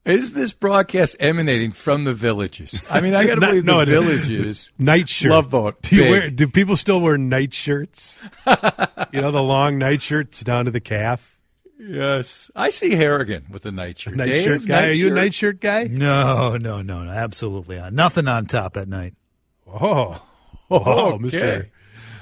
is 0.05 0.33
this 0.33 0.53
broadcast 0.53 1.15
emanating 1.19 1.71
from 1.71 2.05
the 2.05 2.13
villages? 2.13 2.83
I 2.89 3.01
mean, 3.01 3.13
I 3.13 3.25
got 3.25 3.35
to 3.35 3.41
believe 3.41 3.65
no, 3.65 3.85
the 3.85 3.91
villages. 3.91 4.71
Night 4.79 5.09
shirt. 5.09 5.31
Love 5.31 5.49
boat. 5.51 5.81
Do, 5.83 5.95
you 5.95 6.09
wear, 6.09 6.29
do 6.29 6.47
people 6.47 6.75
still 6.75 7.01
wear 7.01 7.17
night 7.17 7.53
shirts? 7.53 8.17
you 9.11 9.21
know, 9.21 9.31
the 9.31 9.43
long 9.43 9.77
night 9.77 10.01
shirts 10.01 10.41
down 10.41 10.65
to 10.65 10.71
the 10.71 10.79
calf? 10.79 11.37
Yes. 11.83 12.51
I 12.55 12.69
see 12.69 12.91
Harrigan 12.95 13.45
with 13.49 13.63
the 13.63 13.71
night 13.71 13.97
shirt. 13.99 14.15
Night 14.15 14.25
Dave, 14.25 14.43
shirt 14.43 14.67
guy. 14.67 14.81
Night 14.81 14.89
Are 14.89 14.93
you 14.93 15.07
a 15.07 15.11
nightshirt 15.15 15.59
guy? 15.59 15.85
No, 15.85 16.57
no, 16.57 16.81
no, 16.81 17.03
no. 17.03 17.11
Absolutely 17.11 17.77
not. 17.77 17.91
Nothing 17.93 18.27
on 18.27 18.45
top 18.45 18.77
at 18.77 18.87
night. 18.87 19.15
Oh. 19.67 20.23
Oh, 20.73 21.15
okay. 21.15 21.17
Mr. 21.27 21.67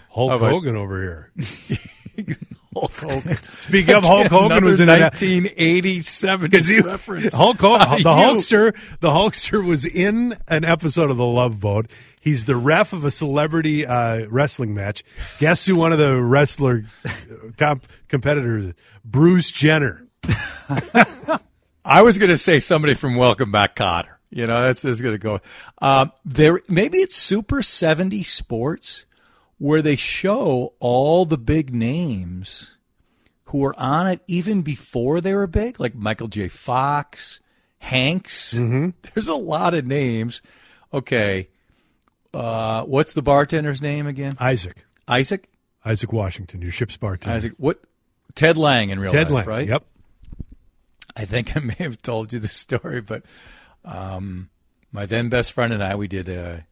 Hulk 0.10 0.32
about- 0.34 0.50
Hogan 0.50 0.76
over 0.76 1.00
here. 1.00 1.32
Hulk 2.74 2.92
Hogan. 2.94 3.38
Speaking 3.58 3.94
of 3.94 4.04
Hulk 4.04 4.26
Hogan 4.32 4.46
Another 4.54 4.66
was 4.66 4.80
in 4.80 4.90
an 4.90 5.00
1987 5.02 6.52
he- 6.52 6.80
reference. 6.82 7.34
Hulk 7.36 7.60
Hogan, 7.60 7.88
the 7.92 7.98
You- 7.98 8.04
Hulkster, 8.06 8.76
the 9.02 9.10
Hulkster 9.10 9.64
was 9.64 9.86
in 9.86 10.36
an 10.48 10.66
episode 10.66 11.12
of 11.12 11.18
The 11.18 11.26
Love 11.28 11.60
Boat. 11.60 11.92
He's 12.20 12.46
the 12.46 12.56
ref 12.56 12.92
of 12.94 13.06
a 13.06 13.12
celebrity 13.12 13.86
uh, 13.86 14.28
wrestling 14.30 14.74
match. 14.74 15.04
Guess 15.40 15.66
who 15.66 15.76
one 15.76 15.94
of 15.94 16.00
the 16.00 16.22
wrestler 16.22 16.84
uh, 17.06 17.12
comp- 17.58 17.88
competitors? 18.08 18.74
Bruce 19.06 19.52
Jenner. 19.52 20.06
I 21.86 22.02
was 22.02 22.18
going 22.18 22.30
to 22.30 22.38
say 22.38 22.60
somebody 22.60 22.94
from 22.94 23.16
Welcome 23.16 23.52
Back, 23.52 23.76
Kotter. 23.76 24.16
You 24.30 24.46
know, 24.46 24.62
that's, 24.64 24.82
that's 24.82 25.02
going 25.02 25.16
to 25.16 25.18
go. 25.18 25.40
Um, 25.82 26.12
there, 26.26 26.62
maybe 26.68 27.00
it's 27.00 27.16
Super 27.16 27.62
70 27.62 28.24
Sports 28.24 29.06
where 29.58 29.82
they 29.82 29.96
show 29.96 30.74
all 30.80 31.26
the 31.26 31.38
big 31.38 31.74
names 31.74 32.78
who 33.46 33.60
were 33.60 33.76
on 33.80 34.08
it 34.08 34.22
even 34.28 34.62
before 34.62 35.22
they 35.22 35.34
were 35.34 35.48
big, 35.48 35.80
like 35.80 35.96
Michael 35.96 36.28
J. 36.28 36.48
Fox, 36.48 37.40
Hanks. 37.80 38.54
Mm-hmm. 38.56 38.90
There's 39.14 39.28
a 39.28 39.34
lot 39.36 39.74
of 39.74 39.86
names. 39.86 40.42
Okay. 40.94 41.50
Uh, 42.34 42.84
what's 42.84 43.14
the 43.14 43.22
bartender's 43.24 43.82
name 43.82 44.08
again? 44.08 44.34
Isaac. 44.40 44.86
Isaac? 45.08 45.50
Isaac 45.84 46.12
Washington, 46.14 46.62
your 46.62 46.72
ship's 46.72 46.98
bartender. 46.98 47.36
Isaac. 47.36 47.54
What? 47.58 47.80
Ted 48.36 48.58
Lange 48.58 48.92
in 48.92 49.00
real 49.00 49.12
Ted 49.12 49.32
life, 49.32 49.48
Lange. 49.48 49.58
right? 49.58 49.68
Yep. 49.68 49.86
I 51.16 51.26
think 51.26 51.56
I 51.58 51.60
may 51.60 51.76
have 51.80 52.02
told 52.02 52.32
you 52.32 52.40
the 52.40 52.48
story, 52.48 53.02
but 53.02 53.24
um, 53.84 54.50
my 54.92 55.06
then 55.06 55.30
best 55.30 55.52
friend 55.54 55.74
and 55.74 55.84
I, 55.84 55.96
we 55.96 56.08
did 56.08 56.30
a 56.30 56.66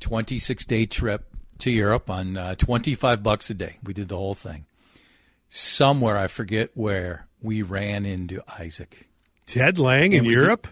26 0.00 0.64
day 0.66 0.86
trip 0.86 1.26
to 1.58 1.70
Europe 1.70 2.08
on 2.08 2.36
uh, 2.36 2.54
25 2.54 3.22
bucks 3.22 3.50
a 3.50 3.54
day. 3.54 3.78
We 3.82 3.92
did 3.92 4.08
the 4.08 4.16
whole 4.16 4.34
thing. 4.34 4.66
Somewhere, 5.48 6.16
I 6.16 6.28
forget 6.28 6.70
where, 6.74 7.26
we 7.42 7.62
ran 7.62 8.06
into 8.06 8.40
Isaac. 8.58 9.08
Ted 9.46 9.78
Lange 9.78 10.12
in 10.12 10.18
And 10.18 10.26
we 10.28 10.34
Europe? 10.34 10.68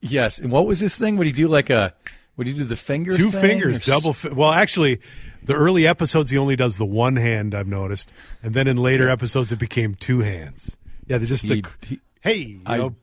Yes. 0.00 0.38
And 0.38 0.52
what 0.52 0.66
was 0.66 0.80
this 0.80 0.98
thing? 0.98 1.16
Would 1.16 1.26
he 1.26 1.32
do 1.32 1.48
like 1.48 1.70
a, 1.70 1.94
would 2.40 2.48
you 2.48 2.54
do 2.54 2.64
the 2.64 2.74
finger 2.76 3.14
Two 3.16 3.30
fingers, 3.30 3.86
or 3.86 3.90
double. 3.92 4.12
Fi- 4.14 4.30
well, 4.30 4.50
actually, 4.50 5.00
the 5.42 5.52
early 5.52 5.86
episodes 5.86 6.30
he 6.30 6.38
only 6.38 6.56
does 6.56 6.78
the 6.78 6.86
one 6.86 7.16
hand. 7.16 7.54
I've 7.54 7.66
noticed, 7.68 8.10
and 8.42 8.54
then 8.54 8.66
in 8.66 8.78
later 8.78 9.10
episodes 9.10 9.52
it 9.52 9.58
became 9.58 9.94
two 9.94 10.20
hands. 10.20 10.74
Yeah, 11.06 11.18
they're 11.18 11.26
just 11.26 11.44
He- 11.44 11.60
the 11.60 11.68
he- 11.86 12.00
hey, 12.22 12.36
you 12.38 12.60
I- 12.64 12.78
know, 12.78 12.96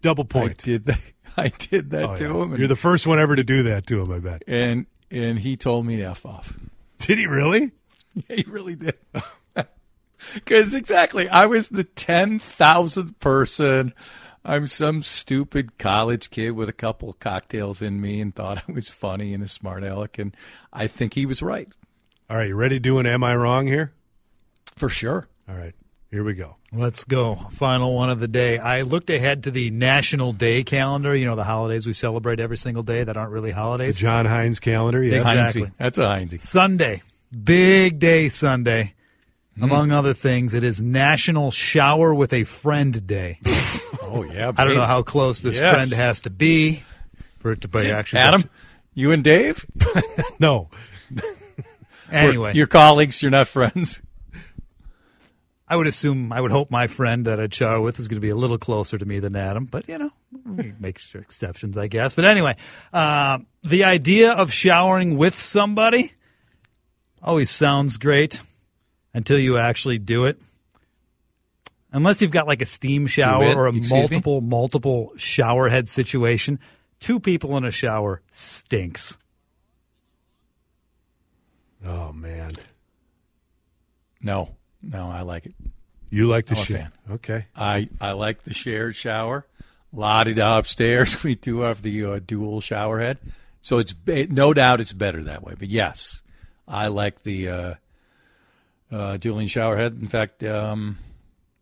double 0.00 0.22
I 0.22 0.26
point. 0.32 0.58
did 0.58 0.84
that. 0.86 1.00
I 1.36 1.48
did 1.48 1.90
that 1.90 2.10
Oh, 2.10 2.16
to 2.16 2.24
yeah. 2.24 2.42
him. 2.44 2.56
You're 2.56 2.68
the 2.68 2.76
first 2.76 3.04
one 3.04 3.18
ever 3.18 3.34
to 3.34 3.42
do 3.42 3.64
that 3.64 3.86
to 3.88 4.00
him. 4.00 4.12
I 4.12 4.18
bet. 4.20 4.42
and, 4.46 4.86
and 5.10 5.40
he 5.40 5.56
told 5.56 5.84
me 5.86 5.96
to 5.96 6.02
F 6.04 6.24
off. 6.24 6.56
Did 6.98 7.18
he 7.18 7.26
really? 7.26 7.72
Yeah, 8.14 8.36
he 8.36 8.44
really 8.46 8.76
did. 8.76 8.94
Because 10.34 10.72
exactly, 10.74 11.28
I 11.28 11.46
was 11.46 11.68
the 11.68 11.82
ten 11.82 12.38
thousandth 12.38 13.18
person. 13.18 13.92
I'm 14.44 14.66
some 14.66 15.02
stupid 15.02 15.78
college 15.78 16.30
kid 16.30 16.52
with 16.52 16.68
a 16.68 16.72
couple 16.72 17.08
of 17.10 17.18
cocktails 17.20 17.80
in 17.80 18.00
me 18.00 18.20
and 18.20 18.34
thought 18.34 18.62
I 18.68 18.72
was 18.72 18.88
funny 18.88 19.32
and 19.34 19.42
a 19.42 19.48
smart 19.48 19.84
aleck, 19.84 20.18
and 20.18 20.36
I 20.72 20.86
think 20.88 21.14
he 21.14 21.26
was 21.26 21.42
right 21.42 21.68
All 22.28 22.36
right, 22.36 22.48
you 22.48 22.56
ready 22.56 22.76
to 22.76 22.80
do 22.80 22.98
an 22.98 23.06
Am 23.06 23.22
I 23.22 23.34
Wrong 23.36 23.66
here? 23.66 23.92
for 24.76 24.88
sure. 24.88 25.28
All 25.48 25.54
right, 25.54 25.74
here 26.10 26.24
we 26.24 26.34
go. 26.34 26.56
Let's 26.72 27.04
go. 27.04 27.34
Final 27.34 27.94
one 27.94 28.08
of 28.10 28.20
the 28.20 28.28
day. 28.28 28.58
I 28.58 28.82
looked 28.82 29.10
ahead 29.10 29.42
to 29.44 29.50
the 29.50 29.70
National 29.70 30.32
Day 30.32 30.64
calendar, 30.64 31.14
you 31.14 31.26
know, 31.26 31.36
the 31.36 31.44
holidays 31.44 31.86
we 31.86 31.92
celebrate 31.92 32.40
every 32.40 32.56
single 32.56 32.82
day 32.82 33.04
that 33.04 33.16
aren't 33.16 33.32
really 33.32 33.50
The 33.50 33.56
holidays. 33.56 33.98
John 33.98 34.24
Hines 34.24 34.58
calendar. 34.60 35.02
Yes. 35.02 35.18
Exactly. 35.18 35.60
Heinze. 35.62 35.74
That's 35.78 35.98
a 35.98 36.06
Heinze. 36.08 36.42
Sunday. 36.48 37.02
Big 37.44 37.98
day 37.98 38.28
Sunday. 38.28 38.94
Among 39.60 39.92
other 39.92 40.14
things, 40.14 40.54
it 40.54 40.64
is 40.64 40.80
National 40.80 41.50
Shower 41.50 42.14
with 42.14 42.32
a 42.32 42.44
Friend 42.44 43.06
Day. 43.06 43.38
Oh 44.04 44.24
yeah, 44.24 44.52
I 44.58 44.64
don't 44.66 44.74
know 44.74 44.84
how 44.84 45.02
close 45.02 45.40
this 45.40 45.58
Yes. 45.58 45.72
friend 45.74 45.90
has 45.92 46.20
to 46.22 46.30
be 46.30 46.82
for 47.38 47.52
it 47.52 47.62
to 47.62 47.68
be 47.68 47.90
actually. 47.90 48.20
Adam, 48.20 48.44
you 48.92 49.10
and 49.12 49.24
Dave. 49.24 49.64
No. 50.38 50.68
Anyway, 52.10 52.52
your 52.54 52.66
colleagues. 52.66 53.22
You're 53.22 53.30
not 53.30 53.48
friends. 53.48 54.02
I 55.66 55.76
would 55.76 55.86
assume, 55.86 56.30
I 56.30 56.40
would 56.42 56.50
hope 56.50 56.70
my 56.70 56.86
friend 56.88 57.24
that 57.24 57.40
I'd 57.40 57.54
shower 57.54 57.80
with 57.80 57.98
is 57.98 58.06
going 58.08 58.16
to 58.16 58.20
be 58.20 58.28
a 58.28 58.34
little 58.36 58.58
closer 58.58 58.98
to 58.98 59.04
me 59.06 59.18
than 59.18 59.34
Adam, 59.34 59.64
but 59.64 59.88
you 59.88 59.96
know, 59.96 60.10
we 60.44 60.74
make 60.80 60.98
sure 60.98 61.22
exceptions, 61.22 61.78
I 61.78 61.86
guess. 61.86 62.12
But 62.12 62.26
anyway, 62.26 62.56
uh, 62.92 63.38
the 63.64 63.84
idea 63.84 64.32
of 64.32 64.52
showering 64.52 65.16
with 65.16 65.40
somebody 65.40 66.12
always 67.22 67.48
sounds 67.48 67.96
great 67.96 68.42
until 69.14 69.38
you 69.38 69.58
actually 69.58 69.98
do 69.98 70.24
it. 70.26 70.40
Unless 71.92 72.22
you've 72.22 72.30
got 72.30 72.46
like 72.46 72.62
a 72.62 72.66
steam 72.66 73.06
shower 73.06 73.54
or 73.54 73.66
a 73.66 73.70
Excuse 73.70 73.90
me? 73.92 73.98
multiple, 73.98 74.40
multiple 74.40 75.12
shower 75.18 75.68
head 75.68 75.88
situation, 75.88 76.58
two 77.00 77.20
people 77.20 77.56
in 77.58 77.64
a 77.64 77.70
shower 77.70 78.22
stinks. 78.30 79.18
Oh 81.84 82.12
man. 82.12 82.50
No, 84.22 84.50
no, 84.82 85.10
I 85.10 85.22
like 85.22 85.46
it. 85.46 85.54
You 86.10 86.28
like 86.28 86.46
the 86.46 86.54
I'm 86.56 86.62
a 86.62 86.64
shit. 86.64 86.76
fan. 86.76 86.92
Okay. 87.10 87.46
I 87.56 87.88
I 88.00 88.12
like 88.12 88.44
the 88.44 88.54
shared 88.54 88.94
shower. 88.96 89.46
Lottie 89.92 90.34
da 90.34 90.58
upstairs. 90.58 91.22
We 91.24 91.34
do 91.34 91.60
have 91.60 91.82
the 91.82 92.04
uh, 92.04 92.20
dual 92.24 92.60
shower 92.60 93.00
head, 93.00 93.18
so 93.60 93.78
it's 93.78 93.94
no 94.06 94.54
doubt 94.54 94.80
it's 94.80 94.92
better 94.92 95.22
that 95.24 95.42
way. 95.42 95.54
But 95.58 95.68
yes, 95.68 96.22
I 96.68 96.86
like 96.86 97.22
the 97.22 97.48
uh, 97.48 97.74
uh, 98.92 99.16
dueling 99.16 99.48
shower 99.48 99.76
head. 99.76 99.98
In 100.00 100.08
fact, 100.08 100.44
um, 100.44 100.98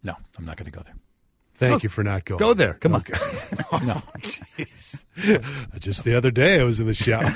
no, 0.03 0.15
I'm 0.39 0.45
not 0.45 0.57
going 0.57 0.71
to 0.71 0.77
go 0.77 0.83
there. 0.83 0.95
Thank 1.55 1.83
you 1.83 1.89
for 1.91 2.03
not 2.03 2.25
going. 2.25 2.39
Go 2.39 2.55
there. 2.55 2.75
Come 2.75 2.95
on. 2.95 3.05
No, 3.87 4.03
Just 5.79 6.05
the 6.05 6.15
other 6.17 6.31
day, 6.31 6.61
I 6.61 6.65
was 6.65 6.81
in 6.81 6.87
the 6.87 6.95
shower. 6.95 7.33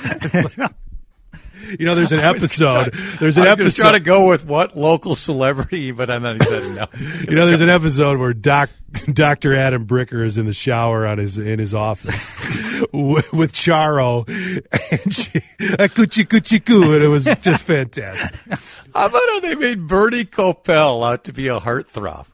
You 1.79 1.85
know, 1.85 1.95
there's 1.95 2.11
an 2.11 2.19
episode. 2.23 2.91
try- 2.93 3.01
There's 3.19 3.37
an 3.37 3.43
I 3.47 3.49
was 3.51 3.57
gonna 3.57 3.63
episode. 3.67 3.81
try 3.81 3.91
to 3.93 3.99
go 3.99 4.27
with 4.27 4.45
what 4.45 4.75
local 4.77 5.15
celebrity, 5.15 5.91
but 5.91 6.09
I'm 6.11 6.23
not 6.23 6.41
said 6.41 6.75
no. 6.75 6.87
You 7.29 7.35
know, 7.35 7.47
there's 7.47 7.61
an 7.61 7.69
episode 7.69 8.19
where 8.19 8.33
Doc, 8.33 8.69
Dr. 9.13 9.55
Adam 9.55 9.85
Bricker 9.87 10.23
is 10.25 10.37
in 10.37 10.45
the 10.45 10.53
shower 10.53 11.05
on 11.07 11.17
his 11.17 11.37
in 11.37 11.59
his 11.59 11.73
office 11.73 12.59
with, 12.93 13.31
with 13.33 13.51
Charo, 13.53 14.27
and 14.27 15.13
she, 15.13 15.39
a 15.73 15.89
coochie 15.89 16.25
coochie 16.25 16.63
coo, 16.65 16.93
and 16.93 17.03
it 17.03 17.07
was 17.07 17.25
just 17.41 17.63
fantastic. 17.63 18.59
How 18.93 19.07
about 19.07 19.21
how 19.27 19.39
they 19.41 19.55
made 19.55 19.87
Bernie 19.87 20.25
Kopell 20.25 21.05
out 21.05 21.23
to 21.25 21.33
be 21.33 21.47
a 21.47 21.59
heartthrob? 21.59 22.27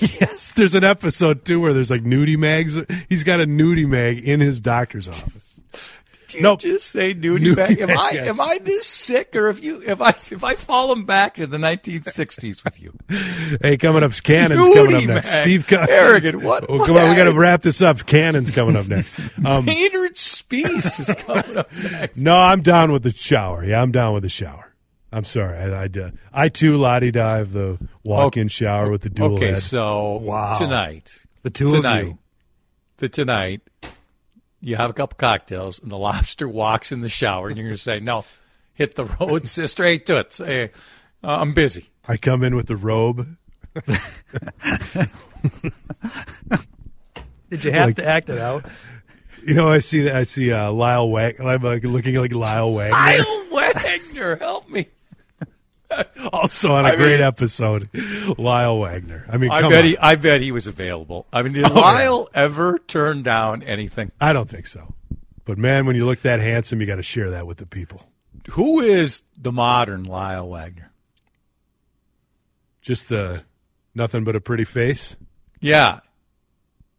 yes, 0.00 0.52
there's 0.52 0.74
an 0.74 0.84
episode 0.84 1.44
too 1.44 1.60
where 1.60 1.72
there's 1.72 1.90
like 1.90 2.02
nudie 2.02 2.36
mags. 2.36 2.78
He's 3.08 3.24
got 3.24 3.40
a 3.40 3.46
nudie 3.46 3.86
mag 3.88 4.18
in 4.18 4.40
his 4.40 4.60
doctor's 4.60 5.08
office. 5.08 5.59
You 6.34 6.42
Nope. 6.42 6.60
just 6.60 6.88
say 6.88 7.14
nudie, 7.14 7.38
Nudie 7.52 7.56
bag? 7.56 7.80
Am 7.80 7.90
I 7.90 8.10
yes. 8.12 8.28
am 8.28 8.40
I 8.40 8.58
this 8.62 8.86
sick, 8.86 9.34
or 9.36 9.48
if 9.48 9.62
you 9.62 9.82
if 9.86 10.00
I 10.00 10.10
if 10.10 10.42
I 10.44 10.54
fall 10.54 10.80
fallen 10.88 11.04
back 11.04 11.34
to 11.34 11.46
the 11.46 11.58
1960s 11.58 12.64
with 12.64 12.80
you? 12.80 12.94
Hey, 13.60 13.76
coming 13.76 14.02
up, 14.02 14.12
Cannon's 14.22 14.58
coming 14.74 14.94
up 14.96 15.04
next. 15.04 15.30
mag. 15.32 15.42
Steve, 15.42 15.66
Con- 15.66 15.86
Arrogant, 15.90 16.42
what- 16.42 16.64
Oh, 16.68 16.84
come 16.84 16.96
on, 16.96 17.10
we 17.10 17.16
got 17.16 17.24
to 17.24 17.32
wrap 17.38 17.62
this 17.62 17.82
up. 17.82 18.06
Cannon's 18.06 18.50
coming 18.50 18.76
up 18.76 18.86
next. 18.88 19.18
Um, 19.44 19.64
Maynard 19.64 20.14
Speece 20.14 21.00
is 21.00 21.14
coming 21.24 21.56
up 21.56 21.72
next. 21.92 22.18
no, 22.18 22.34
I'm 22.36 22.62
down 22.62 22.92
with 22.92 23.02
the 23.02 23.12
shower. 23.12 23.64
Yeah, 23.64 23.82
I'm 23.82 23.90
down 23.90 24.14
with 24.14 24.22
the 24.22 24.28
shower. 24.28 24.74
I'm 25.12 25.24
sorry. 25.24 25.56
I, 25.58 25.84
I, 25.84 25.84
uh, 25.86 26.10
I 26.32 26.48
too, 26.50 26.76
Lottie 26.76 27.10
dive 27.10 27.52
the 27.52 27.78
walk-in 28.04 28.48
shower 28.48 28.90
with 28.90 29.02
the 29.02 29.08
dual 29.08 29.34
Okay, 29.36 29.48
head. 29.48 29.58
so 29.58 30.16
Wow. 30.22 30.54
tonight, 30.54 31.24
The 31.42 31.50
two 31.50 31.66
of 31.66 31.72
tonight, 31.72 32.04
you. 32.06 32.18
the 32.98 33.08
tonight, 33.08 33.62
you 34.60 34.76
have 34.76 34.90
a 34.90 34.92
couple 34.92 35.16
cocktails, 35.16 35.80
and 35.80 35.90
the 35.90 35.98
lobster 36.08 36.48
walks 36.48 36.92
in 36.92 37.00
the 37.00 37.08
shower, 37.08 37.48
and 37.48 37.56
you're 37.56 37.66
going 37.66 37.76
to 37.76 37.80
say, 37.82 38.00
"No, 38.00 38.24
hit 38.74 38.96
the 38.96 39.04
road, 39.06 39.46
sister, 39.48 39.66
straight 39.68 40.06
to 40.06 40.18
it." 40.20 40.32
Say, 40.34 40.70
uh, 41.24 41.38
"I'm 41.40 41.52
busy." 41.52 41.88
I 42.08 42.16
come 42.16 42.42
in 42.42 42.56
with 42.56 42.66
the 42.66 42.76
robe. 42.76 43.36
Did 47.50 47.64
you 47.64 47.72
have 47.72 47.86
Like- 47.88 47.96
to 47.96 48.06
act 48.06 48.28
it 48.30 48.38
out? 48.38 48.64
You 49.46 49.54
know, 49.54 49.68
I 49.70 49.78
see 49.78 50.02
that. 50.02 50.16
I 50.16 50.24
see 50.24 50.52
uh, 50.52 50.70
Lyle 50.70 51.08
Wag. 51.08 51.40
I'm 51.40 51.62
like 51.62 51.82
looking 51.84 52.14
like 52.16 52.32
Lyle 52.32 52.72
Waggoner. 52.74 53.24
Kyle 53.24 53.46
Waggoner, 53.50 54.36
help 54.36 54.68
me! 54.68 54.86
also 56.32 56.74
on 56.74 56.84
a 56.84 56.88
I 56.88 56.96
great 56.96 57.14
mean- 57.20 57.22
episode, 57.22 57.88
Lyle 58.38 58.78
Waggoner. 58.78 59.26
I 59.28 59.36
mean, 59.36 59.50
I 59.50 59.62
bet 59.62 59.78
on. 59.80 59.84
he. 59.84 59.98
I 59.98 60.14
bet 60.16 60.40
he 60.40 60.52
was 60.52 60.66
available. 60.66 61.26
I 61.32 61.42
mean, 61.42 61.52
did 61.54 61.64
Oh, 61.66 61.74
yeah. 61.74 61.80
Lyle 61.80 62.28
ever 62.34 62.78
turn 62.78 63.22
down 63.22 63.62
anything? 63.62 64.12
I 64.20 64.32
don't 64.32 64.48
think 64.48 64.66
so. 64.66 64.94
But 65.44 65.58
man, 65.58 65.86
when 65.86 65.96
you 65.96 66.04
look 66.06 66.20
that 66.20 66.40
handsome, 66.40 66.80
you 66.80 66.86
got 66.86 66.96
to 66.96 67.02
share 67.02 67.30
that 67.30 67.46
with 67.46 67.58
the 67.58 67.66
people. 67.66 68.08
Who 68.52 68.80
is 68.80 69.22
the 69.36 69.52
modern 69.52 70.04
Lyle 70.04 70.48
Waggoner? 70.48 70.92
Just 72.82 73.08
the 73.08 73.42
nothing 73.94 74.24
but 74.24 74.36
a 74.36 74.40
pretty 74.40 74.64
face. 74.64 75.16
Yeah, 75.60 76.00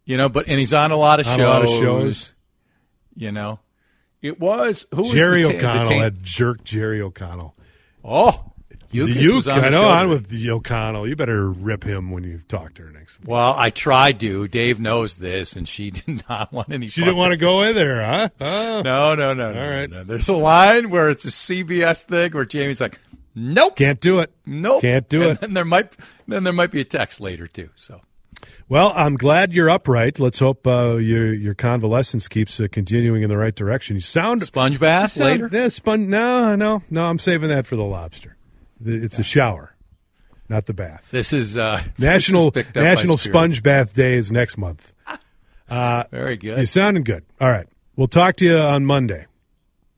you 0.05 0.17
know, 0.17 0.29
but 0.29 0.47
and 0.47 0.59
he's 0.59 0.73
on 0.73 0.91
a 0.91 0.95
lot 0.97 1.19
of 1.19 1.27
On 1.27 1.37
shows. 1.37 1.45
a 1.45 1.49
lot 1.49 1.63
of 1.63 1.69
shows. 1.69 2.31
You 3.15 3.31
know, 3.31 3.59
it 4.21 4.39
was 4.39 4.85
who 4.93 5.01
was 5.03 5.11
Jerry 5.11 5.43
the 5.43 5.53
ta- 5.59 5.73
the 5.73 5.79
O'Connell 5.81 5.99
had 5.99 6.23
jerk 6.23 6.63
Jerry 6.63 7.01
O'Connell. 7.01 7.55
Oh, 8.03 8.50
Was 8.93 9.15
Uke, 9.15 9.47
on 9.47 9.63
I 9.63 9.69
know 9.69 9.81
show 9.81 9.87
on 9.89 10.01
today. 10.03 10.13
with 10.13 10.27
the 10.29 10.49
O'Connell. 10.51 11.07
You 11.07 11.15
better 11.15 11.49
rip 11.49 11.83
him 11.83 12.11
when 12.11 12.23
you 12.23 12.39
talk 12.47 12.73
to 12.75 12.83
her 12.83 12.89
next 12.91 13.19
week. 13.19 13.29
Well, 13.29 13.53
I 13.57 13.69
tried 13.69 14.19
to. 14.21 14.47
Dave 14.47 14.79
knows 14.79 15.17
this, 15.17 15.55
and 15.55 15.67
she 15.67 15.91
did 15.91 16.23
not 16.29 16.51
want 16.51 16.71
any. 16.71 16.87
She 16.87 17.01
didn't 17.01 17.17
want 17.17 17.31
to 17.31 17.37
go 17.37 17.61
in 17.61 17.75
there, 17.75 18.03
huh? 18.05 18.29
Oh. 18.41 18.81
No, 18.83 19.15
no, 19.15 19.33
no, 19.33 19.53
no. 19.53 19.61
All 19.63 19.69
right. 19.69 19.89
no. 19.89 20.03
There's 20.03 20.29
a 20.29 20.33
line 20.33 20.89
where 20.89 21.09
it's 21.09 21.25
a 21.25 21.29
CBS 21.29 22.03
thing 22.05 22.31
where 22.31 22.45
Jamie's 22.45 22.81
like, 22.81 22.99
"Nope, 23.35 23.75
Can't 23.77 23.99
do 24.01 24.19
it. 24.19 24.31
nope, 24.45 24.81
Can't 24.81 25.07
do 25.07 25.21
and 25.21 25.31
it. 25.31 25.41
Then 25.41 25.53
there 25.53 25.65
might, 25.65 25.95
then 26.27 26.43
there 26.43 26.53
might 26.53 26.71
be 26.71 26.81
a 26.81 26.85
text 26.85 27.21
later 27.21 27.47
too. 27.47 27.69
So 27.75 28.01
Well, 28.67 28.91
I'm 28.95 29.15
glad 29.17 29.53
you're 29.53 29.69
upright. 29.69 30.19
Let's 30.19 30.39
hope 30.39 30.65
uh, 30.67 30.97
your 30.97 31.33
your 31.33 31.53
convalescence 31.53 32.27
keeps 32.27 32.59
uh, 32.59 32.67
continuing 32.71 33.23
in 33.23 33.29
the 33.29 33.37
right 33.37 33.55
direction. 33.55 33.95
You 33.95 34.01
sound 34.01 34.43
sponge 34.43 34.79
bath 34.79 35.11
sound, 35.11 35.41
later. 35.41 35.49
Yeah, 35.51 35.67
spon- 35.69 36.09
no, 36.09 36.55
no, 36.55 36.83
no. 36.89 37.05
I'm 37.05 37.19
saving 37.19 37.49
that 37.49 37.65
for 37.67 37.75
the 37.75 37.83
lobster. 37.85 38.35
The- 38.83 39.03
It's 39.03 39.19
a 39.19 39.23
shower, 39.23 39.75
not 40.49 40.65
the 40.65 40.73
bath. 40.73 41.07
This 41.11 41.33
is 41.33 41.57
uh, 41.57 41.81
National 41.97 42.51
this 42.51 42.61
is 42.61 42.65
picked 42.67 42.77
up 42.77 42.81
by 42.83 42.89
National 42.89 43.17
Sponge 43.17 43.63
Bath 43.63 43.93
Day 43.93 44.13
is 44.15 44.31
next 44.31 44.57
month. 44.57 44.91
Very 45.69 46.37
good. 46.37 46.57
You're 46.57 46.65
sounding 46.65 47.03
good. 47.03 47.23
All 47.39 47.49
right, 47.49 47.67
we'll 47.95 48.07
talk 48.07 48.35
to 48.37 48.45
you 48.45 48.57
on 48.57 48.85
Monday. 48.85 49.25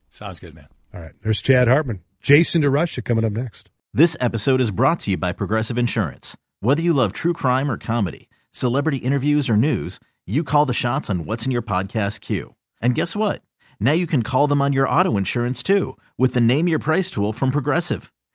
Sounds 0.08 0.38
good, 0.38 0.54
man. 0.54 0.68
All 0.94 1.00
right, 1.00 1.12
there's 1.22 1.42
Chad 1.42 1.66
Hartman, 1.68 2.02
Jason 2.20 2.62
DeRusha 2.62 3.04
coming 3.04 3.24
up 3.24 3.32
next. 3.32 3.70
This 3.92 4.16
episode 4.20 4.60
is 4.60 4.70
brought 4.70 5.00
to 5.00 5.10
you 5.10 5.16
by 5.16 5.32
Progressive 5.32 5.78
Insurance. 5.78 6.36
Whether 6.60 6.82
you 6.82 6.92
love 6.92 7.12
true 7.12 7.32
crime 7.32 7.70
or 7.70 7.76
comedy, 7.78 8.28
celebrity 8.52 8.98
interviews 8.98 9.48
or 9.50 9.56
news, 9.56 9.98
you 10.26 10.42
call 10.44 10.66
the 10.66 10.72
shots 10.72 11.10
on 11.10 11.26
what's 11.26 11.44
in 11.44 11.50
your 11.52 11.62
podcast 11.62 12.20
queue. 12.20 12.54
And 12.80 12.94
guess 12.94 13.14
what? 13.16 13.42
Now 13.80 13.92
you 13.92 14.06
can 14.06 14.22
call 14.22 14.46
them 14.46 14.62
on 14.62 14.72
your 14.72 14.88
auto 14.88 15.16
insurance 15.16 15.62
too 15.62 15.96
with 16.16 16.34
the 16.34 16.40
Name 16.40 16.66
Your 16.68 16.78
Price 16.78 17.10
tool 17.10 17.32
from 17.32 17.50
Progressive. 17.50 18.10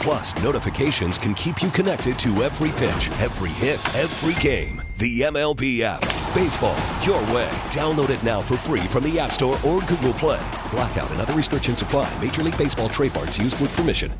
Plus, 0.00 0.34
notifications 0.42 1.18
can 1.18 1.34
keep 1.34 1.62
you 1.62 1.70
connected 1.70 2.18
to 2.18 2.42
every 2.42 2.70
pitch, 2.70 3.10
every 3.20 3.50
hit, 3.50 3.80
every 3.94 4.40
game. 4.40 4.82
The 4.98 5.20
MLB 5.20 5.80
app. 5.82 6.00
Baseball, 6.34 6.76
your 7.02 7.20
way. 7.34 7.48
Download 7.70 8.10
it 8.10 8.22
now 8.24 8.40
for 8.40 8.56
free 8.56 8.86
from 8.88 9.04
the 9.04 9.18
App 9.18 9.32
Store 9.32 9.58
or 9.64 9.80
Google 9.82 10.14
Play. 10.14 10.40
Blackout 10.70 11.10
and 11.10 11.20
other 11.20 11.34
restrictions 11.34 11.82
apply. 11.82 12.10
Major 12.20 12.42
League 12.42 12.58
Baseball 12.58 12.88
trademarks 12.88 13.38
used 13.38 13.60
with 13.60 13.74
permission. 13.76 14.12